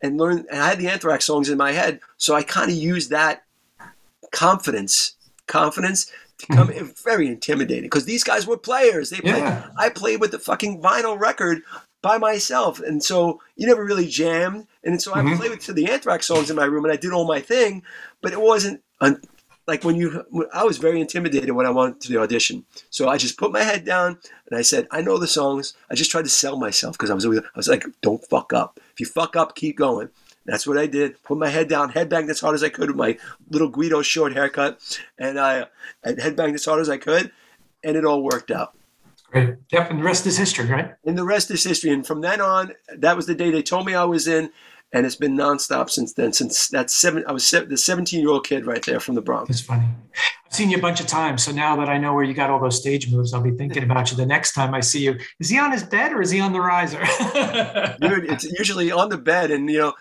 and 0.01 0.17
learned. 0.17 0.45
And 0.49 0.61
I 0.61 0.69
had 0.69 0.79
the 0.79 0.87
Anthrax 0.87 1.25
songs 1.25 1.49
in 1.49 1.57
my 1.57 1.73
head, 1.73 1.99
so 2.17 2.35
I 2.35 2.43
kind 2.43 2.71
of 2.71 2.77
used 2.77 3.09
that 3.09 3.43
confidence, 4.31 5.15
confidence 5.47 6.11
to 6.37 6.47
come 6.47 6.67
mm-hmm. 6.67 6.87
very 7.03 7.27
intimidating 7.27 7.83
because 7.83 8.05
these 8.05 8.23
guys 8.23 8.47
were 8.47 8.57
players. 8.57 9.09
They 9.09 9.19
played. 9.19 9.37
Yeah. 9.37 9.67
I 9.77 9.89
played 9.89 10.21
with 10.21 10.31
the 10.31 10.39
fucking 10.39 10.81
vinyl 10.81 11.19
record 11.19 11.61
by 12.05 12.19
myself, 12.19 12.79
and 12.79 13.03
so 13.03 13.41
you 13.55 13.65
never 13.65 13.83
really 13.83 14.07
jammed. 14.07 14.67
And 14.83 15.01
so 15.01 15.11
mm-hmm. 15.11 15.27
I 15.27 15.37
played 15.37 15.49
with 15.49 15.61
to 15.61 15.73
the 15.73 15.89
Anthrax 15.89 16.27
songs 16.27 16.51
in 16.51 16.55
my 16.55 16.65
room, 16.65 16.85
and 16.85 16.93
I 16.93 16.97
did 16.97 17.11
all 17.11 17.25
my 17.25 17.41
thing, 17.41 17.81
but 18.21 18.31
it 18.31 18.39
wasn't. 18.39 18.83
Un- 19.01 19.21
like 19.67 19.83
when 19.83 19.95
you, 19.95 20.23
I 20.53 20.63
was 20.63 20.77
very 20.77 21.01
intimidated 21.01 21.49
when 21.49 21.65
I 21.65 21.71
went 21.71 21.99
to 22.01 22.09
the 22.09 22.21
audition. 22.21 22.65
So 22.91 23.09
I 23.09 23.17
just 23.17 23.35
put 23.35 23.51
my 23.51 23.63
head 23.63 23.83
down 23.83 24.19
and 24.47 24.59
I 24.59 24.61
said, 24.61 24.87
I 24.91 25.01
know 25.01 25.17
the 25.17 25.25
songs. 25.25 25.73
I 25.89 25.95
just 25.95 26.11
tried 26.11 26.25
to 26.25 26.29
sell 26.29 26.59
myself 26.59 26.95
because 26.95 27.09
I 27.09 27.15
was, 27.15 27.25
I 27.25 27.41
was 27.55 27.67
like, 27.67 27.83
don't 28.01 28.23
fuck 28.23 28.53
up. 28.53 28.79
If 28.93 28.99
you 28.99 29.07
fuck 29.07 29.35
up, 29.35 29.55
keep 29.55 29.75
going. 29.75 30.09
That's 30.45 30.67
what 30.67 30.77
I 30.77 30.85
did. 30.85 31.21
Put 31.23 31.39
my 31.39 31.49
head 31.49 31.67
down, 31.67 31.93
headbanged 31.93 32.29
as 32.29 32.41
hard 32.41 32.53
as 32.53 32.61
I 32.61 32.69
could 32.69 32.89
with 32.89 32.97
my 32.97 33.17
little 33.49 33.69
Guido 33.69 34.03
short 34.03 34.33
haircut, 34.33 34.79
and 35.17 35.39
I, 35.39 35.65
I 36.05 36.11
headbanged 36.11 36.53
as 36.53 36.65
hard 36.65 36.79
as 36.79 36.89
I 36.89 36.97
could, 36.97 37.31
and 37.83 37.97
it 37.97 38.05
all 38.05 38.21
worked 38.21 38.51
out. 38.51 38.75
Great. 39.35 39.55
Yep. 39.73 39.91
And 39.91 39.99
the 39.99 40.03
rest 40.03 40.25
is 40.27 40.37
history, 40.37 40.65
right? 40.65 40.93
And 41.03 41.17
the 41.17 41.25
rest 41.25 41.51
is 41.51 41.61
history. 41.61 41.91
And 41.91 42.07
from 42.07 42.21
then 42.21 42.39
on, 42.39 42.71
that 42.95 43.17
was 43.17 43.25
the 43.25 43.35
day 43.35 43.51
they 43.51 43.61
told 43.61 43.85
me 43.85 43.93
I 43.93 44.05
was 44.05 44.29
in, 44.29 44.49
and 44.93 45.05
it's 45.05 45.17
been 45.17 45.35
nonstop 45.35 45.89
since 45.89 46.13
then. 46.13 46.31
Since 46.31 46.69
that 46.69 46.89
seven, 46.89 47.25
I 47.27 47.33
was 47.33 47.49
the 47.51 47.75
17 47.75 48.21
year 48.21 48.29
old 48.29 48.47
kid 48.47 48.65
right 48.65 48.81
there 48.85 49.01
from 49.01 49.15
the 49.15 49.21
Bronx. 49.21 49.49
It's 49.49 49.59
funny. 49.59 49.87
I've 50.45 50.53
seen 50.53 50.69
you 50.69 50.77
a 50.77 50.81
bunch 50.81 51.01
of 51.01 51.07
times, 51.07 51.43
so 51.43 51.51
now 51.51 51.75
that 51.75 51.89
I 51.89 51.97
know 51.97 52.13
where 52.13 52.23
you 52.23 52.33
got 52.33 52.49
all 52.49 52.61
those 52.61 52.79
stage 52.79 53.11
moves, 53.11 53.33
I'll 53.33 53.41
be 53.41 53.51
thinking 53.51 53.83
about 53.83 54.09
you 54.09 54.15
the 54.15 54.25
next 54.25 54.53
time 54.53 54.73
I 54.73 54.79
see 54.79 55.03
you. 55.03 55.19
Is 55.41 55.49
he 55.49 55.59
on 55.59 55.73
his 55.73 55.83
bed 55.83 56.13
or 56.13 56.21
is 56.21 56.31
he 56.31 56.39
on 56.39 56.53
the 56.53 56.61
riser? 56.61 56.99
Dude, 57.99 58.31
it's 58.31 58.45
usually 58.45 58.89
on 58.89 59.09
the 59.09 59.17
bed, 59.17 59.51
and 59.51 59.69
you 59.69 59.79
know 59.79 59.93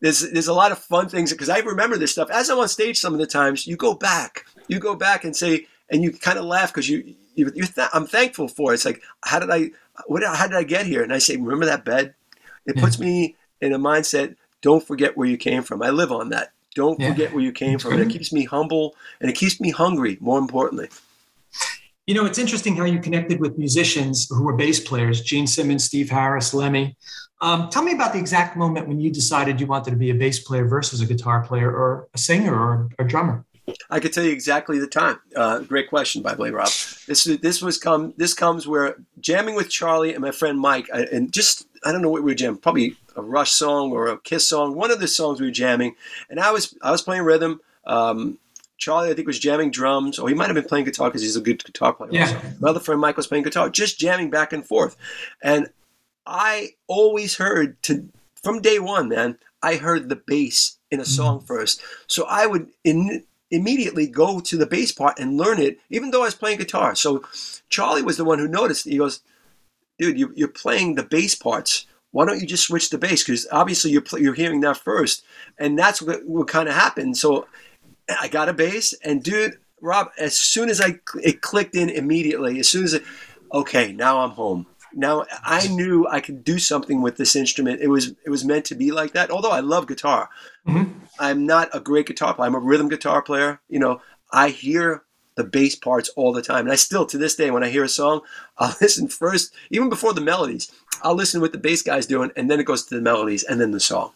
there's 0.00 0.20
there's 0.32 0.48
a 0.48 0.54
lot 0.54 0.72
of 0.72 0.78
fun 0.78 1.10
things 1.10 1.30
because 1.30 1.50
I 1.50 1.58
remember 1.58 1.98
this 1.98 2.12
stuff 2.12 2.30
as 2.30 2.48
I'm 2.48 2.58
on 2.58 2.68
stage. 2.68 2.98
Some 2.98 3.12
of 3.12 3.20
the 3.20 3.26
times 3.26 3.66
you 3.66 3.76
go 3.76 3.92
back, 3.92 4.46
you 4.66 4.78
go 4.78 4.94
back 4.94 5.24
and 5.24 5.36
say, 5.36 5.66
and 5.90 6.02
you 6.02 6.10
kind 6.10 6.38
of 6.38 6.46
laugh 6.46 6.72
because 6.72 6.88
you 6.88 7.14
you 7.46 7.64
th- 7.66 7.88
I'm 7.92 8.06
thankful 8.06 8.48
for 8.48 8.72
it. 8.72 8.74
It's 8.74 8.84
like 8.84 9.02
how 9.22 9.38
did 9.38 9.50
I 9.50 9.70
what 10.06 10.22
how 10.24 10.46
did 10.46 10.56
I 10.56 10.64
get 10.64 10.86
here? 10.86 11.02
And 11.02 11.12
I 11.12 11.18
say, 11.18 11.36
remember 11.36 11.66
that 11.66 11.84
bed? 11.84 12.14
It 12.66 12.76
puts 12.76 12.98
yeah. 12.98 13.06
me 13.06 13.36
in 13.60 13.72
a 13.72 13.78
mindset. 13.78 14.36
Don't 14.60 14.86
forget 14.86 15.16
where 15.16 15.28
you 15.28 15.36
came 15.36 15.62
from. 15.62 15.82
I 15.82 15.90
live 15.90 16.12
on 16.12 16.30
that. 16.30 16.52
Don't 16.74 17.00
yeah. 17.00 17.10
forget 17.10 17.32
where 17.32 17.42
you 17.42 17.52
came 17.52 17.78
from. 17.78 17.94
And 17.94 18.02
it 18.02 18.10
keeps 18.10 18.32
me 18.32 18.44
humble 18.44 18.94
and 19.20 19.30
it 19.30 19.34
keeps 19.34 19.60
me 19.60 19.70
hungry. 19.70 20.18
More 20.20 20.38
importantly. 20.38 20.88
You 22.06 22.14
know, 22.14 22.24
it's 22.24 22.38
interesting 22.38 22.74
how 22.74 22.84
you 22.84 23.00
connected 23.00 23.38
with 23.38 23.58
musicians 23.58 24.28
who 24.30 24.42
were 24.42 24.56
bass 24.56 24.80
players, 24.80 25.20
Gene 25.20 25.46
Simmons, 25.46 25.84
Steve 25.84 26.08
Harris, 26.08 26.54
Lemmy. 26.54 26.96
Um, 27.40 27.68
tell 27.68 27.82
me 27.82 27.92
about 27.92 28.12
the 28.12 28.18
exact 28.18 28.56
moment 28.56 28.88
when 28.88 28.98
you 28.98 29.12
decided 29.12 29.60
you 29.60 29.66
wanted 29.66 29.90
to 29.90 29.96
be 29.96 30.10
a 30.10 30.14
bass 30.14 30.38
player 30.40 30.64
versus 30.64 31.00
a 31.00 31.06
guitar 31.06 31.42
player 31.42 31.70
or 31.70 32.08
a 32.14 32.18
singer 32.18 32.54
or 32.54 32.88
a 32.98 33.04
drummer. 33.04 33.44
I 33.90 34.00
could 34.00 34.12
tell 34.12 34.24
you 34.24 34.32
exactly 34.32 34.78
the 34.78 34.86
time. 34.86 35.20
Uh, 35.34 35.60
great 35.60 35.88
question, 35.88 36.22
by 36.22 36.34
the 36.34 36.42
way, 36.42 36.50
Rob. 36.50 36.68
This 37.06 37.24
this 37.24 37.62
was 37.62 37.78
come 37.78 38.14
this 38.16 38.34
comes 38.34 38.66
where 38.66 38.96
jamming 39.20 39.54
with 39.54 39.68
Charlie 39.68 40.12
and 40.12 40.22
my 40.22 40.30
friend 40.30 40.58
Mike, 40.58 40.88
I, 40.92 41.02
and 41.04 41.32
just 41.32 41.66
I 41.84 41.92
don't 41.92 42.02
know 42.02 42.10
what 42.10 42.22
we 42.22 42.30
were 42.30 42.34
jamming, 42.34 42.60
probably 42.60 42.96
a 43.16 43.22
Rush 43.22 43.52
song 43.52 43.92
or 43.92 44.08
a 44.08 44.18
Kiss 44.18 44.48
song, 44.48 44.74
one 44.74 44.90
of 44.90 45.00
the 45.00 45.08
songs 45.08 45.40
we 45.40 45.46
were 45.46 45.52
jamming, 45.52 45.94
and 46.30 46.40
I 46.40 46.52
was 46.52 46.76
I 46.82 46.90
was 46.90 47.02
playing 47.02 47.22
rhythm. 47.22 47.60
Um, 47.84 48.38
Charlie, 48.78 49.10
I 49.10 49.14
think, 49.14 49.26
was 49.26 49.40
jamming 49.40 49.72
drums, 49.72 50.18
or 50.18 50.28
he 50.28 50.34
might 50.34 50.46
have 50.46 50.54
been 50.54 50.64
playing 50.64 50.84
guitar 50.84 51.08
because 51.08 51.22
he's 51.22 51.36
a 51.36 51.40
good 51.40 51.62
guitar 51.64 51.92
player. 51.92 52.10
Yeah. 52.12 52.26
Also. 52.26 52.40
My 52.60 52.68
other 52.70 52.80
friend 52.80 53.00
Mike 53.00 53.16
was 53.16 53.26
playing 53.26 53.44
guitar, 53.44 53.68
just 53.68 53.98
jamming 53.98 54.30
back 54.30 54.52
and 54.52 54.64
forth. 54.64 54.96
And 55.42 55.70
I 56.24 56.70
always 56.86 57.36
heard 57.36 57.82
to 57.84 58.08
from 58.42 58.60
day 58.60 58.78
one, 58.78 59.08
man. 59.08 59.38
I 59.62 59.74
heard 59.74 60.08
the 60.08 60.16
bass 60.16 60.78
in 60.92 61.00
a 61.00 61.04
song 61.04 61.40
first, 61.40 61.82
so 62.06 62.24
I 62.26 62.46
would 62.46 62.68
in, 62.84 63.24
immediately 63.50 64.06
go 64.06 64.40
to 64.40 64.56
the 64.56 64.66
bass 64.66 64.92
part 64.92 65.18
and 65.18 65.36
learn 65.36 65.58
it, 65.58 65.78
even 65.90 66.10
though 66.10 66.22
I 66.22 66.26
was 66.26 66.34
playing 66.34 66.58
guitar. 66.58 66.94
So 66.94 67.22
Charlie 67.68 68.02
was 68.02 68.16
the 68.16 68.24
one 68.24 68.38
who 68.38 68.48
noticed. 68.48 68.84
He 68.84 68.98
goes, 68.98 69.20
"Dude, 69.98 70.18
you, 70.18 70.32
you're 70.36 70.48
playing 70.48 70.94
the 70.94 71.02
bass 71.02 71.34
parts. 71.34 71.86
Why 72.10 72.24
don't 72.26 72.40
you 72.40 72.46
just 72.46 72.66
switch 72.66 72.90
to 72.90 72.98
bass? 72.98 73.24
Because 73.24 73.46
obviously 73.52 73.90
you're 73.90 74.04
you're 74.18 74.34
hearing 74.34 74.60
that 74.60 74.78
first, 74.78 75.24
and 75.58 75.78
that's 75.78 76.02
what, 76.02 76.26
what 76.26 76.48
kind 76.48 76.68
of 76.68 76.74
happened." 76.74 77.16
So 77.16 77.46
I 78.20 78.28
got 78.28 78.48
a 78.48 78.54
bass, 78.54 78.94
and 79.04 79.22
dude, 79.22 79.58
Rob, 79.80 80.08
as 80.18 80.36
soon 80.36 80.68
as 80.68 80.80
I 80.80 81.00
it 81.22 81.40
clicked 81.40 81.74
in 81.74 81.88
immediately, 81.88 82.58
as 82.60 82.68
soon 82.68 82.84
as 82.84 82.94
it, 82.94 83.04
okay, 83.52 83.92
now 83.92 84.20
I'm 84.20 84.30
home. 84.30 84.66
Now 84.94 85.24
I 85.44 85.66
knew 85.68 86.06
I 86.06 86.20
could 86.20 86.44
do 86.44 86.58
something 86.58 87.02
with 87.02 87.16
this 87.16 87.36
instrument. 87.36 87.80
It 87.80 87.88
was 87.88 88.14
it 88.24 88.30
was 88.30 88.44
meant 88.44 88.64
to 88.66 88.74
be 88.74 88.90
like 88.90 89.12
that. 89.12 89.30
Although 89.30 89.50
I 89.50 89.60
love 89.60 89.86
guitar, 89.86 90.30
mm-hmm. 90.66 90.92
I'm 91.18 91.46
not 91.46 91.68
a 91.72 91.80
great 91.80 92.06
guitar 92.06 92.34
player. 92.34 92.46
I'm 92.46 92.54
a 92.54 92.60
rhythm 92.60 92.88
guitar 92.88 93.22
player. 93.22 93.60
You 93.68 93.78
know, 93.78 94.00
I 94.32 94.48
hear 94.48 95.02
the 95.36 95.44
bass 95.44 95.76
parts 95.76 96.08
all 96.10 96.32
the 96.32 96.42
time, 96.42 96.66
and 96.66 96.72
I 96.72 96.76
still 96.76 97.06
to 97.06 97.18
this 97.18 97.36
day 97.36 97.50
when 97.50 97.62
I 97.62 97.68
hear 97.68 97.84
a 97.84 97.88
song, 97.88 98.22
I'll 98.58 98.74
listen 98.80 99.08
first, 99.08 99.54
even 99.70 99.88
before 99.88 100.12
the 100.12 100.20
melodies. 100.20 100.70
I'll 101.02 101.14
listen 101.14 101.40
what 101.40 101.52
the 101.52 101.58
bass 101.58 101.82
guy's 101.82 102.06
doing, 102.06 102.32
and 102.36 102.50
then 102.50 102.58
it 102.58 102.64
goes 102.64 102.84
to 102.86 102.94
the 102.94 103.00
melodies, 103.00 103.44
and 103.44 103.60
then 103.60 103.70
the 103.70 103.80
song. 103.80 104.12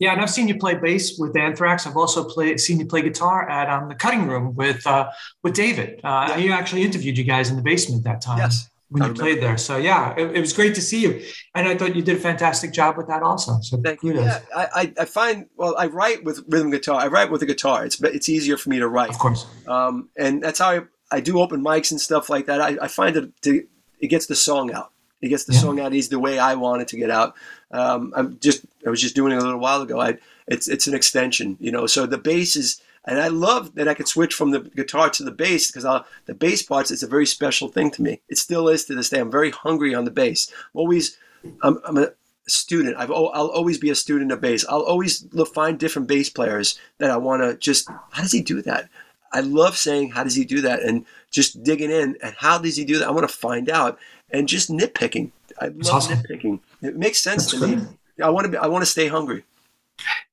Yeah, 0.00 0.12
and 0.12 0.20
I've 0.20 0.30
seen 0.30 0.48
you 0.48 0.58
play 0.58 0.74
bass 0.74 1.16
with 1.16 1.36
Anthrax. 1.36 1.86
I've 1.86 1.96
also 1.96 2.24
played, 2.24 2.58
seen 2.58 2.80
you 2.80 2.86
play 2.86 3.02
guitar 3.02 3.48
at 3.48 3.70
um, 3.70 3.88
the 3.88 3.94
Cutting 3.94 4.26
Room 4.26 4.56
with 4.56 4.84
uh, 4.84 5.10
with 5.42 5.54
David. 5.54 6.00
Uh, 6.02 6.26
yeah. 6.30 6.36
He 6.36 6.50
actually 6.50 6.82
interviewed 6.82 7.16
you 7.16 7.22
guys 7.22 7.50
in 7.50 7.56
the 7.56 7.62
basement 7.62 8.02
that 8.02 8.20
time. 8.20 8.38
Yes 8.38 8.68
when 8.94 9.08
you 9.08 9.12
played 9.12 9.42
there. 9.42 9.58
So 9.58 9.76
yeah, 9.76 10.14
it, 10.16 10.36
it, 10.36 10.40
was 10.40 10.52
great 10.52 10.76
to 10.76 10.80
see 10.80 11.02
you, 11.02 11.20
and 11.56 11.66
I 11.66 11.76
thought 11.76 11.96
you 11.96 12.02
did 12.02 12.16
a 12.16 12.20
fantastic 12.20 12.72
job 12.72 12.96
with 12.96 13.08
that 13.08 13.24
also. 13.24 13.58
So 13.60 13.76
Thank 13.78 14.00
kudos. 14.00 14.22
You. 14.22 14.24
Yeah, 14.24 14.40
I, 14.54 14.92
I 14.96 15.04
find 15.04 15.46
well, 15.56 15.74
I 15.76 15.86
write 15.86 16.22
with 16.22 16.44
rhythm 16.46 16.70
guitar. 16.70 17.00
I 17.00 17.08
write 17.08 17.28
with 17.28 17.42
a 17.42 17.46
guitar. 17.46 17.84
It's 17.84 18.00
it's 18.00 18.28
easier 18.28 18.56
for 18.56 18.70
me 18.70 18.78
to 18.78 18.88
write. 18.88 19.10
Of 19.10 19.18
course. 19.18 19.46
Um, 19.66 20.10
and 20.16 20.40
that's 20.40 20.60
how 20.60 20.70
I, 20.70 20.80
I 21.10 21.20
do 21.20 21.40
open 21.40 21.60
mics 21.60 21.90
and 21.90 22.00
stuff 22.00 22.30
like 22.30 22.46
that. 22.46 22.60
I, 22.60 22.78
I 22.82 22.86
find 22.86 23.16
it 23.16 23.42
to, 23.42 23.66
it 23.98 24.06
gets 24.06 24.26
the 24.26 24.36
song 24.36 24.72
out. 24.72 24.92
It 25.20 25.28
gets 25.28 25.44
the 25.44 25.54
yeah. 25.54 25.60
song 25.60 25.80
out 25.80 25.92
easy 25.92 26.10
the 26.10 26.20
way 26.20 26.38
I 26.38 26.54
want 26.54 26.82
it 26.82 26.88
to 26.88 26.96
get 26.96 27.10
out. 27.10 27.34
Um, 27.72 28.12
I'm 28.14 28.38
just 28.38 28.64
I 28.86 28.90
was 28.90 29.00
just 29.00 29.16
doing 29.16 29.32
it 29.32 29.38
a 29.38 29.44
little 29.44 29.58
while 29.58 29.82
ago. 29.82 30.00
I 30.00 30.18
it's 30.46 30.68
it's 30.68 30.86
an 30.86 30.94
extension, 30.94 31.56
you 31.58 31.72
know. 31.72 31.88
So 31.88 32.06
the 32.06 32.18
bass 32.18 32.54
is 32.54 32.80
and 33.06 33.20
I 33.20 33.28
love 33.28 33.74
that 33.74 33.88
I 33.88 33.94
could 33.94 34.08
switch 34.08 34.34
from 34.34 34.50
the 34.50 34.60
guitar 34.60 35.10
to 35.10 35.22
the 35.22 35.30
bass 35.30 35.66
because 35.66 35.84
uh, 35.84 36.04
the 36.26 36.34
bass 36.34 36.62
parts, 36.62 36.90
is 36.90 37.02
a 37.02 37.06
very 37.06 37.26
special 37.26 37.68
thing 37.68 37.90
to 37.92 38.02
me. 38.02 38.20
It 38.28 38.38
still 38.38 38.68
is 38.68 38.84
to 38.86 38.94
this 38.94 39.10
day. 39.10 39.20
I'm 39.20 39.30
very 39.30 39.50
hungry 39.50 39.94
on 39.94 40.04
the 40.04 40.10
bass. 40.10 40.50
I'm 40.50 40.80
always, 40.80 41.18
I'm, 41.62 41.78
I'm 41.86 41.98
a 41.98 42.12
student. 42.46 42.96
I've, 42.96 43.10
I'll 43.10 43.50
always 43.50 43.78
be 43.78 43.90
a 43.90 43.94
student 43.94 44.32
of 44.32 44.40
bass. 44.40 44.64
I'll 44.68 44.82
always 44.82 45.26
look, 45.32 45.52
find 45.52 45.78
different 45.78 46.08
bass 46.08 46.30
players 46.30 46.78
that 46.98 47.10
I 47.10 47.16
want 47.16 47.42
to 47.42 47.56
just, 47.58 47.88
how 48.10 48.22
does 48.22 48.32
he 48.32 48.40
do 48.40 48.62
that? 48.62 48.88
I 49.32 49.40
love 49.40 49.76
saying, 49.76 50.10
how 50.10 50.24
does 50.24 50.34
he 50.34 50.44
do 50.44 50.60
that? 50.62 50.82
And 50.82 51.04
just 51.30 51.62
digging 51.62 51.90
in 51.90 52.16
and 52.22 52.34
how 52.38 52.58
does 52.58 52.76
he 52.76 52.84
do 52.84 52.98
that? 52.98 53.08
I 53.08 53.10
want 53.10 53.28
to 53.28 53.36
find 53.36 53.68
out 53.68 53.98
and 54.30 54.48
just 54.48 54.70
nitpicking. 54.70 55.30
I 55.60 55.66
love 55.66 55.90
awesome. 55.90 56.18
nitpicking. 56.18 56.60
It 56.82 56.96
makes 56.96 57.18
sense 57.18 57.50
That's 57.50 57.60
to 57.60 57.66
great. 57.66 57.78
me. 57.78 57.98
I 58.22 58.30
want 58.30 58.46
to 58.46 58.50
be, 58.50 58.56
I 58.56 58.68
want 58.68 58.82
to 58.82 58.90
stay 58.90 59.08
hungry. 59.08 59.44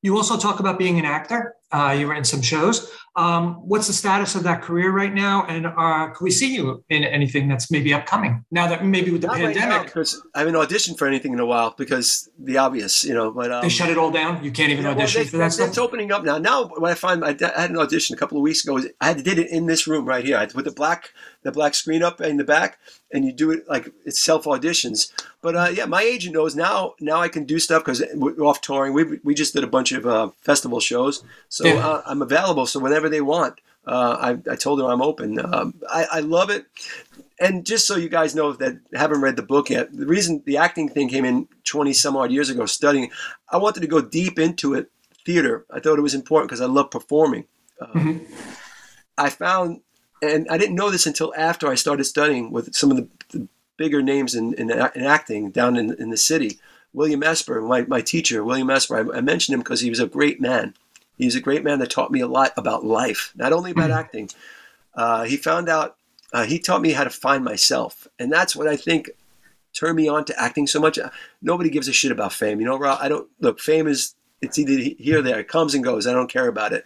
You 0.02 0.16
also 0.16 0.38
talk 0.38 0.60
about 0.60 0.80
being 0.80 1.00
an 1.00 1.06
actor. 1.06 1.56
Uh, 1.72 1.96
you 1.98 2.08
were 2.08 2.14
in 2.16 2.24
some 2.24 2.42
shows. 2.42 2.92
Um, 3.18 3.56
what's 3.68 3.88
the 3.88 3.94
status 3.94 4.36
of 4.36 4.44
that 4.44 4.62
career 4.62 4.90
right 4.92 5.14
now? 5.14 5.46
And 5.48 5.66
uh, 5.68 6.08
can 6.14 6.24
we 6.24 6.32
see 6.32 6.54
you 6.56 6.82
in 6.90 7.04
anything 7.04 7.50
that's 7.50 7.70
maybe 7.70 7.94
upcoming 7.94 8.46
now 8.52 8.68
that 8.68 8.86
maybe 8.86 9.12
with 9.12 9.22
the 9.22 9.28
Not 9.28 9.36
pandemic 9.36 9.78
right 9.78 9.86
because 9.86 10.22
I 10.34 10.40
haven't 10.40 10.54
auditioned 10.56 10.98
for 10.98 11.08
anything 11.08 11.34
in 11.34 11.40
a 11.42 11.46
while 11.46 11.76
because 11.78 12.30
the 12.40 12.58
obvious, 12.58 13.04
you 13.04 13.14
know. 13.14 13.30
But 13.32 13.52
um, 13.52 13.62
they 13.64 13.70
shut 13.70 13.90
it 13.90 13.98
all 13.98 14.12
down? 14.12 14.42
You 14.44 14.52
can't 14.52 14.72
even 14.72 14.86
yeah, 14.86 14.92
well, 14.92 15.00
audition 15.00 15.24
they- 15.24 15.28
for 15.28 15.38
that 15.38 15.48
it's 15.48 15.56
stuff. 15.56 15.78
opening 15.78 16.14
up 16.14 16.24
now. 16.24 16.38
Now, 16.38 16.68
what 16.68 16.90
I 16.90 16.96
find, 16.96 17.26
I, 17.26 17.34
d- 17.34 17.46
I 17.46 17.62
had 17.62 17.70
an 17.70 17.78
audition 17.78 18.16
a 18.16 18.18
couple 18.18 18.38
of 18.38 18.44
weeks 18.44 18.64
ago. 18.64 18.80
I 19.02 19.08
had 19.08 19.24
did 19.24 19.38
it 19.40 19.50
in 19.50 19.66
this 19.66 19.88
room 19.88 20.06
right 20.06 20.24
here. 20.24 20.38
I 20.38 20.46
put 20.46 20.64
the 20.64 20.72
black 20.72 21.10
the 21.44 21.52
black 21.52 21.74
screen 21.74 22.04
up 22.04 22.22
in 22.22 22.38
the 22.38 22.44
back, 22.46 22.78
and 23.12 23.26
you 23.26 23.34
do 23.34 23.52
it 23.52 23.68
like 23.68 23.92
it's 24.06 24.20
self 24.20 24.46
auditions. 24.46 25.12
But 25.42 25.56
uh, 25.58 25.70
yeah, 25.74 25.86
my 25.86 26.02
agent 26.02 26.34
knows 26.36 26.56
now. 26.56 26.94
Now 27.02 27.20
I 27.20 27.28
can 27.28 27.44
do 27.44 27.60
stuff 27.60 27.84
because 27.84 28.02
we're 28.14 28.40
off 28.46 28.62
touring. 28.62 28.94
We 28.94 29.20
we 29.24 29.34
just 29.34 29.54
did 29.54 29.66
a 29.66 29.68
bunch 29.68 29.92
of 29.92 30.06
uh, 30.06 30.30
festival 30.42 30.80
shows, 30.80 31.24
so 31.50 31.61
Yeah. 31.69 31.86
uh, 31.88 32.02
I'm 32.06 32.21
available. 32.21 32.65
So 32.65 32.80
whenever 32.80 33.10
they 33.10 33.21
want, 33.21 33.60
uh, 33.88 34.17
I 34.19 34.52
I 34.52 34.56
told 34.56 34.80
them 34.80 34.88
I'm 34.88 35.02
open. 35.02 35.39
Um, 35.39 35.74
I 35.89 36.06
I 36.12 36.19
love 36.21 36.50
it. 36.50 36.65
And 37.39 37.65
just 37.65 37.88
so 37.88 37.95
you 37.95 38.08
guys 38.10 38.36
know 38.36 38.54
that 38.54 38.78
haven't 38.93 39.21
read 39.21 39.36
the 39.36 39.41
book 39.41 39.71
yet, 39.71 39.91
the 39.91 40.06
reason 40.06 40.43
the 40.45 40.58
acting 40.58 40.88
thing 40.89 41.10
came 41.10 41.26
in 41.26 41.47
20 41.63 41.91
some 41.93 42.15
odd 42.15 42.32
years 42.32 42.52
ago, 42.52 42.67
studying, 42.67 43.10
I 43.50 43.58
wanted 43.58 43.80
to 43.82 43.88
go 43.88 44.00
deep 44.00 44.38
into 44.38 44.76
it, 44.76 44.91
theater. 45.26 45.65
I 45.71 45.80
thought 45.80 45.97
it 45.97 46.04
was 46.04 46.13
important 46.13 46.50
because 46.50 46.62
I 46.62 46.67
love 46.67 46.91
performing. 46.91 47.45
Uh, 47.82 47.88
Mhm. 47.88 48.28
I 49.17 49.30
found, 49.30 49.82
and 50.21 50.47
I 50.52 50.58
didn't 50.60 50.76
know 50.76 50.91
this 50.91 51.08
until 51.08 51.34
after 51.36 51.67
I 51.67 51.74
started 51.76 52.04
studying 52.04 52.52
with 52.52 52.76
some 52.76 52.91
of 52.91 52.97
the, 52.97 53.08
the 53.30 53.47
bigger 53.76 54.04
names 54.04 54.36
in, 54.36 54.54
in, 54.54 54.69
in 54.69 55.04
acting 55.04 55.50
down 55.50 55.78
in, 55.78 55.95
in 56.00 56.12
the 56.12 56.17
city. 56.17 56.60
William 56.93 57.24
Esper, 57.24 57.60
my, 57.62 57.82
my 57.84 58.02
teacher, 58.02 58.43
William 58.43 58.69
Esper, 58.69 58.97
I, 59.13 59.17
I 59.17 59.21
mentioned 59.21 59.56
him 59.56 59.62
because 59.62 59.82
he 59.82 59.89
was 59.89 60.00
a 60.00 60.06
great 60.08 60.39
man. 60.39 60.76
He 61.17 61.26
was 61.26 61.36
a 61.36 61.41
great 61.41 61.63
man 61.63 61.80
that 61.80 61.91
taught 61.91 62.12
me 62.12 62.19
a 62.19 62.28
lot 62.28 62.52
about 62.58 62.84
life, 62.86 63.32
not 63.36 63.54
only 63.54 63.71
about 63.71 63.89
Mhm. 63.89 63.95
acting. 63.95 64.30
Uh, 64.95 65.24
he 65.24 65.38
found 65.38 65.69
out, 65.69 65.97
uh, 66.34 66.45
he 66.45 66.58
taught 66.60 66.82
me 66.82 66.91
how 66.93 67.04
to 67.04 67.10
find 67.10 67.43
myself. 67.43 68.08
And 68.17 68.32
that's 68.32 68.56
what 68.56 68.67
I 68.67 68.76
think 68.76 69.12
turned 69.74 69.95
me 69.95 70.08
on 70.08 70.26
to 70.26 70.39
acting 70.41 70.67
so 70.67 70.80
much. 70.80 71.00
Nobody 71.41 71.69
gives 71.69 71.88
a 71.88 71.93
shit 71.93 72.12
about 72.12 72.34
fame. 72.34 72.60
You 72.60 72.65
know, 72.65 72.78
Rob, 72.78 73.00
I 73.02 73.08
don't, 73.08 73.30
look, 73.39 73.60
fame 73.60 73.88
is, 73.88 74.15
it's 74.41 74.58
either 74.58 74.95
here 74.97 75.19
or 75.19 75.21
there. 75.21 75.39
It 75.39 75.47
comes 75.47 75.74
and 75.76 75.84
goes. 75.84 76.08
I 76.08 76.13
don't 76.13 76.30
care 76.32 76.47
about 76.47 76.74
it. 76.74 76.84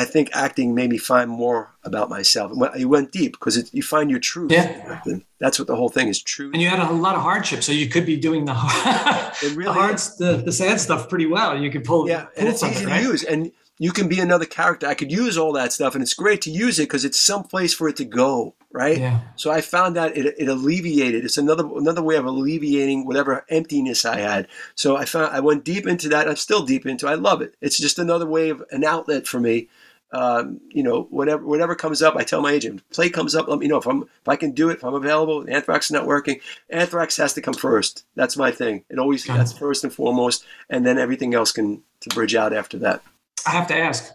I 0.00 0.04
think 0.04 0.30
acting 0.32 0.74
made 0.74 0.90
me 0.90 0.98
find 0.98 1.28
more 1.28 1.74
about 1.82 2.08
myself. 2.08 2.52
It 2.76 2.84
went- 2.86 3.12
deep 3.12 3.32
because 3.32 3.72
you 3.74 3.82
find 3.82 4.10
your 4.10 4.20
truth. 4.20 4.52
Yeah. 4.52 5.00
That's 5.40 5.58
what 5.58 5.66
the 5.68 5.76
whole 5.76 5.88
thing 5.88 6.08
is 6.08 6.22
truth. 6.22 6.52
and 6.54 6.62
you 6.62 6.68
had 6.68 6.78
a 6.78 6.92
lot 6.92 7.14
of 7.16 7.22
hardship, 7.22 7.62
so 7.62 7.72
you 7.72 7.88
could 7.88 8.06
be 8.06 8.16
doing 8.16 8.44
the, 8.44 8.52
It 9.42 9.50
the 9.50 9.56
really 9.56 9.72
hard, 9.74 9.94
is. 9.96 10.16
the, 10.16 10.36
the 10.36 10.52
sad 10.52 10.80
stuff 10.80 11.08
pretty 11.08 11.26
well. 11.26 11.58
You 11.60 11.70
could 11.70 11.84
pull, 11.84 12.08
Yeah, 12.08 12.22
pull 12.24 12.32
and 12.38 12.48
it's 12.48 12.62
easy 12.62 12.84
to 12.84 12.90
right? 12.90 13.02
use. 13.02 13.22
And 13.24 13.52
you 13.80 13.92
can 13.92 14.08
be 14.08 14.18
another 14.20 14.44
character. 14.46 14.86
I 14.88 14.94
could 14.94 15.12
use 15.12 15.38
all 15.38 15.52
that 15.52 15.72
stuff, 15.72 15.94
and 15.94 16.02
it's 16.02 16.14
great 16.14 16.40
to 16.42 16.50
use 16.50 16.78
it 16.80 16.82
because 16.88 17.04
it's 17.04 17.20
some 17.20 17.44
place 17.44 17.72
for 17.72 17.88
it 17.88 17.96
to 17.96 18.04
go, 18.04 18.54
right? 18.72 18.98
Yeah. 18.98 19.20
So 19.36 19.52
I 19.52 19.60
found 19.60 19.94
that 19.94 20.16
it, 20.16 20.34
it 20.36 20.48
alleviated. 20.48 21.24
It's 21.24 21.38
another 21.38 21.64
another 21.76 22.02
way 22.02 22.16
of 22.16 22.24
alleviating 22.26 23.06
whatever 23.06 23.44
emptiness 23.48 24.04
I 24.04 24.18
had. 24.18 24.48
So 24.74 24.96
I 24.96 25.04
found 25.04 25.32
I 25.32 25.38
went 25.38 25.64
deep 25.64 25.86
into 25.86 26.08
that. 26.08 26.28
I'm 26.28 26.34
still 26.36 26.64
deep 26.64 26.84
into. 26.86 27.06
it. 27.06 27.10
I 27.10 27.14
love 27.14 27.40
it. 27.40 27.54
It's 27.60 27.78
just 27.78 28.00
another 28.00 28.26
way 28.26 28.48
of 28.50 28.64
an 28.72 28.82
outlet 28.84 29.28
for 29.28 29.38
me. 29.38 29.68
Um, 30.10 30.60
you 30.70 30.82
know, 30.82 31.02
whatever 31.10 31.44
whatever 31.44 31.74
comes 31.74 32.00
up, 32.00 32.16
I 32.16 32.24
tell 32.24 32.40
my 32.40 32.52
agent, 32.52 32.82
play 32.90 33.10
comes 33.10 33.34
up, 33.34 33.46
let 33.46 33.58
me 33.58 33.68
know 33.68 33.76
if 33.76 33.86
I'm 33.86 34.02
if 34.04 34.28
I 34.28 34.36
can 34.36 34.52
do 34.52 34.70
it, 34.70 34.74
if 34.78 34.84
I'm 34.84 34.94
available. 34.94 35.44
Anthrax 35.48 35.86
is 35.86 35.90
not 35.90 36.06
working. 36.06 36.40
Anthrax 36.70 37.16
has 37.18 37.34
to 37.34 37.42
come 37.42 37.54
first. 37.54 38.04
That's 38.14 38.36
my 38.36 38.50
thing. 38.50 38.84
It 38.88 38.98
always 38.98 39.24
that's 39.24 39.52
first 39.52 39.84
and 39.84 39.92
foremost, 39.92 40.44
and 40.70 40.86
then 40.86 40.98
everything 40.98 41.34
else 41.34 41.52
can 41.52 41.82
to 42.00 42.08
bridge 42.10 42.34
out 42.34 42.54
after 42.54 42.78
that. 42.78 43.02
I 43.46 43.50
have 43.50 43.66
to 43.68 43.76
ask, 43.76 44.14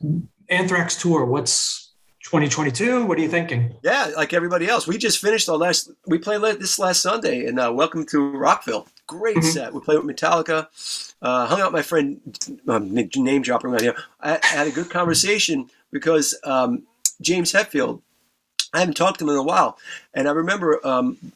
Anthrax 0.50 1.00
tour, 1.00 1.26
what's 1.26 1.92
2022? 2.24 3.06
What 3.06 3.18
are 3.18 3.22
you 3.22 3.30
thinking? 3.30 3.76
Yeah, 3.84 4.12
like 4.16 4.34
everybody 4.34 4.68
else, 4.68 4.88
we 4.88 4.98
just 4.98 5.20
finished 5.20 5.48
our 5.48 5.58
last. 5.58 5.92
We 6.08 6.18
played 6.18 6.42
this 6.60 6.80
last 6.80 7.02
Sunday, 7.04 7.46
and 7.46 7.60
uh, 7.60 7.72
welcome 7.72 8.06
to 8.08 8.32
Rockville. 8.36 8.88
Great 9.06 9.38
Mhm. 9.38 9.44
set. 9.44 9.74
We 9.74 9.82
played 9.82 10.00
with 10.04 10.16
Metallica. 10.16 10.68
Uh, 11.22 11.46
hung 11.46 11.62
out 11.62 11.72
with 11.72 11.80
my 11.80 11.82
friend, 11.84 12.20
um, 12.68 12.94
name 12.94 13.42
dropping 13.44 13.72
right 13.72 13.82
here. 13.82 13.96
I, 14.22 14.40
I 14.42 14.46
had 14.48 14.68
a 14.68 14.72
good 14.72 14.90
conversation 14.90 15.70
because 15.94 16.38
um, 16.44 16.84
James 17.22 17.54
Hetfield. 17.54 18.02
I 18.74 18.80
haven't 18.80 18.98
talked 18.98 19.20
to 19.20 19.26
him 19.26 19.30
in 19.30 19.36
a 19.36 19.44
while, 19.44 19.78
and 20.16 20.28
I 20.28 20.32
remember 20.32 20.86
um, 20.86 21.32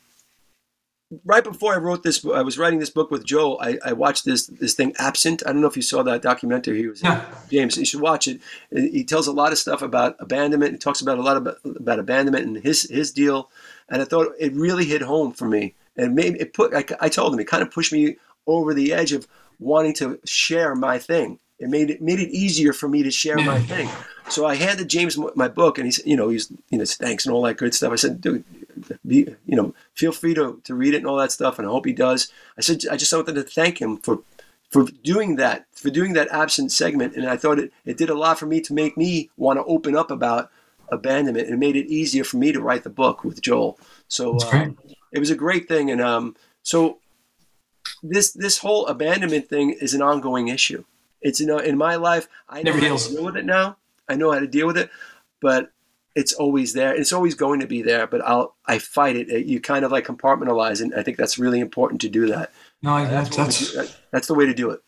right 1.23 1.43
before 1.43 1.73
I 1.73 1.77
wrote 1.77 2.03
this, 2.03 2.25
I 2.25 2.41
was 2.41 2.57
writing 2.57 2.79
this 2.79 2.89
book 2.89 3.11
with 3.11 3.23
Joel. 3.23 3.59
I, 3.61 3.77
I 3.85 3.93
watched 3.93 4.25
this 4.25 4.47
this 4.47 4.73
thing, 4.73 4.93
Absent. 4.97 5.43
I 5.45 5.51
don't 5.51 5.61
know 5.61 5.67
if 5.67 5.75
you 5.75 5.83
saw 5.83 6.03
that 6.03 6.21
documentary. 6.21 6.79
He 6.79 6.87
was 6.87 7.03
in. 7.03 7.21
James, 7.49 7.77
you 7.77 7.85
should 7.85 8.01
watch 8.01 8.27
it. 8.27 8.41
He 8.71 9.03
tells 9.03 9.27
a 9.27 9.31
lot 9.31 9.51
of 9.51 9.59
stuff 9.59 9.83
about 9.83 10.15
abandonment. 10.19 10.71
He 10.71 10.77
talks 10.79 11.01
about 11.01 11.19
a 11.19 11.21
lot 11.21 11.37
about, 11.37 11.57
about 11.63 11.99
abandonment 11.99 12.45
and 12.45 12.57
his 12.57 12.89
his 12.89 13.11
deal. 13.11 13.49
And 13.89 14.01
I 14.01 14.05
thought 14.05 14.33
it 14.39 14.53
really 14.53 14.85
hit 14.85 15.01
home 15.01 15.31
for 15.31 15.47
me. 15.47 15.75
And 15.95 16.15
maybe 16.15 16.39
it 16.39 16.53
put. 16.53 16.73
I, 16.73 16.83
I 16.99 17.09
told 17.09 17.33
him 17.33 17.39
it 17.39 17.47
kind 17.47 17.63
of 17.63 17.71
pushed 17.71 17.93
me 17.93 18.17
over 18.45 18.73
the 18.73 18.93
edge 18.93 19.13
of 19.13 19.27
wanting 19.59 19.93
to 19.95 20.19
share 20.25 20.75
my 20.75 20.99
thing. 20.99 21.39
It 21.59 21.69
made 21.69 21.89
it 21.89 22.01
made 22.01 22.19
it 22.19 22.29
easier 22.29 22.71
for 22.71 22.87
me 22.87 23.01
to 23.03 23.11
share 23.11 23.37
my 23.37 23.59
thing. 23.59 23.89
So 24.29 24.45
I 24.45 24.55
handed 24.55 24.89
James 24.89 25.17
my 25.35 25.47
book, 25.47 25.77
and 25.77 25.85
he 25.85 25.91
said, 25.91 26.05
you 26.05 26.15
know, 26.15 26.29
he's 26.29 26.51
you 26.69 26.77
know 26.77 26.85
thanks 26.85 27.25
and 27.25 27.33
all 27.33 27.41
that 27.43 27.57
good 27.57 27.73
stuff. 27.73 27.91
I 27.91 27.95
said, 27.95 28.21
dude, 28.21 28.43
be, 29.05 29.35
you 29.45 29.55
know, 29.55 29.73
feel 29.95 30.11
free 30.11 30.33
to, 30.35 30.61
to 30.65 30.75
read 30.75 30.93
it 30.93 30.97
and 30.97 31.07
all 31.07 31.17
that 31.17 31.31
stuff, 31.31 31.57
and 31.57 31.67
I 31.67 31.71
hope 31.71 31.85
he 31.85 31.93
does. 31.93 32.31
I 32.57 32.61
said, 32.61 32.81
I 32.91 32.97
just 32.97 33.11
wanted 33.11 33.35
to 33.35 33.43
thank 33.43 33.81
him 33.81 33.97
for 33.97 34.19
for 34.69 34.85
doing 35.03 35.37
that, 35.37 35.65
for 35.71 35.89
doing 35.89 36.13
that 36.13 36.27
absent 36.29 36.71
segment, 36.71 37.15
and 37.15 37.25
I 37.25 37.37
thought 37.37 37.57
it, 37.57 37.71
it 37.85 37.97
did 37.97 38.09
a 38.09 38.15
lot 38.15 38.37
for 38.37 38.45
me 38.45 38.59
to 38.61 38.73
make 38.73 38.97
me 38.97 39.29
want 39.37 39.57
to 39.57 39.63
open 39.63 39.95
up 39.95 40.11
about 40.11 40.51
abandonment, 40.89 41.47
and 41.47 41.59
made 41.59 41.75
it 41.75 41.87
easier 41.87 42.23
for 42.23 42.37
me 42.37 42.51
to 42.51 42.61
write 42.61 42.83
the 42.83 42.89
book 42.89 43.23
with 43.23 43.41
Joel. 43.41 43.79
So 44.07 44.37
uh, 44.37 44.69
it 45.11 45.19
was 45.19 45.29
a 45.29 45.35
great 45.35 45.67
thing, 45.67 45.89
and 45.89 46.01
um, 46.01 46.35
so 46.63 46.99
this 48.03 48.31
this 48.31 48.59
whole 48.59 48.85
abandonment 48.87 49.47
thing 49.49 49.71
is 49.71 49.93
an 49.93 50.01
ongoing 50.01 50.49
issue. 50.49 50.83
It's 51.21 51.39
you 51.39 51.47
know 51.47 51.57
in 51.59 51.77
my 51.77 51.95
life, 51.95 52.27
I 52.49 52.61
Never 52.63 52.77
how 52.79 52.85
heals. 52.85 53.07
to 53.07 53.13
deal 53.15 53.25
with 53.25 53.37
it 53.37 53.45
now. 53.45 53.77
I 54.09 54.15
know 54.15 54.31
how 54.31 54.39
to 54.39 54.47
deal 54.47 54.67
with 54.67 54.77
it, 54.77 54.89
but 55.41 55.71
it's 56.15 56.33
always 56.33 56.73
there. 56.73 56.95
It's 56.95 57.13
always 57.13 57.35
going 57.35 57.59
to 57.59 57.67
be 57.67 57.81
there. 57.81 58.07
But 58.07 58.21
I'll 58.25 58.55
I 58.65 58.79
fight 58.79 59.15
it. 59.15 59.45
You 59.45 59.59
kind 59.61 59.83
of 59.85 59.91
like 59.91 60.05
compartmentalize, 60.05 60.81
and 60.81 60.93
I 60.95 61.03
think 61.03 61.17
that's 61.17 61.37
really 61.37 61.59
important 61.59 62.01
to 62.01 62.09
do 62.09 62.27
that. 62.27 62.51
No, 62.83 62.93
I- 62.93 63.05
That's, 63.05 63.35
that's, 63.35 63.97
that's 64.11 64.27
the 64.27 64.33
way 64.35 64.45
to 64.45 64.53
do 64.53 64.69
it. 64.71 64.79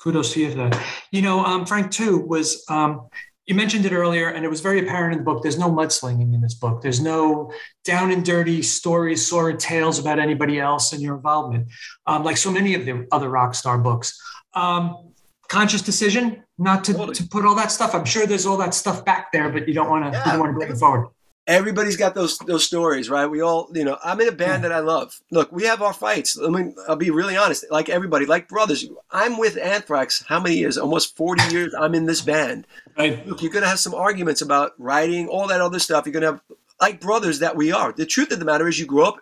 kudos 0.00 0.32
to 0.34 0.40
you 0.40 0.50
for 0.50 0.56
that. 0.68 0.80
You 1.10 1.22
know, 1.22 1.44
um, 1.44 1.66
Frank 1.66 1.90
too 1.90 2.18
was 2.18 2.64
um, 2.68 3.08
you 3.46 3.54
mentioned 3.56 3.84
it 3.84 3.92
earlier, 3.92 4.28
and 4.28 4.44
it 4.44 4.48
was 4.48 4.60
very 4.60 4.80
apparent 4.80 5.12
in 5.12 5.18
the 5.18 5.24
book. 5.24 5.42
There's 5.42 5.58
no 5.58 5.70
mudslinging 5.70 6.32
in 6.34 6.40
this 6.40 6.54
book. 6.54 6.80
There's 6.82 7.00
no 7.00 7.52
down 7.84 8.10
and 8.12 8.24
dirty 8.24 8.62
stories, 8.62 9.26
sordid 9.26 9.58
tales 9.60 9.98
about 9.98 10.18
anybody 10.20 10.60
else 10.60 10.92
and 10.92 11.02
your 11.02 11.16
involvement, 11.16 11.66
um, 12.06 12.22
like 12.24 12.36
so 12.36 12.50
many 12.52 12.74
of 12.74 12.84
the 12.86 13.06
other 13.12 13.28
rock 13.28 13.54
star 13.54 13.78
books. 13.78 14.20
Um, 14.54 15.11
conscious 15.52 15.82
decision 15.82 16.42
not 16.58 16.84
to, 16.84 16.92
Totally. 16.92 17.14
to 17.14 17.22
put 17.34 17.44
all 17.46 17.54
that 17.56 17.70
stuff. 17.70 17.94
I'm 17.94 18.04
sure 18.14 18.26
there's 18.26 18.46
all 18.46 18.56
that 18.58 18.74
stuff 18.74 19.04
back 19.04 19.32
there, 19.32 19.48
but 19.50 19.68
you 19.68 19.74
don't 19.74 19.90
want 19.90 20.04
to. 20.04 20.10
Yeah. 20.10 20.24
You 20.24 20.30
don't 20.32 20.40
want 20.40 20.50
to 20.54 20.58
bring 20.58 20.70
it 20.70 20.78
forward. 20.78 21.08
Everybody's 21.48 21.96
got 21.96 22.14
those 22.14 22.38
those 22.38 22.64
stories, 22.64 23.10
right? 23.10 23.26
We 23.26 23.40
all, 23.42 23.68
you 23.74 23.84
know, 23.84 23.98
I'm 24.04 24.20
in 24.20 24.28
a 24.28 24.32
band 24.32 24.62
Yeah. 24.62 24.68
that 24.68 24.72
I 24.72 24.78
love. 24.78 25.20
Look, 25.32 25.50
we 25.50 25.64
have 25.64 25.82
our 25.82 25.92
fights. 25.92 26.38
I 26.40 26.48
mean, 26.48 26.74
I'll 26.88 26.94
be 27.06 27.10
really 27.10 27.36
honest. 27.36 27.64
Like 27.68 27.88
everybody, 27.88 28.26
like 28.26 28.46
brothers. 28.48 28.86
I'm 29.10 29.38
with 29.38 29.56
Anthrax. 29.58 30.24
How 30.28 30.38
many 30.40 30.54
years? 30.56 30.78
Almost 30.78 31.16
40 31.16 31.42
years. 31.52 31.74
I'm 31.78 31.94
in 31.96 32.06
this 32.06 32.20
band. 32.20 32.66
Right. 32.96 33.26
look, 33.26 33.42
you're 33.42 33.50
going 33.52 33.64
to 33.64 33.68
have 33.68 33.80
some 33.80 33.94
arguments 33.94 34.40
about 34.40 34.72
writing, 34.78 35.26
all 35.26 35.48
that 35.48 35.60
other 35.60 35.80
stuff. 35.80 36.06
You're 36.06 36.12
going 36.12 36.22
to 36.28 36.32
have, 36.32 36.40
like 36.80 37.00
brothers 37.00 37.40
that 37.40 37.56
we 37.56 37.72
are. 37.72 37.92
The 37.92 38.06
truth 38.06 38.30
of 38.32 38.38
the 38.38 38.44
matter 38.44 38.68
is, 38.68 38.78
you 38.78 38.86
grow 38.86 39.06
up. 39.06 39.16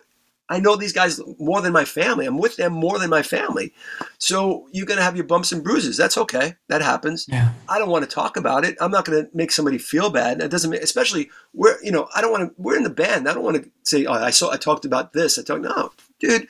I 0.51 0.59
know 0.59 0.75
these 0.75 0.91
guys 0.93 1.19
more 1.39 1.61
than 1.61 1.71
my 1.73 1.85
family. 1.85 2.25
I'm 2.25 2.37
with 2.37 2.57
them 2.57 2.73
more 2.73 2.99
than 2.99 3.09
my 3.09 3.23
family. 3.23 3.73
So 4.17 4.67
you're 4.71 4.85
going 4.85 4.97
to 4.97 5.03
have 5.03 5.15
your 5.15 5.25
bumps 5.25 5.51
and 5.51 5.63
bruises. 5.63 5.95
That's 5.97 6.17
okay. 6.17 6.55
That 6.67 6.81
happens. 6.81 7.25
Yeah. 7.29 7.53
I 7.69 7.79
don't 7.79 7.89
want 7.89 8.03
to 8.07 8.13
talk 8.13 8.35
about 8.37 8.65
it. 8.65 8.75
I'm 8.81 8.91
not 8.91 9.05
going 9.05 9.23
to 9.23 9.29
make 9.33 9.51
somebody 9.51 9.77
feel 9.77 10.09
bad. 10.09 10.39
That 10.39 10.51
doesn't 10.51 10.69
make, 10.69 10.81
especially 10.83 11.29
we're, 11.53 11.81
you 11.81 11.91
know, 11.91 12.07
I 12.15 12.21
don't 12.21 12.31
want 12.31 12.49
to, 12.49 12.61
we're 12.61 12.75
in 12.75 12.83
the 12.83 12.89
band. 12.89 13.29
I 13.29 13.33
don't 13.33 13.43
want 13.43 13.63
to 13.63 13.69
say, 13.83 14.05
oh, 14.05 14.13
I 14.13 14.29
saw, 14.31 14.51
I 14.51 14.57
talked 14.57 14.85
about 14.85 15.13
this. 15.13 15.39
I 15.39 15.43
talked, 15.43 15.61
no, 15.61 15.91
dude, 16.19 16.47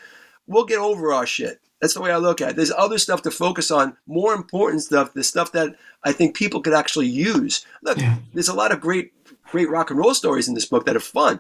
we'll 0.48 0.66
get 0.66 0.80
over 0.80 1.14
our 1.14 1.28
shit. 1.28 1.62
That's 1.80 1.94
the 1.94 2.02
way 2.02 2.12
I 2.12 2.18
look 2.18 2.42
at 2.42 2.52
it. 2.52 2.56
There's 2.56 2.72
other 2.72 2.98
stuff 2.98 3.22
to 3.24 3.32
focus 3.32 3.72
on, 3.72 3.98
more 4.08 4.34
important 4.34 4.82
stuff, 4.84 5.14
the 5.14 5.24
stuff 5.24 5.52
that 5.54 5.76
I 6.04 6.12
think 6.12 6.36
people 6.36 6.62
could 6.62 6.74
actually 6.74 7.08
use. 7.08 7.66
Look, 7.84 7.98
Yeah. 8.00 8.18
there's 8.34 8.50
a 8.50 8.54
lot 8.56 8.72
of 8.72 8.82
great, 8.82 9.14
great 9.52 9.70
rock 9.70 9.90
and 9.90 10.00
roll 10.00 10.14
stories 10.14 10.48
in 10.48 10.54
this 10.54 10.66
book 10.66 10.86
that 10.86 10.96
are 10.96 11.00
fun. 11.00 11.40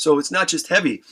So 0.00 0.18
it's 0.18 0.30
not 0.32 0.48
just 0.48 0.68
heavy, 0.68 1.02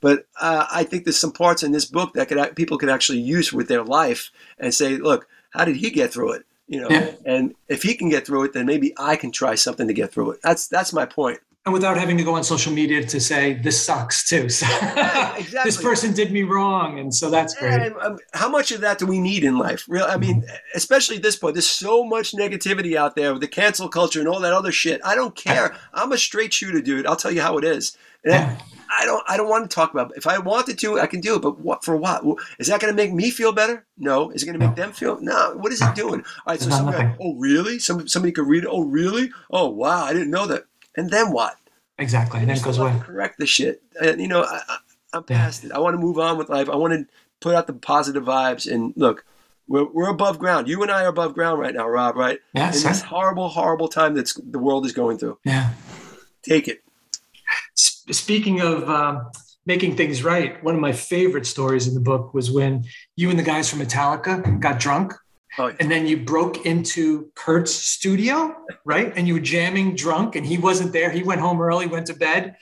but 0.00 0.26
uh, 0.40 0.66
I 0.70 0.84
think 0.84 1.04
there's 1.04 1.18
some 1.18 1.32
parts 1.32 1.62
in 1.62 1.72
this 1.72 1.86
book 1.86 2.12
that 2.14 2.28
could 2.28 2.56
people 2.56 2.76
could 2.78 2.90
actually 2.90 3.20
use 3.20 3.52
with 3.52 3.68
their 3.68 3.82
life 3.82 4.30
and 4.58 4.74
say, 4.74 4.96
look, 4.98 5.26
how 5.50 5.64
did 5.64 5.76
he 5.76 5.90
get 5.90 6.12
through 6.12 6.32
it? 6.32 6.44
You 6.68 6.80
know, 6.82 6.88
Yeah. 6.90 7.12
and 7.26 7.54
if 7.68 7.82
he 7.82 7.94
can 7.94 8.08
get 8.10 8.26
through 8.26 8.44
it, 8.44 8.52
then 8.52 8.66
maybe 8.66 8.94
I 8.98 9.16
can 9.16 9.30
try 9.32 9.54
something 9.54 9.86
to 9.86 9.94
get 9.94 10.12
through 10.12 10.32
it. 10.32 10.40
That's 10.42 10.66
that's 10.68 10.92
my 10.92 11.06
point. 11.06 11.40
and 11.66 11.72
without 11.72 11.96
having 11.96 12.18
to 12.18 12.24
go 12.24 12.34
on 12.34 12.44
social 12.44 12.72
media 12.74 13.02
to 13.02 13.18
say 13.18 13.54
this 13.54 13.80
sucks 13.82 14.28
too. 14.28 14.48
So 14.60 14.66
exactly. 15.38 15.44
this 15.64 15.80
person 15.80 16.12
did 16.12 16.30
me 16.30 16.42
wrong, 16.42 16.98
and 16.98 17.14
so 17.14 17.30
that's 17.30 17.54
great. 17.54 17.80
And, 17.80 17.94
um, 18.06 18.18
how 18.34 18.48
much 18.50 18.70
of 18.72 18.80
that 18.82 18.98
do 18.98 19.06
we 19.06 19.18
need 19.20 19.42
in 19.44 19.56
life? 19.58 19.84
Real, 19.88 20.04
I 20.06 20.18
mean, 20.18 20.44
especially 20.74 21.16
at 21.16 21.22
this 21.22 21.36
point, 21.36 21.54
there's 21.54 21.70
so 21.86 22.04
much 22.04 22.32
negativity 22.32 22.94
out 22.96 23.16
there 23.16 23.32
with 23.32 23.40
the 23.40 23.48
cancel 23.48 23.88
culture 23.88 24.20
and 24.20 24.28
all 24.28 24.40
that 24.40 24.52
other 24.52 24.72
shit. 24.72 25.00
I 25.04 25.14
don't 25.14 25.34
care. 25.34 25.74
I'm 25.94 26.12
a 26.12 26.18
straight 26.18 26.52
shooter, 26.52 26.82
dude. 26.82 27.06
I'll 27.06 27.16
tell 27.24 27.32
you 27.32 27.40
how 27.42 27.56
it 27.58 27.64
is. 27.64 27.96
And 28.24 28.34
I- 28.34 29.04
don't. 29.06 29.22
I 29.26 29.36
don't 29.36 29.48
want 29.48 29.68
to 29.68 29.74
talk 29.74 29.92
about. 29.92 30.12
It. 30.12 30.18
If 30.18 30.26
I 30.26 30.38
wanted 30.38 30.78
to, 30.78 31.00
I 31.00 31.06
can 31.06 31.20
do 31.20 31.34
it. 31.36 31.42
But 31.42 31.58
what 31.60 31.84
for? 31.84 31.96
What 31.96 32.22
is 32.58 32.68
that 32.68 32.80
going 32.80 32.92
to 32.92 32.96
make 32.96 33.12
me 33.12 33.30
feel 33.30 33.52
better? 33.52 33.84
No. 33.98 34.30
Is 34.30 34.42
it 34.42 34.46
going 34.46 34.58
to 34.58 34.64
make 34.66 34.76
them 34.76 34.92
feel? 34.92 35.20
No. 35.20 35.54
What 35.56 35.72
is 35.72 35.82
it 35.82 35.94
doing? 35.94 36.20
All 36.46 36.52
right. 36.54 36.60
So 36.60 36.70
somebody, 36.70 37.02
nothing. 37.02 37.16
oh 37.20 37.34
really? 37.34 37.78
Some 37.80 38.06
somebody 38.08 38.32
could 38.32 38.46
read 38.46 38.62
it. 38.64 38.68
Oh 38.70 38.84
really? 38.84 39.30
Oh 39.50 39.68
wow! 39.68 40.04
I 40.04 40.12
didn't 40.12 40.30
know 40.30 40.46
that. 40.46 40.64
And 40.96 41.10
then 41.10 41.32
what? 41.32 41.56
Exactly, 41.98 42.40
and 42.40 42.48
then 42.48 42.56
it 42.56 42.62
goes 42.62 42.78
away. 42.78 42.94
Correct 43.04 43.38
the 43.38 43.46
shit. 43.46 43.82
And 44.00 44.20
you 44.20 44.28
know, 44.28 44.42
I, 44.42 44.60
I, 44.68 44.76
I'm 45.12 45.24
Yeah. 45.28 45.36
past 45.38 45.64
it. 45.64 45.72
I 45.72 45.78
want 45.80 45.94
to 45.94 45.98
move 45.98 46.18
on 46.18 46.38
with 46.38 46.48
life. 46.48 46.68
I 46.70 46.76
want 46.76 46.92
to 46.94 47.06
put 47.40 47.54
out 47.54 47.66
the 47.66 47.72
positive 47.72 48.24
vibes. 48.24 48.70
And 48.72 48.92
look, 48.96 49.24
we're, 49.68 49.84
we're 49.84 50.08
above 50.08 50.38
ground. 50.38 50.66
You 50.68 50.82
and 50.82 50.90
I 50.90 51.04
are 51.04 51.08
above 51.08 51.34
ground 51.34 51.58
right 51.60 51.74
now, 51.74 51.88
Rob. 51.88 52.16
Right? 52.16 52.38
Yeah, 52.54 52.66
In 52.68 52.72
this 52.82 53.02
horrible, 53.02 53.48
horrible 53.48 53.88
time 53.88 54.14
that 54.14 54.32
the 54.50 54.58
world 54.58 54.86
is 54.86 54.92
going 54.92 55.18
through. 55.18 55.38
yeah. 55.44 55.72
Take 56.42 56.68
it. 56.68 56.82
Speaking 58.10 58.60
of 58.60 58.88
um, 58.88 59.30
making 59.66 59.96
things 59.96 60.22
right, 60.22 60.62
one 60.62 60.74
of 60.74 60.80
my 60.80 60.92
favorite 60.92 61.46
stories 61.46 61.86
in 61.88 61.94
the 61.94 62.00
book 62.00 62.34
was 62.34 62.50
when 62.50 62.84
you 63.16 63.30
and 63.30 63.38
the 63.38 63.42
guys 63.42 63.70
from 63.70 63.80
Metallica 63.80 64.60
got 64.60 64.78
drunk. 64.78 65.14
Oh, 65.56 65.68
yeah. 65.68 65.76
And 65.78 65.90
then 65.90 66.06
you 66.06 66.16
broke 66.16 66.66
into 66.66 67.30
Kirk's 67.34 67.70
studio, 67.70 68.56
right? 68.84 69.12
And 69.16 69.28
you 69.28 69.34
were 69.34 69.40
jamming 69.40 69.94
drunk, 69.94 70.34
and 70.34 70.44
he 70.44 70.58
wasn't 70.58 70.92
there. 70.92 71.10
He 71.10 71.22
went 71.22 71.40
home 71.40 71.60
early, 71.60 71.86
went 71.86 72.06
to 72.08 72.14
bed. 72.14 72.56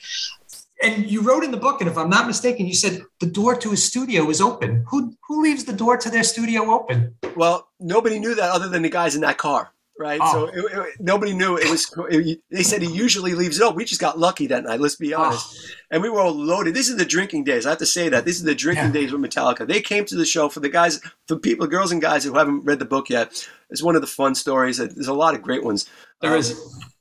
And 0.81 1.09
you 1.09 1.21
wrote 1.21 1.43
in 1.43 1.51
the 1.51 1.57
book, 1.57 1.81
and 1.81 1.89
if 1.89 1.97
I'm 1.97 2.09
not 2.09 2.27
mistaken, 2.27 2.65
you 2.67 2.75
said 2.75 3.01
the 3.19 3.25
door 3.25 3.55
to 3.55 3.71
his 3.71 3.83
studio 3.83 4.25
was 4.25 4.41
open. 4.41 4.85
Who 4.89 5.15
who 5.27 5.41
leaves 5.41 5.63
the 5.63 5.73
door 5.73 5.97
to 5.97 6.09
their 6.09 6.23
studio 6.23 6.71
open? 6.71 7.15
Well, 7.35 7.67
nobody 7.79 8.19
knew 8.19 8.35
that 8.35 8.51
other 8.51 8.67
than 8.67 8.81
the 8.81 8.89
guys 8.89 9.15
in 9.15 9.21
that 9.21 9.37
car, 9.37 9.71
right? 10.03 10.19
Oh. 10.21 10.31
So 10.31 10.45
it, 10.47 10.65
it- 10.87 10.95
nobody 10.99 11.33
knew 11.33 11.57
it 11.57 11.69
was. 11.69 11.83
It, 12.09 12.39
they 12.51 12.63
said 12.63 12.81
he 12.81 12.91
usually 12.91 13.33
leaves 13.33 13.59
it 13.59 13.63
open. 13.63 13.77
We 13.77 13.85
just 13.85 14.01
got 14.01 14.19
lucky 14.19 14.47
that 14.47 14.63
night. 14.65 14.79
Let's 14.81 14.95
be 14.97 15.13
honest. 15.13 15.45
And 15.91 16.03
we 16.03 16.09
were 16.09 16.19
all 16.19 16.33
loaded. 16.33 16.73
This 16.73 16.89
is 16.89 16.97
the 16.97 17.05
drinking 17.05 17.45
days. 17.45 17.65
I 17.65 17.69
have 17.69 17.79
to 17.79 17.85
say 17.85 18.09
that 18.09 18.25
this 18.25 18.35
is 18.37 18.43
the 18.43 18.53
drinking 18.55 18.87
Yeah. 18.87 18.91
days 18.99 19.11
with 19.13 19.21
Metallica. 19.21 19.65
They 19.67 19.81
came 19.81 20.05
to 20.05 20.15
the 20.15 20.25
show 20.25 20.49
for 20.49 20.59
the 20.59 20.69
guys, 20.69 20.99
for 21.27 21.37
people, 21.37 21.65
girls 21.67 21.91
and 21.91 22.01
guys 22.01 22.23
who 22.23 22.33
haven't 22.33 22.65
read 22.65 22.79
the 22.79 22.85
book 22.85 23.09
yet. 23.09 23.47
It's 23.69 23.81
one 23.83 23.95
of 23.95 24.01
the 24.01 24.07
fun 24.07 24.35
stories. 24.35 24.77
There's 24.77 25.07
a 25.07 25.13
lot 25.13 25.33
of 25.35 25.41
great 25.41 25.63
ones. 25.63 25.89
There 26.21 26.33
Um, 26.33 26.37
is. 26.39 26.55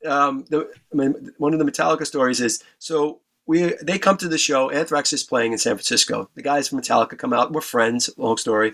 um, 0.07 0.45
the, 0.51 0.71
I 0.93 0.97
mean, 0.97 1.33
one 1.39 1.53
of 1.53 1.59
the 1.59 1.65
Metallica 1.71 2.07
stories 2.07 2.41
is 2.41 2.63
so 2.79 3.21
we 3.47 3.75
they 3.83 3.99
come 3.99 4.17
to 4.19 4.29
the 4.29 4.39
show. 4.39 4.71
Anthrax 4.71 5.13
is 5.13 5.25
playing 5.25 5.53
in 5.53 5.59
San 5.59 5.75
Francisco. 5.75 6.31
The 6.37 6.43
guys 6.43 6.69
from 6.69 6.81
Metallica 6.81 7.19
come 7.19 7.33
out. 7.33 7.53
We're 7.53 7.61
friends. 7.61 8.09
Long 8.17 8.37
story, 8.37 8.73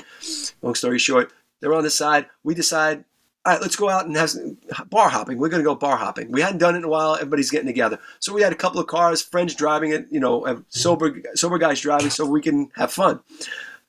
long 0.63 0.75
story 0.75 0.99
short, 0.99 1.33
they're 1.61 1.75
on 1.75 1.83
the 1.85 1.91
side. 1.91 2.27
We 2.45 2.55
decide, 2.55 3.05
all 3.49 3.55
right, 3.55 3.63
let's 3.63 3.77
go 3.77 3.89
out 3.89 4.05
and 4.05 4.15
have 4.15 4.29
some 4.29 4.59
bar 4.91 5.09
hopping. 5.09 5.39
We're 5.39 5.49
going 5.49 5.63
to 5.63 5.67
go 5.67 5.75
bar 5.75 5.97
hopping. 5.97 6.31
We 6.31 6.43
hadn't 6.43 6.59
done 6.59 6.75
it 6.75 6.79
in 6.79 6.85
a 6.85 6.89
while. 6.89 7.15
Everybody's 7.15 7.51
getting 7.51 7.67
together. 7.67 7.99
So 8.19 8.35
we 8.35 8.43
had 8.43 8.53
a 8.53 8.57
couple 8.57 8.79
of 8.79 8.89
cars, 8.89 9.23
friends 9.23 9.55
driving 9.55 9.91
it. 9.91 10.07
You 10.11 10.21
know, 10.21 10.63
sober 10.69 11.23
sober 11.35 11.57
guys 11.57 11.81
driving, 11.81 12.11
so 12.11 12.27
we 12.27 12.43
can 12.43 12.71
have 12.77 12.93
fun. 12.93 13.21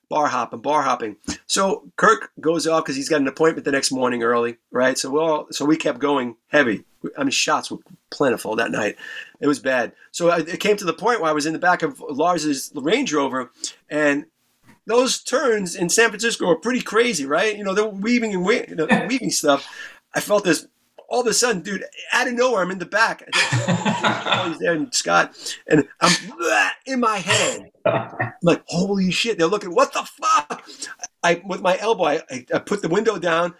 Bar 0.07 0.27
hopping, 0.27 0.61
bar 0.61 0.83
hopping. 0.83 1.17
So 1.45 1.83
Kirk 1.97 2.31
goes 2.39 2.67
off 2.67 2.85
because 2.85 2.95
he's 2.95 3.09
got 3.09 3.19
an 3.19 3.27
appointment 3.27 3.65
the 3.65 3.73
next 3.73 3.91
morning 3.91 4.23
early, 4.23 4.55
right? 4.71 4.97
So 4.97 5.09
we 5.09 5.19
all, 5.19 5.47
so 5.51 5.65
we 5.65 5.75
kept 5.75 5.99
going 5.99 6.37
heavy. 6.47 6.85
I 7.17 7.23
mean, 7.23 7.31
shots 7.31 7.69
were 7.69 7.79
plentiful 8.11 8.55
that 8.55 8.71
night. 8.71 8.95
It 9.41 9.47
was 9.47 9.59
bad. 9.59 9.91
So 10.11 10.31
it 10.31 10.61
came 10.61 10.77
to 10.77 10.85
the 10.85 10.93
point 10.93 11.19
where 11.19 11.29
I 11.29 11.33
was 11.33 11.45
in 11.45 11.51
the 11.51 11.59
back 11.59 11.83
of 11.83 11.99
Lars's 11.99 12.71
Range 12.73 13.11
Rover, 13.13 13.51
and 13.89 14.25
those 14.85 15.21
turns 15.21 15.75
in 15.75 15.89
San 15.89 16.09
Francisco 16.09 16.47
are 16.49 16.55
pretty 16.55 16.81
crazy, 16.81 17.25
right? 17.25 17.55
You 17.57 17.63
know, 17.63 17.73
they're 17.73 17.85
weaving 17.87 18.33
and 18.33 18.45
we- 18.45 18.65
you 18.67 18.75
know, 18.75 18.87
weaving 19.07 19.31
stuff. 19.31 19.67
I 20.15 20.19
felt 20.21 20.43
this 20.43 20.67
all 21.09 21.21
of 21.21 21.27
a 21.27 21.33
sudden, 21.33 21.63
dude, 21.63 21.83
out 22.13 22.27
of 22.27 22.33
nowhere, 22.33 22.61
I'm 22.61 22.69
in 22.69 22.77
the 22.77 22.85
back. 22.85 23.27
Charlie's 23.33 24.59
there 24.59 24.73
and 24.73 24.93
Scott, 24.93 25.35
and 25.67 25.87
I'm 26.01 26.15
in 26.85 26.99
my 26.99 27.17
head. 27.17 27.71
I'm 27.85 28.31
like, 28.43 28.63
holy 28.67 29.09
shit! 29.09 29.37
They're 29.37 29.47
looking. 29.47 29.73
What 29.73 29.91
the 29.93 30.03
fuck? 30.03 30.63
I 31.23 31.41
with 31.45 31.61
my 31.61 31.77
elbow, 31.79 32.05
I, 32.05 32.21
I, 32.53 32.59
put 32.59 32.81
the 32.83 32.89
window 32.89 33.17
down, 33.17 33.55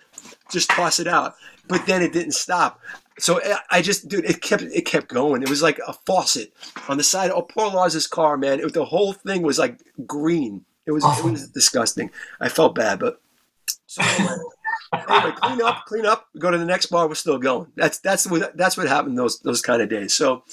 just 0.51 0.69
toss 0.69 0.99
it 0.99 1.08
out. 1.08 1.36
But 1.67 1.86
then 1.88 2.01
it 2.03 2.13
didn't 2.13 2.34
stop. 2.34 2.79
So 3.17 3.41
I- 3.43 3.60
I 3.77 3.82
just, 3.82 4.08
dude, 4.08 4.25
it 4.25 4.41
kept 4.41 4.63
it 4.63 4.86
kept 4.86 5.08
going. 5.08 5.41
It 5.41 5.49
was 5.49 5.63
like 5.63 5.79
a 5.88 5.93
faucet 6.05 6.53
on 6.88 6.97
the 6.97 7.03
side. 7.03 7.32
Oh, 7.32 7.41
poor 7.41 7.67
Lars's 7.71 8.05
car, 8.08 8.38
man. 8.38 8.60
It, 8.60 8.73
the 8.73 8.86
whole 8.86 9.13
thing 9.13 9.41
was 9.41 9.58
like 9.58 9.79
green. 10.05 10.65
It 10.89 10.93
was 10.93 11.04
it 11.06 11.23
was 11.23 11.47
disgusting. 11.49 12.10
I 12.41 12.49
felt 12.49 12.73
bad, 12.75 12.99
but 12.99 13.21
so 13.86 14.02
anyway, 14.04 14.36
anyway, 14.93 15.34
clean 15.41 15.62
up, 15.62 15.86
clean 15.86 16.06
up. 16.06 16.28
We 16.34 16.39
go 16.39 16.49
to 16.49 16.58
the 16.58 16.65
next 16.65 16.88
bar. 16.88 17.08
We're 17.08 17.15
still 17.15 17.38
going. 17.38 17.67
That's 17.75 17.99
that's 17.99 18.28
what 18.30 18.58
that's 18.58 18.75
what 18.75 18.88
happened 18.88 19.17
those 19.17 19.39
those 19.39 19.62
kind 19.62 19.82
of 19.82 19.89
days. 19.89 20.13
So 20.13 20.43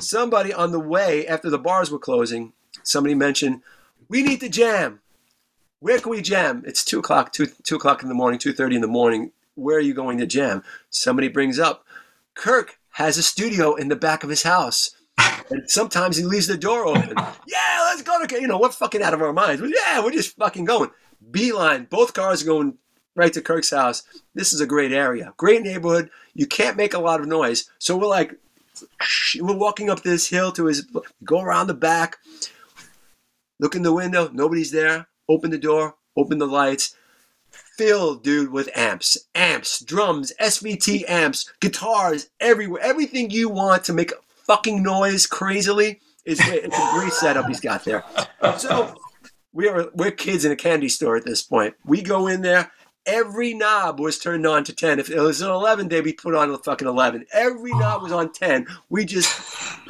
somebody 0.00 0.52
on 0.52 0.72
the 0.72 0.80
way 0.80 1.26
after 1.26 1.50
the 1.50 1.58
bars 1.58 1.90
were 1.90 1.98
closing, 1.98 2.54
somebody 2.82 3.14
mentioned 3.14 3.60
we 4.08 4.22
need 4.22 4.40
to 4.40 4.48
jam. 4.48 5.00
Where 5.80 5.98
can 5.98 6.10
we 6.10 6.22
jam? 6.22 6.64
It's 6.66 6.84
two 6.84 7.00
o'clock, 7.00 7.32
two 7.32 7.46
two 7.62 7.76
o'clock 7.76 8.02
in 8.02 8.08
the 8.08 8.14
morning, 8.14 8.38
two 8.38 8.54
thirty 8.54 8.76
in 8.76 8.80
the 8.80 8.88
morning. 8.88 9.32
Where 9.56 9.76
are 9.76 9.80
you 9.80 9.94
going 9.94 10.18
to 10.18 10.26
jam? 10.26 10.64
Somebody 10.88 11.28
brings 11.28 11.58
up 11.58 11.84
Kirk 12.34 12.78
has 12.90 13.18
a 13.18 13.22
studio 13.22 13.74
in 13.74 13.88
the 13.88 13.96
back 13.96 14.22
of 14.22 14.30
his 14.30 14.44
house. 14.44 14.94
And 15.50 15.70
sometimes 15.70 16.16
he 16.16 16.24
leaves 16.24 16.46
the 16.46 16.56
door 16.56 16.86
open. 16.86 17.14
yeah, 17.46 17.78
let's 17.84 18.02
go 18.02 18.24
to 18.24 18.40
you 18.40 18.46
know, 18.46 18.58
we're 18.58 18.70
fucking 18.70 19.02
out 19.02 19.14
of 19.14 19.22
our 19.22 19.32
minds. 19.32 19.62
Yeah, 19.62 20.02
we're 20.02 20.12
just 20.12 20.36
fucking 20.36 20.64
going. 20.64 20.90
Beeline, 21.30 21.84
both 21.84 22.14
cars 22.14 22.42
going 22.42 22.78
right 23.14 23.32
to 23.32 23.40
Kirk's 23.40 23.70
house. 23.70 24.02
This 24.34 24.52
is 24.52 24.60
a 24.60 24.66
great 24.66 24.92
area, 24.92 25.32
great 25.36 25.62
neighborhood. 25.62 26.10
You 26.34 26.46
can't 26.46 26.76
make 26.76 26.94
a 26.94 26.98
lot 26.98 27.20
of 27.20 27.26
noise. 27.26 27.68
So 27.78 27.96
we're 27.96 28.06
like, 28.06 28.34
we're 29.40 29.56
walking 29.56 29.88
up 29.88 30.02
this 30.02 30.28
hill 30.28 30.52
to 30.52 30.66
his, 30.66 30.86
go 31.24 31.40
around 31.40 31.66
the 31.66 31.74
back, 31.74 32.18
look 33.58 33.74
in 33.74 33.82
the 33.82 33.92
window, 33.92 34.30
nobody's 34.32 34.70
there. 34.70 35.08
Open 35.28 35.50
the 35.50 35.58
door, 35.58 35.96
open 36.16 36.38
the 36.38 36.46
lights. 36.46 36.94
Filled, 37.50 38.22
dude, 38.22 38.52
with 38.52 38.70
amps, 38.74 39.18
amps, 39.34 39.80
drums, 39.80 40.32
SVT 40.40 41.08
amps, 41.08 41.52
guitars, 41.60 42.30
everywhere. 42.40 42.82
Everything 42.82 43.30
you 43.30 43.48
want 43.48 43.84
to 43.84 43.92
make 43.92 44.12
fucking 44.46 44.82
noise 44.82 45.26
crazily 45.26 46.00
is 46.24 46.40
it's 46.42 46.78
a 46.78 46.90
great 46.92 47.12
setup 47.12 47.46
he's 47.46 47.60
got 47.60 47.84
there. 47.84 48.04
So 48.58 48.94
we 49.52 49.68
are 49.68 49.90
we're 49.94 50.10
kids 50.10 50.44
in 50.44 50.52
a 50.52 50.56
candy 50.56 50.88
store 50.88 51.16
at 51.16 51.24
this 51.24 51.42
point. 51.42 51.74
We 51.84 52.02
go 52.02 52.26
in 52.26 52.42
there. 52.42 52.70
Every 53.06 53.54
knob 53.54 54.00
was 54.00 54.18
turned 54.18 54.44
on 54.46 54.64
to 54.64 54.74
10. 54.74 54.98
If 54.98 55.10
it 55.10 55.20
was 55.20 55.40
an 55.40 55.48
11, 55.48 55.88
they'd 55.88 56.00
be 56.00 56.12
put 56.12 56.34
on 56.34 56.50
a 56.50 56.58
fucking 56.58 56.88
11. 56.88 57.26
Every 57.32 57.72
knob 57.72 58.02
was 58.02 58.10
on 58.10 58.32
10. 58.32 58.66
We 58.90 59.04
just, 59.04 59.30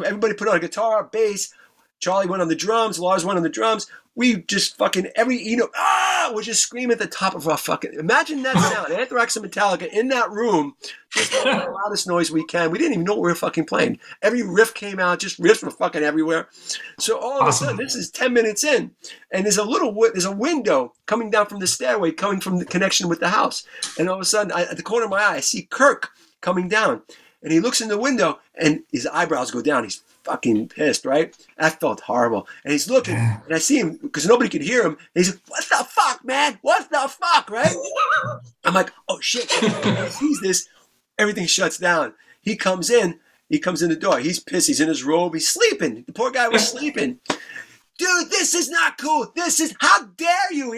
everybody 0.04 0.34
put 0.34 0.48
on 0.48 0.56
a 0.56 0.60
guitar, 0.60 1.02
bass. 1.02 1.50
Charlie 1.98 2.26
went 2.26 2.42
on 2.42 2.48
the 2.48 2.54
drums. 2.54 3.00
Lars 3.00 3.24
went 3.24 3.38
on 3.38 3.42
the 3.42 3.48
drums. 3.48 3.86
We 4.16 4.38
just 4.42 4.76
fucking, 4.78 5.10
every, 5.14 5.40
you 5.40 5.56
know, 5.56 5.68
ah, 5.76 6.32
we're 6.34 6.42
just 6.42 6.62
screaming 6.62 6.92
at 6.92 6.98
the 6.98 7.06
top 7.06 7.34
of 7.34 7.46
our 7.46 7.58
fucking, 7.58 7.94
imagine 7.94 8.42
that 8.42 8.56
sound. 8.72 8.92
Anthrax 8.92 9.36
and 9.36 9.44
Metallica 9.44 9.86
in 9.92 10.08
that 10.08 10.30
room, 10.30 10.74
just 11.10 11.30
the 11.30 11.44
loudest 11.84 12.08
noise 12.08 12.30
we 12.30 12.44
can. 12.44 12.70
We 12.70 12.78
didn't 12.78 12.94
even 12.94 13.04
know 13.04 13.12
what 13.12 13.22
we 13.22 13.28
were 13.28 13.34
fucking 13.34 13.66
playing. 13.66 13.98
Every 14.22 14.42
riff 14.42 14.72
came 14.72 14.98
out, 14.98 15.20
just 15.20 15.40
riffs 15.40 15.62
were 15.62 15.70
fucking 15.70 16.02
everywhere. 16.02 16.48
So 16.98 17.18
all 17.18 17.40
of 17.42 17.46
a 17.46 17.52
sudden, 17.52 17.76
this 17.76 17.94
is 17.94 18.10
10 18.10 18.32
minutes 18.32 18.64
in, 18.64 18.90
and 19.30 19.44
there's 19.44 19.58
a 19.58 19.64
little, 19.64 19.92
there's 19.92 20.24
a 20.24 20.32
window 20.32 20.94
coming 21.04 21.30
down 21.30 21.46
from 21.46 21.60
the 21.60 21.66
stairway, 21.66 22.10
coming 22.10 22.40
from 22.40 22.58
the 22.58 22.64
connection 22.64 23.08
with 23.08 23.20
the 23.20 23.28
house. 23.28 23.64
And 23.98 24.08
all 24.08 24.16
of 24.16 24.22
a 24.22 24.24
sudden, 24.24 24.50
I, 24.50 24.62
at 24.62 24.78
the 24.78 24.82
corner 24.82 25.04
of 25.04 25.10
my 25.10 25.22
eye, 25.22 25.36
I 25.36 25.40
see 25.40 25.62
Kirk 25.62 26.10
coming 26.40 26.68
down, 26.68 27.02
and 27.42 27.52
he 27.52 27.60
looks 27.60 27.82
in 27.82 27.88
the 27.88 27.98
window, 27.98 28.40
and 28.54 28.82
his 28.90 29.06
eyebrows 29.06 29.50
go 29.50 29.60
down. 29.60 29.84
He's 29.84 30.02
fucking 30.26 30.68
pissed, 30.68 31.06
right? 31.06 31.34
That 31.56 31.80
felt 31.80 32.00
horrible. 32.00 32.46
And 32.64 32.72
he's 32.72 32.90
looking, 32.90 33.14
Yeah. 33.14 33.40
and 33.46 33.54
I 33.54 33.58
see 33.58 33.78
him 33.78 33.96
because 34.02 34.26
nobody 34.26 34.50
could 34.50 34.62
hear 34.62 34.82
him. 34.82 34.92
And 35.14 35.24
he's 35.24 35.30
like, 35.30 35.40
"What 35.48 35.64
the 35.70 35.84
fuck, 35.88 36.24
man? 36.24 36.58
What 36.62 36.90
the 36.90 37.08
fuck?" 37.08 37.48
Right? 37.50 37.74
I'm 38.64 38.74
like, 38.74 38.92
"Oh 39.08 39.20
shit!" 39.20 39.50
he 39.52 40.08
sees 40.10 40.40
this, 40.40 40.68
everything 41.18 41.46
shuts 41.46 41.78
down. 41.78 42.12
He 42.42 42.56
comes 42.56 42.90
in. 42.90 43.20
He 43.48 43.58
comes 43.60 43.80
in 43.82 43.88
the 43.90 43.96
door. 43.96 44.18
He's 44.18 44.40
pissed. 44.40 44.66
He's 44.66 44.80
in 44.80 44.88
his 44.88 45.04
robe. 45.04 45.34
He's 45.34 45.48
sleeping. 45.48 46.02
The 46.06 46.12
poor 46.12 46.30
guy 46.32 46.48
was 46.48 46.68
sleeping. 46.74 47.20
Dude, 47.98 48.28
this 48.30 48.54
is 48.54 48.68
not 48.68 48.98
cool. 48.98 49.32
This 49.34 49.58
is 49.60 49.74
how 49.80 50.02
dare 50.02 50.52
you? 50.52 50.72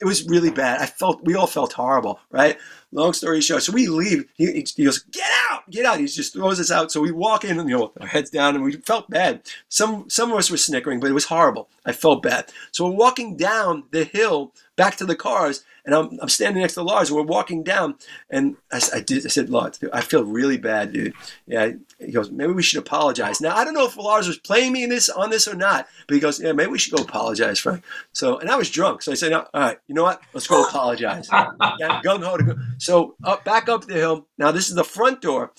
It, 0.00 0.04
was 0.04 0.26
really 0.28 0.50
bad. 0.50 0.80
I 0.80 0.86
felt 0.86 1.24
we 1.24 1.34
all 1.34 1.46
felt 1.46 1.72
horrible, 1.72 2.20
right? 2.30 2.58
Long 2.92 3.12
story 3.12 3.40
short, 3.40 3.62
so 3.62 3.72
we 3.72 3.86
leave. 3.86 4.24
He- 4.34 4.64
he 4.76 4.84
goes, 4.84 4.98
"Get 4.98 5.26
out, 5.50 5.68
get 5.70 5.86
out!" 5.86 5.98
He 5.98 6.06
just 6.06 6.32
throws 6.34 6.60
us 6.60 6.70
out. 6.70 6.92
So 6.92 7.00
we 7.00 7.10
walk 7.10 7.44
in, 7.44 7.58
and 7.58 7.68
you 7.68 7.76
know, 7.78 7.92
our 8.00 8.06
heads 8.06 8.30
down, 8.30 8.54
and 8.54 8.64
we 8.64 8.72
felt 8.72 9.08
bad. 9.08 9.42
Some 9.68 10.08
some 10.10 10.30
of 10.32 10.38
us 10.38 10.50
were 10.50 10.56
snickering, 10.56 11.00
but 11.00 11.10
it 11.10 11.14
was 11.14 11.26
horrible. 11.26 11.68
I 11.86 11.92
felt 11.92 12.22
bad. 12.22 12.52
So 12.72 12.84
we're 12.84 12.96
walking 12.96 13.36
down 13.36 13.84
the 13.92 14.04
hill 14.04 14.52
back 14.76 14.96
to 14.96 15.06
the 15.06 15.16
cars, 15.16 15.64
And 15.84 15.94
I'm, 15.94 16.18
I'm 16.20 16.28
standing 16.28 16.62
next 16.62 16.74
to 16.74 16.82
Lars. 16.82 17.10
And 17.10 17.16
we're 17.16 17.24
walking 17.24 17.62
down, 17.62 17.96
and 18.30 18.56
I, 18.72 18.80
I, 18.94 19.00
did, 19.00 19.24
I 19.24 19.28
said, 19.28 19.50
Lars, 19.50 19.78
I 19.92 20.00
feel 20.00 20.24
really 20.24 20.56
bad, 20.56 20.92
dude. 20.92 21.14
Yeah. 21.46 21.72
He 21.98 22.12
goes, 22.12 22.30
maybe 22.30 22.52
we 22.52 22.62
should 22.62 22.78
apologize. 22.78 23.40
Now 23.40 23.56
I 23.56 23.64
don't 23.64 23.74
know 23.74 23.86
if 23.86 23.96
Lars 23.96 24.26
was 24.26 24.38
playing 24.38 24.72
me 24.72 24.84
in 24.84 24.90
this 24.90 25.08
on 25.08 25.30
this 25.30 25.46
or 25.46 25.54
not, 25.54 25.86
but 26.06 26.14
he 26.14 26.20
goes, 26.20 26.40
yeah, 26.40 26.52
maybe 26.52 26.70
we 26.70 26.78
should 26.78 26.94
go 26.94 27.02
apologize, 27.02 27.58
Frank. 27.58 27.82
So, 28.12 28.38
and 28.38 28.50
I 28.50 28.56
was 28.56 28.70
drunk, 28.70 29.02
so 29.02 29.12
I 29.12 29.14
said, 29.14 29.32
all 29.32 29.48
right, 29.54 29.78
you 29.86 29.94
know 29.94 30.02
what? 30.02 30.20
Let's 30.32 30.46
go 30.46 30.64
apologize. 30.64 31.28
yeah, 31.32 32.00
gung 32.04 32.22
ho 32.22 32.36
to 32.36 32.44
go. 32.44 32.56
So 32.78 33.14
up, 33.24 33.44
back 33.44 33.68
up 33.68 33.86
the 33.86 33.94
hill. 33.94 34.26
Now 34.38 34.50
this 34.50 34.68
is 34.68 34.74
the 34.74 34.84
front 34.84 35.20
door. 35.20 35.52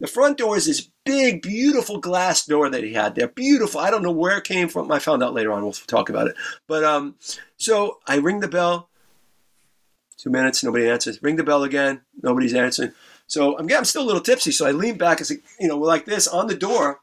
The 0.00 0.06
front 0.06 0.38
door 0.38 0.56
is 0.56 0.66
this 0.66 0.88
big, 1.04 1.42
beautiful 1.42 1.98
glass 1.98 2.44
door 2.44 2.68
that 2.68 2.82
he 2.82 2.92
had 2.92 3.14
there. 3.14 3.28
Beautiful. 3.28 3.80
I 3.80 3.90
don't 3.90 4.02
know 4.02 4.10
where 4.10 4.38
it 4.38 4.44
came 4.44 4.68
from. 4.68 4.90
I 4.90 4.98
found 4.98 5.22
out 5.22 5.34
later 5.34 5.52
on. 5.52 5.62
We'll 5.62 5.72
talk 5.72 6.08
about 6.08 6.26
it. 6.26 6.36
But 6.66 6.84
um, 6.84 7.14
so 7.56 8.00
I 8.06 8.16
ring 8.16 8.40
the 8.40 8.48
bell. 8.48 8.88
Two 10.24 10.30
minutes, 10.30 10.64
nobody 10.64 10.88
answers. 10.88 11.22
Ring 11.22 11.36
the 11.36 11.44
bell 11.44 11.64
again. 11.64 12.00
Nobody's 12.22 12.54
answering. 12.54 12.92
So 13.26 13.58
I'm, 13.58 13.70
I'm 13.70 13.84
still 13.84 14.02
a 14.02 14.06
little 14.08 14.22
tipsy. 14.22 14.52
So 14.52 14.64
I 14.66 14.70
lean 14.70 14.96
back 14.96 15.18
and 15.18 15.26
say, 15.26 15.36
you 15.60 15.68
know, 15.68 15.76
like 15.76 16.06
this 16.06 16.26
on 16.26 16.46
the 16.46 16.54
door. 16.54 17.00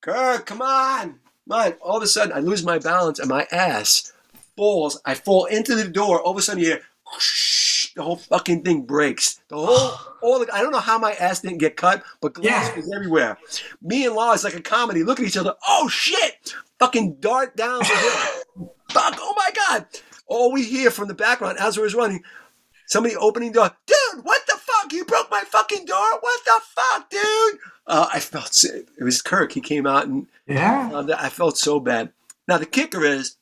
Kirk, 0.00 0.46
come 0.46 0.62
on, 0.62 1.18
come 1.48 1.58
on. 1.58 1.72
All 1.82 1.96
of 1.96 2.04
a 2.04 2.06
sudden, 2.06 2.32
I 2.32 2.38
lose 2.38 2.64
my 2.64 2.78
balance 2.78 3.18
and 3.18 3.28
my 3.28 3.48
ass 3.50 4.12
falls. 4.56 5.00
I 5.04 5.14
fall 5.14 5.46
into 5.46 5.74
the 5.74 5.88
door. 5.88 6.20
All 6.20 6.30
of 6.30 6.38
a 6.38 6.42
sudden, 6.42 6.62
you 6.62 6.68
hear 6.68 6.82
whoosh, 7.12 7.92
the 7.94 8.04
whole 8.04 8.14
fucking 8.16 8.62
thing 8.62 8.82
breaks. 8.82 9.40
The 9.48 9.56
whole, 9.56 9.98
all 10.22 10.38
the, 10.38 10.54
I 10.54 10.62
don't 10.62 10.70
know 10.70 10.78
how 10.78 10.98
my 11.00 11.10
ass 11.14 11.40
didn't 11.40 11.58
get 11.58 11.76
cut, 11.76 12.04
but 12.20 12.34
glass 12.34 12.68
Yeah. 12.70 12.76
was 12.76 12.92
everywhere. 12.92 13.36
Me 13.82 14.06
and 14.06 14.14
Law 14.14 14.32
is 14.32 14.44
like 14.44 14.54
a 14.54 14.62
comedy, 14.62 15.02
look 15.02 15.18
at 15.18 15.26
each 15.26 15.36
other. 15.36 15.54
Oh 15.66 15.88
shit! 15.88 16.54
Fucking 16.78 17.16
dart 17.18 17.56
down 17.56 17.80
the 17.80 17.84
hill. 17.86 18.72
Fuck! 18.92 19.16
Oh 19.18 19.34
my 19.36 19.50
god! 19.68 19.86
All 20.26 20.52
we 20.52 20.64
hear 20.64 20.90
from 20.90 21.08
the 21.08 21.14
background 21.14 21.58
as 21.60 21.78
we're 21.78 21.88
running, 21.90 22.22
somebody 22.86 23.16
opening 23.16 23.52
the 23.52 23.60
door. 23.60 23.76
Dude, 23.86 24.24
what 24.24 24.42
the 24.46 24.56
fuck? 24.58 24.92
You 24.92 25.04
broke 25.04 25.30
my 25.30 25.42
fucking 25.46 25.84
door. 25.84 26.18
What 26.20 26.40
the 26.44 26.60
fuck, 26.64 27.10
dude? 27.10 27.58
Uh, 27.86 28.08
I 28.12 28.18
felt 28.20 28.52
sick. 28.54 28.88
It 28.98 29.04
was 29.04 29.22
Kirk. 29.22 29.52
He 29.52 29.60
came 29.60 29.86
out 29.86 30.06
and 30.06 30.26
Yeah. 30.46 30.90
uh, 30.92 31.16
I 31.18 31.28
felt 31.28 31.56
so 31.58 31.78
bad. 31.80 32.12
Now 32.48 32.58
the 32.58 32.66
kicker 32.66 33.04
is, 33.04 33.36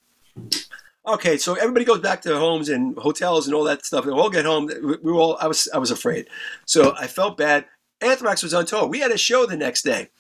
okay, 1.07 1.37
so 1.38 1.55
everybody 1.55 1.85
goes 1.85 2.01
back 2.01 2.23
to 2.23 2.29
their 2.31 2.38
homes 2.38 2.68
and 2.68 2.97
hotels 2.99 3.47
and 3.47 3.55
all 3.55 3.64
that 3.64 3.85
stuff. 3.85 4.05
We 4.05 4.12
all 4.12 4.31
get 4.31 4.44
home. 4.44 4.66
We 4.66 4.97
we 5.03 5.12
were 5.12 5.20
all. 5.20 5.37
I 5.40 5.47
was. 5.47 5.68
I 5.73 5.79
was 5.79 5.90
afraid. 5.90 6.29
So 6.66 6.94
I 6.99 7.07
felt 7.07 7.37
bad. 7.37 7.66
Anthrax 8.01 8.42
was 8.42 8.53
on 8.55 8.66
tour. 8.66 8.87
We 8.87 9.01
had 9.01 9.11
a 9.12 9.18
show 9.18 9.47
the 9.47 9.57
next 9.57 9.83
day. 9.83 10.11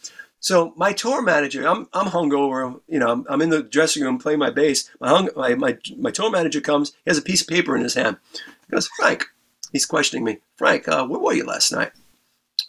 So 0.44 0.74
my 0.76 0.92
tour 0.92 1.22
manager, 1.22 1.66
I'm 1.66 1.88
I'm 1.94 2.08
hungover. 2.08 2.78
You 2.86 2.98
know, 2.98 3.10
I'm, 3.10 3.24
I'm 3.30 3.40
in 3.40 3.48
the 3.48 3.62
dressing 3.62 4.02
room 4.02 4.18
playing 4.18 4.40
my 4.40 4.50
bass. 4.50 4.90
My, 5.00 5.08
hung, 5.08 5.30
my 5.34 5.54
my 5.54 5.78
my 5.96 6.10
tour 6.10 6.30
manager 6.30 6.60
comes. 6.60 6.90
He 6.90 7.10
has 7.10 7.16
a 7.16 7.22
piece 7.22 7.40
of 7.40 7.48
paper 7.48 7.74
in 7.74 7.82
his 7.82 7.94
hand. 7.94 8.18
He 8.34 8.74
goes, 8.74 8.86
Frank. 8.98 9.24
He's 9.72 9.86
questioning 9.86 10.22
me. 10.22 10.40
Frank, 10.58 10.86
uh, 10.86 11.06
where 11.06 11.18
were 11.18 11.32
you 11.32 11.46
last 11.46 11.72
night? 11.72 11.92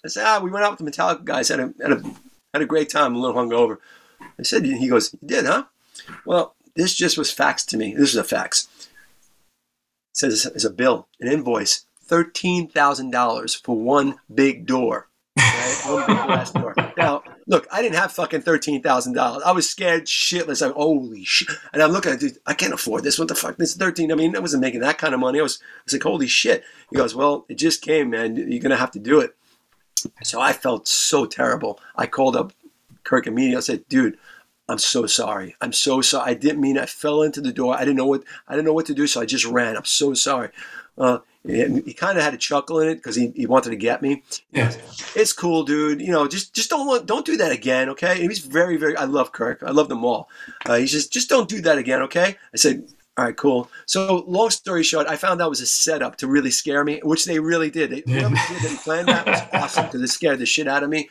I 0.06 0.08
said, 0.08 0.24
ah, 0.26 0.40
we 0.42 0.52
went 0.52 0.64
out 0.64 0.80
with 0.80 0.86
the 0.86 0.90
Metallica 0.90 1.26
guys. 1.26 1.50
Had 1.50 1.60
a 1.60 1.74
had 1.82 1.92
a 1.92 2.02
had 2.54 2.62
a 2.62 2.66
great 2.66 2.90
time. 2.90 3.14
A 3.14 3.20
little 3.20 3.36
hungover. 3.36 3.80
I 4.40 4.44
said, 4.44 4.64
he 4.64 4.88
goes, 4.88 5.14
you 5.22 5.28
did, 5.28 5.46
huh? 5.46 5.66
Well, 6.26 6.56
this 6.78 6.96
just 6.96 7.18
was 7.18 7.36
faxed 7.36 7.66
to 7.68 7.78
me. 7.78 7.94
This 7.94 8.12
is 8.12 8.16
a 8.16 8.24
fax. 8.24 8.70
It 10.14 10.18
says 10.18 10.46
it's 10.46 10.64
a 10.64 10.70
bill, 10.70 11.10
an 11.20 11.28
invoice, 11.30 11.88
thirteen 12.02 12.70
thousand 12.70 13.12
dollars 13.12 13.54
for 13.54 13.78
one 13.78 14.16
big 14.34 14.66
door. 14.66 15.10
Right? 15.38 15.82
One 15.88 16.08
big 16.08 16.26
glass 16.26 16.52
door. 16.52 16.76
Now, 16.96 17.24
look, 17.48 17.68
I 17.72 17.82
didn't 17.82 17.96
have 17.96 18.12
fucking 18.12 18.42
thirteen 18.42 18.82
thousand 18.82 19.14
dollars. 19.14 19.44
I 19.46 19.52
was 19.52 19.70
scared 19.70 20.06
shitless. 20.06 20.66
I'm 20.66 20.74
holy 20.74 21.24
shit. 21.24 21.50
And 21.74 21.82
I'm 21.82 21.92
looking 21.92 22.12
at 22.12 22.20
dude, 22.20 22.38
I 22.46 22.54
can't 22.54 22.74
afford 22.74 23.04
this. 23.04 23.20
What 23.20 23.28
the 23.28 23.36
fuck? 23.36 23.58
This 23.58 23.72
is 23.72 23.78
thirteen. 23.78 24.12
I 24.12 24.16
mean, 24.16 24.36
I 24.36 24.40
wasn't 24.40 24.62
making 24.62 24.82
that 24.82 24.98
kind 24.98 25.14
of 25.14 25.20
money. 25.20 25.40
I 25.40 25.44
was, 25.44 25.60
I 25.62 25.82
was 25.86 25.94
like, 25.94 26.04
holy 26.04 26.28
shit. 26.28 26.64
He 26.90 26.96
goes, 26.96 27.16
well, 27.16 27.46
it 27.50 27.56
just 27.58 27.82
came, 27.82 28.10
man. 28.12 28.36
You're 28.36 28.62
gonna 28.62 28.76
have 28.78 28.92
to 28.92 29.00
do 29.00 29.20
it. 29.20 29.36
So 30.24 30.40
I 30.40 30.54
felt 30.54 30.88
so 30.88 31.26
terrible. 31.26 31.80
I 31.96 32.08
called 32.08 32.36
up 32.36 32.54
Kirk 33.04 33.28
immediately. 33.28 33.58
I 33.58 33.62
said, 33.62 33.88
dude, 33.88 34.18
I'm 34.68 34.78
so 34.78 35.06
sorry. 35.06 35.56
I'm 35.62 35.74
so 35.74 36.02
sorry. 36.02 36.32
I 36.32 36.34
didn't 36.34 36.62
mean. 36.62 36.78
I 36.78 36.86
fell 36.86 37.22
into 37.22 37.42
the 37.42 37.54
door. 37.54 37.76
I 37.76 37.80
didn't 37.80 37.98
know 37.98 38.08
what. 38.08 38.24
I 38.48 38.54
didn't 38.54 38.66
know 38.66 38.74
what 38.74 38.88
to 38.88 38.94
do, 38.94 39.08
so 39.08 39.22
I 39.22 39.26
just 39.26 39.46
ran. 39.46 39.78
I'm 39.78 39.86
so 39.86 40.14
sorry. 40.14 40.50
Uh, 40.98 41.20
and 41.50 41.86
he 41.86 41.94
kind 41.94 42.18
of 42.18 42.24
had 42.24 42.34
a 42.34 42.38
chuckle 42.38 42.80
in 42.80 42.90
it 42.90 42.96
because 42.96 43.16
he, 43.16 43.32
he 43.36 43.46
wanted 43.46 43.70
to 43.72 43.76
get 43.76 44.02
me. 44.02 44.24
Yeah. 44.52 44.74
It's 45.16 45.34
cool, 45.34 45.64
dude. 45.64 46.02
You 46.02 46.12
know, 46.12 46.28
just 46.28 46.54
just 46.54 46.70
don't 46.70 46.88
want, 46.88 47.06
don't 47.06 47.26
do 47.26 47.38
that 47.38 47.52
again, 47.52 47.90
okay? 47.90 48.22
And 48.22 48.30
he's 48.32 48.40
very 48.40 48.78
very. 48.78 48.96
I 48.98 49.06
love 49.06 49.32
Kirk. 49.32 49.64
I 49.66 49.72
love 49.72 49.90
them 49.90 50.04
all. 50.04 50.30
Uh, 50.66 50.76
he 50.76 50.88
says, 50.88 51.08
just 51.08 51.30
don't 51.30 51.50
do 51.50 51.62
that 51.62 51.78
again, 51.78 52.02
okay? 52.04 52.36
I 52.54 52.58
said, 52.58 52.88
all 53.18 53.24
right, 53.24 53.38
cool. 53.38 53.70
So 53.86 54.26
long 54.28 54.50
story 54.50 54.84
short, 54.84 55.08
I 55.08 55.16
found 55.16 55.40
that 55.40 55.50
was 55.50 55.62
a 55.62 55.66
setup 55.66 56.18
to 56.18 56.28
really 56.28 56.52
scare 56.52 56.84
me, 56.84 57.00
which 57.02 57.24
they 57.24 57.40
really 57.40 57.70
did. 57.70 57.90
They, 57.90 58.04
Yeah. 58.06 58.28
did 58.28 58.62
that 58.62 58.82
planned 58.84 59.08
that 59.08 59.26
was 59.26 59.42
awesome 59.54 59.86
because 59.86 60.02
it 60.02 60.10
scared 60.10 60.40
the 60.40 60.46
shit 60.46 60.68
out 60.68 60.84
of 60.84 60.90
me. 60.90 61.10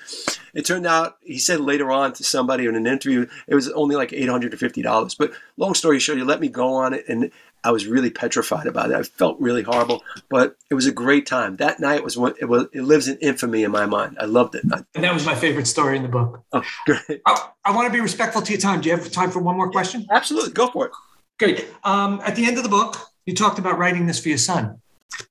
It 0.53 0.66
turned 0.66 0.87
out 0.87 1.16
he 1.23 1.38
said 1.38 1.61
later 1.61 1.90
on 1.90 2.12
to 2.12 2.23
somebody 2.23 2.66
in 2.66 2.77
an 2.77 2.87
interview 2.87 3.27
it 3.47 3.55
was 3.55 3.70
only 3.70 3.97
like 3.97 4.12
eight 4.12 4.29
hundred 4.29 4.53
and 4.53 4.61
fifty 4.61 4.83
dollars. 4.83 5.14
But 5.14 5.33
long 5.57 5.73
story 5.75 5.99
short, 5.99 6.18
he 6.18 6.25
let 6.25 6.40
me 6.40 6.49
go 6.49 6.75
on 6.75 6.92
it, 6.92 7.07
and 7.09 7.31
I 7.64 7.70
was 7.70 7.87
really 7.87 8.11
petrified 8.11 8.66
about 8.66 8.90
it. 8.90 8.96
I 8.96 9.03
felt 9.03 9.40
really 9.40 9.62
horrible, 9.62 10.05
but 10.29 10.57
it 10.70 10.74
was 10.74 10.87
a 10.87 10.92
great 10.92 11.27
time. 11.27 11.57
That 11.57 11.81
night 11.81 12.05
was 12.05 12.16
one. 12.16 12.35
It 12.40 12.44
was. 12.44 12.66
It 12.72 12.83
lives 12.83 13.09
in 13.09 13.16
infamy 13.18 13.64
in 13.64 13.70
my 13.70 13.87
mind. 13.87 14.18
I 14.20 14.27
loved 14.27 14.55
it. 14.55 14.64
I, 14.70 14.83
And 14.94 15.03
that 15.03 15.14
was 15.14 15.24
my 15.24 15.35
favorite 15.35 15.66
story 15.66 15.96
in 15.96 16.03
the 16.03 16.09
book. 16.09 16.44
oh, 16.53 16.62
great. 16.85 17.22
I, 17.27 17.48
I 17.64 17.74
want 17.74 17.87
to 17.87 17.92
be 17.92 18.00
respectful 18.00 18.42
to 18.42 18.53
your 18.53 18.61
time. 18.61 18.83
Do 18.83 18.90
you 18.90 18.96
have 18.96 19.11
time 19.11 19.31
for 19.31 19.40
one 19.40 19.57
more 19.57 19.70
question? 19.70 20.07
Absolutely, 20.11 20.53
go 20.53 20.68
for 20.68 20.87
it. 20.87 20.92
Great. 21.38 21.66
Um, 21.83 22.20
at 22.24 22.37
the 22.37 22.44
end 22.46 22.59
of 22.59 22.62
the 22.62 22.68
book, 22.68 22.96
you 23.27 23.35
talked 23.35 23.59
about 23.59 23.79
writing 23.79 24.07
this 24.07 24.20
for 24.20 24.29
your 24.29 24.38
son. 24.38 24.81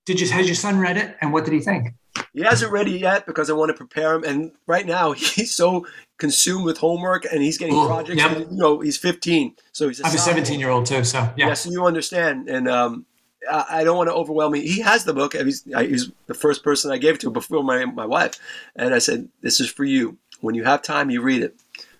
Did 0.05 0.19
you 0.19 0.27
has 0.29 0.47
your 0.47 0.55
son 0.55 0.79
read 0.79 0.97
it, 0.97 1.15
and 1.21 1.31
what 1.31 1.45
did 1.45 1.53
he 1.53 1.59
think? 1.59 1.93
He 2.33 2.41
hasn't 2.41 2.71
read 2.71 2.87
it 2.87 2.99
yet 2.99 3.25
because 3.25 3.49
I 3.49 3.53
want 3.53 3.69
to 3.69 3.73
prepare 3.75 4.15
him. 4.15 4.23
And 4.23 4.51
right 4.67 4.85
now, 4.85 5.11
he's 5.13 5.53
so 5.53 5.85
consumed 6.17 6.65
with 6.65 6.77
homework 6.77 7.25
and 7.25 7.41
he's 7.43 7.57
getting 7.57 7.75
Oh, 7.75 7.85
projects. 7.87 8.17
yep. 8.17 8.37
You 8.37 8.47
know, 8.51 8.79
he's 8.79 8.97
15, 8.97 9.55
so 9.71 9.87
he's. 9.87 9.99
A 9.99 10.05
I 10.05 10.07
have 10.09 10.15
a 10.15 10.21
17 10.21 10.59
year 10.59 10.69
old 10.69 10.85
too, 10.85 11.03
so 11.03 11.19
yeah. 11.37 11.47
Yes, 11.47 11.65
you 11.65 11.85
understand, 11.85 12.49
and 12.49 12.67
um, 12.67 13.05
I, 13.51 13.65
I 13.69 13.83
don't 13.83 13.97
want 13.97 14.09
to 14.09 14.13
overwhelm 14.15 14.55
him. 14.55 14.61
He 14.63 14.81
has 14.81 15.03
the 15.05 15.13
book. 15.13 15.33
He's, 15.33 15.63
I, 15.75 15.85
he's 15.85 16.11
the 16.27 16.33
first 16.33 16.63
person 16.63 16.91
I 16.91 16.97
gave 16.97 17.15
it 17.15 17.21
to 17.21 17.29
before 17.29 17.63
my 17.63 17.85
my 17.85 18.05
wife, 18.05 18.39
and 18.75 18.93
I 18.93 18.99
said, 18.99 19.29
"This 19.41 19.59
is 19.59 19.69
for 19.69 19.83
you. 19.83 20.17
When 20.41 20.55
you 20.55 20.63
have 20.63 20.81
time, 20.81 21.09
you 21.09 21.21
read 21.21 21.41
it." 21.43 21.55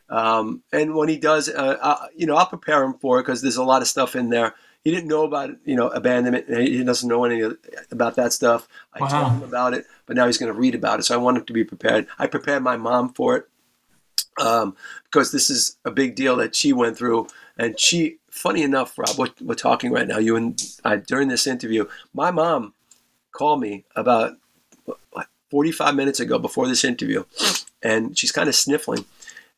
Um, 0.10 0.62
and 0.72 0.96
when 0.96 1.10
he 1.10 1.18
does, 1.18 1.50
uh, 1.50 1.78
I, 1.82 2.08
you 2.16 2.26
know, 2.26 2.36
I'll 2.36 2.46
prepare 2.46 2.84
him 2.84 2.94
for 2.96 3.20
it 3.20 3.24
because 3.24 3.42
there's 3.42 3.58
a 3.58 3.64
lot 3.64 3.82
of 3.82 3.88
stuff 3.88 4.16
in 4.16 4.30
there. 4.30 4.54
He 4.84 4.92
didn't 4.92 5.08
know 5.08 5.24
about, 5.24 5.52
you 5.66 5.76
know, 5.76 5.88
abandonment. 5.88 6.48
and 6.50 6.68
He 6.68 6.84
doesn't 6.84 7.08
know 7.08 7.24
any 7.24 7.42
about 7.90 8.16
that 8.16 8.34
stuff. 8.34 8.68
I 8.94 9.00
Wow. 9.02 9.08
told 9.08 9.32
him 9.34 9.44
about 9.44 9.74
it, 9.74 9.86
but 10.06 10.16
now 10.16 10.26
he's 10.26 10.38
going 10.38 10.52
to 10.54 10.60
read 10.60 10.76
about 10.76 11.00
it. 11.00 11.04
So 11.04 11.14
I 11.14 11.18
want 11.18 11.38
him 11.38 11.46
to 11.46 11.54
be 11.54 11.64
prepared. 11.64 12.08
I 12.20 12.28
prepared 12.28 12.64
my 12.64 12.76
mom 12.76 13.14
for 13.14 13.38
it 13.38 13.48
um, 14.38 14.76
because 15.06 15.32
this 15.32 15.50
is 15.50 15.78
a 15.86 15.92
big 15.92 16.16
deal 16.16 16.36
that 16.38 16.56
she 16.56 16.74
went 16.74 16.98
through. 16.98 17.28
And 17.58 17.80
she, 17.80 18.18
funny 18.30 18.62
enough, 18.62 18.98
Rob, 18.98 19.18
we're, 19.18 19.30
we're 19.42 19.56
talking 19.56 19.92
right 19.92 20.08
now, 20.08 20.18
you 20.18 20.36
and 20.36 20.62
I, 20.84 20.98
during 20.98 21.30
this 21.30 21.48
interview, 21.48 21.86
my 22.14 22.32
mom 22.32 22.74
called 23.32 23.62
me 23.62 23.86
about 23.96 24.38
45 25.50 25.96
minutes 25.96 26.20
ago 26.20 26.40
before 26.40 26.68
this 26.68 26.84
interview, 26.84 27.24
and 27.82 28.18
she's 28.18 28.32
kind 28.32 28.50
of 28.50 28.56
sniffling. 28.56 29.06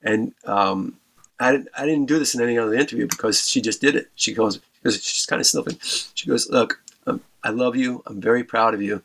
And 0.06 0.34
um, 0.46 0.98
I, 1.40 1.52
didn't- 1.52 1.70
I 1.78 1.86
didn't 1.86 2.06
do 2.06 2.18
this 2.20 2.34
in 2.36 2.42
any 2.42 2.58
other 2.58 2.74
interview 2.74 3.08
because 3.08 3.50
she 3.50 3.60
just 3.62 3.82
did 3.82 3.96
it. 3.96 4.10
She 4.16 4.34
goes, 4.34 4.60
because 4.82 5.04
she's 5.04 5.26
kind 5.26 5.40
of 5.42 5.46
sniffling. 5.48 5.78
She 5.82 6.28
goes, 6.30 6.50
Look, 6.50 6.80
um, 7.08 7.22
I 7.44 7.50
love 7.50 7.76
you. 7.76 8.02
I'm 8.06 8.22
very 8.22 8.44
proud 8.44 8.74
of 8.74 8.82
you. 8.82 9.02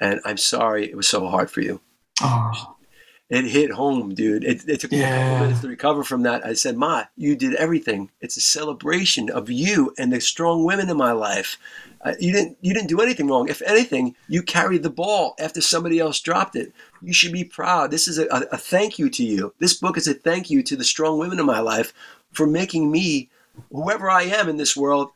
And 0.00 0.20
I'm 0.24 0.36
sorry 0.38 0.84
it 0.90 0.96
was 0.96 1.08
so 1.08 1.26
hard 1.26 1.50
for 1.50 1.60
you 1.62 1.80
Oh, 2.22 2.76
it 3.28 3.44
hit 3.46 3.72
home, 3.72 4.14
dude. 4.14 4.44
It, 4.44 4.68
it 4.68 4.78
took 4.80 4.92
me 4.92 4.98
a 4.98 5.00
Yeah. 5.02 5.16
couple 5.18 5.40
minutes 5.46 5.60
to 5.62 5.68
recover 5.68 6.04
from 6.04 6.22
that. 6.22 6.46
I 6.46 6.52
said, 6.54 6.76
Ma, 6.76 7.04
you 7.16 7.34
did 7.34 7.54
everything. 7.56 8.10
It's 8.20 8.36
a 8.36 8.40
celebration 8.40 9.28
of 9.30 9.50
you 9.50 9.92
and 9.98 10.12
the 10.12 10.20
strong 10.20 10.64
women 10.64 10.88
in 10.88 10.96
my 10.96 11.12
life. 11.12 11.58
Uh, 12.06 12.14
you 12.20 12.32
didn't 12.32 12.56
you 12.60 12.72
didn't 12.72 12.88
do 12.88 13.00
anything 13.00 13.26
wrong. 13.26 13.48
If 13.48 13.60
anything, 13.62 14.14
you 14.28 14.40
carried 14.40 14.84
the 14.84 14.90
ball 14.90 15.34
after 15.40 15.60
somebody 15.60 15.98
else 15.98 16.20
dropped 16.20 16.54
it. 16.54 16.72
You 17.02 17.12
should 17.12 17.32
be 17.32 17.42
proud. 17.42 17.90
This 17.90 18.06
is 18.06 18.16
a, 18.16 18.26
a, 18.28 18.42
a 18.52 18.56
thank 18.56 18.96
you 18.96 19.10
to 19.10 19.24
you. 19.24 19.52
This 19.58 19.74
book 19.74 19.96
is 19.96 20.06
a 20.06 20.14
thank 20.14 20.48
you 20.48 20.62
to 20.62 20.76
the 20.76 20.84
strong 20.84 21.18
women 21.18 21.40
in 21.40 21.46
my 21.46 21.58
life 21.58 21.92
for 22.30 22.46
making 22.46 22.92
me 22.92 23.28
whoever 23.72 24.08
I 24.08 24.22
am 24.22 24.48
in 24.48 24.56
this 24.56 24.76
world. 24.76 25.10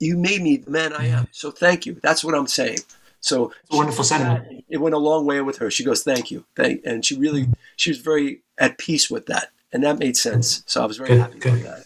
You 0.00 0.18
made 0.18 0.42
me 0.42 0.56
the 0.56 0.72
man 0.72 0.92
I 0.92 1.06
am. 1.06 1.28
So 1.30 1.52
thank 1.52 1.86
you. 1.86 2.00
That's 2.02 2.24
what 2.24 2.34
I'm 2.34 2.48
saying. 2.48 2.78
So 3.20 3.52
it's 3.62 3.72
a 3.72 3.76
wonderful 3.76 4.02
sentiment. 4.02 4.64
it 4.68 4.78
went 4.78 4.96
a 4.96 4.98
long 4.98 5.24
way 5.24 5.40
with 5.40 5.58
her. 5.58 5.70
She 5.70 5.84
goes, 5.84 6.02
"Thank 6.02 6.32
you," 6.32 6.44
Thank, 6.56 6.84
and 6.84 7.06
she 7.06 7.16
really, 7.16 7.46
she 7.76 7.90
was 7.90 8.00
very 8.00 8.42
at 8.58 8.76
peace 8.78 9.08
with 9.08 9.26
that, 9.26 9.50
and 9.72 9.84
that 9.84 10.00
made 10.00 10.16
sense. 10.16 10.64
So 10.66 10.82
I 10.82 10.86
was 10.86 10.96
very 10.96 11.10
Good, 11.10 11.20
happy 11.20 11.38
good. 11.38 11.60
about 11.60 11.76
that. 11.76 11.84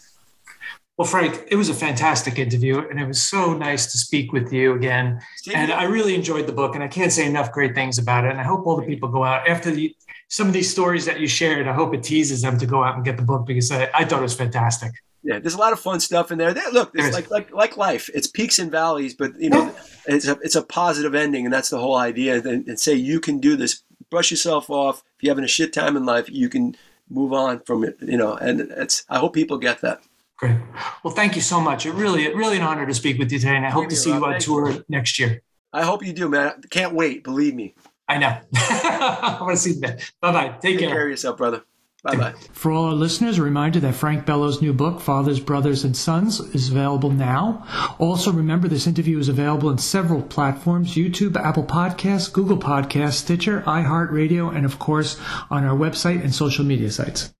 Well, 0.97 1.05
Frank, 1.05 1.43
it 1.51 1.55
was 1.55 1.69
a 1.69 1.75
fantastic 1.75 2.39
interview, 2.39 2.79
and 2.79 2.99
it 2.99 3.05
was 3.05 3.21
so 3.21 3.53
nice 3.53 3.91
to 3.91 3.99
speak 3.99 4.33
with 4.33 4.51
you 4.51 4.73
again. 4.73 5.21
And 5.53 5.71
I 5.71 5.83
really 5.83 6.15
enjoyed 6.15 6.47
the 6.47 6.53
book, 6.53 6.73
and 6.73 6.83
I 6.83 6.87
can't 6.87 7.11
say 7.11 7.27
enough 7.27 7.51
great 7.51 7.75
things 7.75 7.99
about 7.99 8.25
it. 8.25 8.31
And 8.31 8.39
I 8.39 8.43
hope 8.43 8.65
all 8.65 8.75
the 8.75 8.85
people 8.85 9.07
go 9.07 9.23
out 9.23 9.47
after 9.47 9.69
the, 9.69 9.95
some 10.27 10.47
of 10.47 10.53
these 10.53 10.71
stories 10.71 11.05
that 11.05 11.19
you 11.19 11.27
shared. 11.27 11.67
I 11.67 11.73
hope 11.73 11.93
it 11.93 12.01
teases 12.01 12.41
them 12.41 12.57
to 12.57 12.65
go 12.65 12.83
out 12.83 12.95
and 12.95 13.05
get 13.05 13.15
the 13.15 13.23
book 13.23 13.45
because 13.45 13.71
I, 13.71 13.91
I 13.93 14.05
thought 14.05 14.19
it 14.19 14.23
was 14.23 14.33
fantastic. 14.33 14.91
Yeah, 15.21 15.37
there's 15.37 15.53
a 15.53 15.59
lot 15.59 15.71
of 15.71 15.79
fun 15.79 15.99
stuff 15.99 16.31
in 16.31 16.39
there. 16.39 16.53
there 16.53 16.71
look, 16.71 16.91
it's 16.95 17.13
like 17.13 17.29
like 17.29 17.51
like 17.51 17.77
life. 17.77 18.09
It's 18.15 18.27
peaks 18.27 18.57
and 18.57 18.71
valleys, 18.71 19.13
but 19.13 19.39
you 19.39 19.49
know, 19.49 19.75
it's 20.07 20.27
a 20.27 20.39
it's 20.41 20.55
a 20.55 20.63
positive 20.63 21.13
ending, 21.13 21.45
and 21.45 21.53
that's 21.53 21.69
the 21.69 21.79
whole 21.79 21.97
idea. 21.97 22.37
And, 22.37 22.67
and 22.67 22.79
say 22.79 22.93
you 22.95 23.19
can 23.19 23.39
do 23.39 23.55
this. 23.55 23.83
Brush 24.09 24.31
yourself 24.31 24.69
off. 24.69 25.03
If 25.17 25.23
you're 25.23 25.31
having 25.31 25.43
a 25.43 25.49
shit 25.49 25.73
time 25.73 25.97
in 25.97 26.05
life, 26.05 26.27
you 26.29 26.49
can 26.49 26.75
move 27.09 27.33
on 27.33 27.59
from 27.59 27.83
it. 27.83 27.97
You 28.01 28.17
know, 28.17 28.35
and 28.35 28.61
it's. 28.61 29.03
I 29.09 29.19
hope 29.19 29.33
people 29.33 29.57
get 29.57 29.81
that. 29.81 30.01
Great. 30.37 30.57
Well, 31.03 31.13
thank 31.13 31.35
you 31.35 31.41
so 31.41 31.59
much. 31.59 31.85
It 31.85 31.93
really, 31.93 32.25
it 32.25 32.35
really 32.35 32.57
an 32.57 32.63
honor 32.63 32.85
to 32.85 32.93
speak 32.93 33.17
with 33.17 33.31
you 33.31 33.39
today, 33.39 33.55
and 33.55 33.65
I 33.65 33.71
hope 33.71 33.89
to 33.89 33.95
see 33.95 34.11
you 34.11 34.23
on 34.23 34.39
tour 34.39 34.83
next 34.87 35.17
year. 35.19 35.41
I 35.73 35.83
hope 35.83 36.05
you 36.05 36.13
do, 36.13 36.29
man. 36.29 36.61
Can't 36.69 36.93
wait. 36.93 37.23
Believe 37.23 37.55
me. 37.55 37.73
I 38.07 38.19
know. 38.19 38.37
I 38.55 39.37
want 39.41 39.55
to 39.55 39.57
see 39.57 39.73
you. 39.73 39.81
Bye 39.81 40.31
bye. 40.31 40.47
Take, 40.49 40.61
Take 40.61 40.79
care. 40.79 40.89
care 40.89 41.03
of 41.03 41.09
yourself, 41.09 41.37
brother. 41.37 41.63
Bye 42.03 42.15
bye. 42.15 42.33
For 42.53 42.71
all 42.71 42.85
our 42.85 42.93
listeners, 42.93 43.39
a 43.39 43.43
reminder 43.43 43.79
that 43.79 43.95
Frank 43.95 44.25
Bello's 44.25 44.61
new 44.61 44.71
book, 44.71 45.01
Fathers, 45.01 45.39
Brothers, 45.39 45.83
and 45.83 45.97
Sons, 45.97 46.39
is 46.39 46.69
available 46.69 47.09
now. 47.09 47.65
Also, 47.99 48.31
remember 48.31 48.67
this 48.67 48.87
interview 48.87 49.17
is 49.17 49.29
available 49.29 49.71
in 49.71 49.79
several 49.79 50.21
platforms 50.21 50.95
YouTube, 50.95 51.35
Apple 51.35 51.63
Podcasts, 51.63 52.31
Google 52.31 52.57
Podcasts, 52.57 53.13
Stitcher, 53.13 53.61
iHeartRadio, 53.63 54.55
and 54.55 54.65
of 54.65 54.77
course 54.77 55.19
on 55.49 55.65
our 55.65 55.75
website 55.75 56.21
and 56.23 56.33
social 56.33 56.63
media 56.63 56.91
sites. 56.91 57.33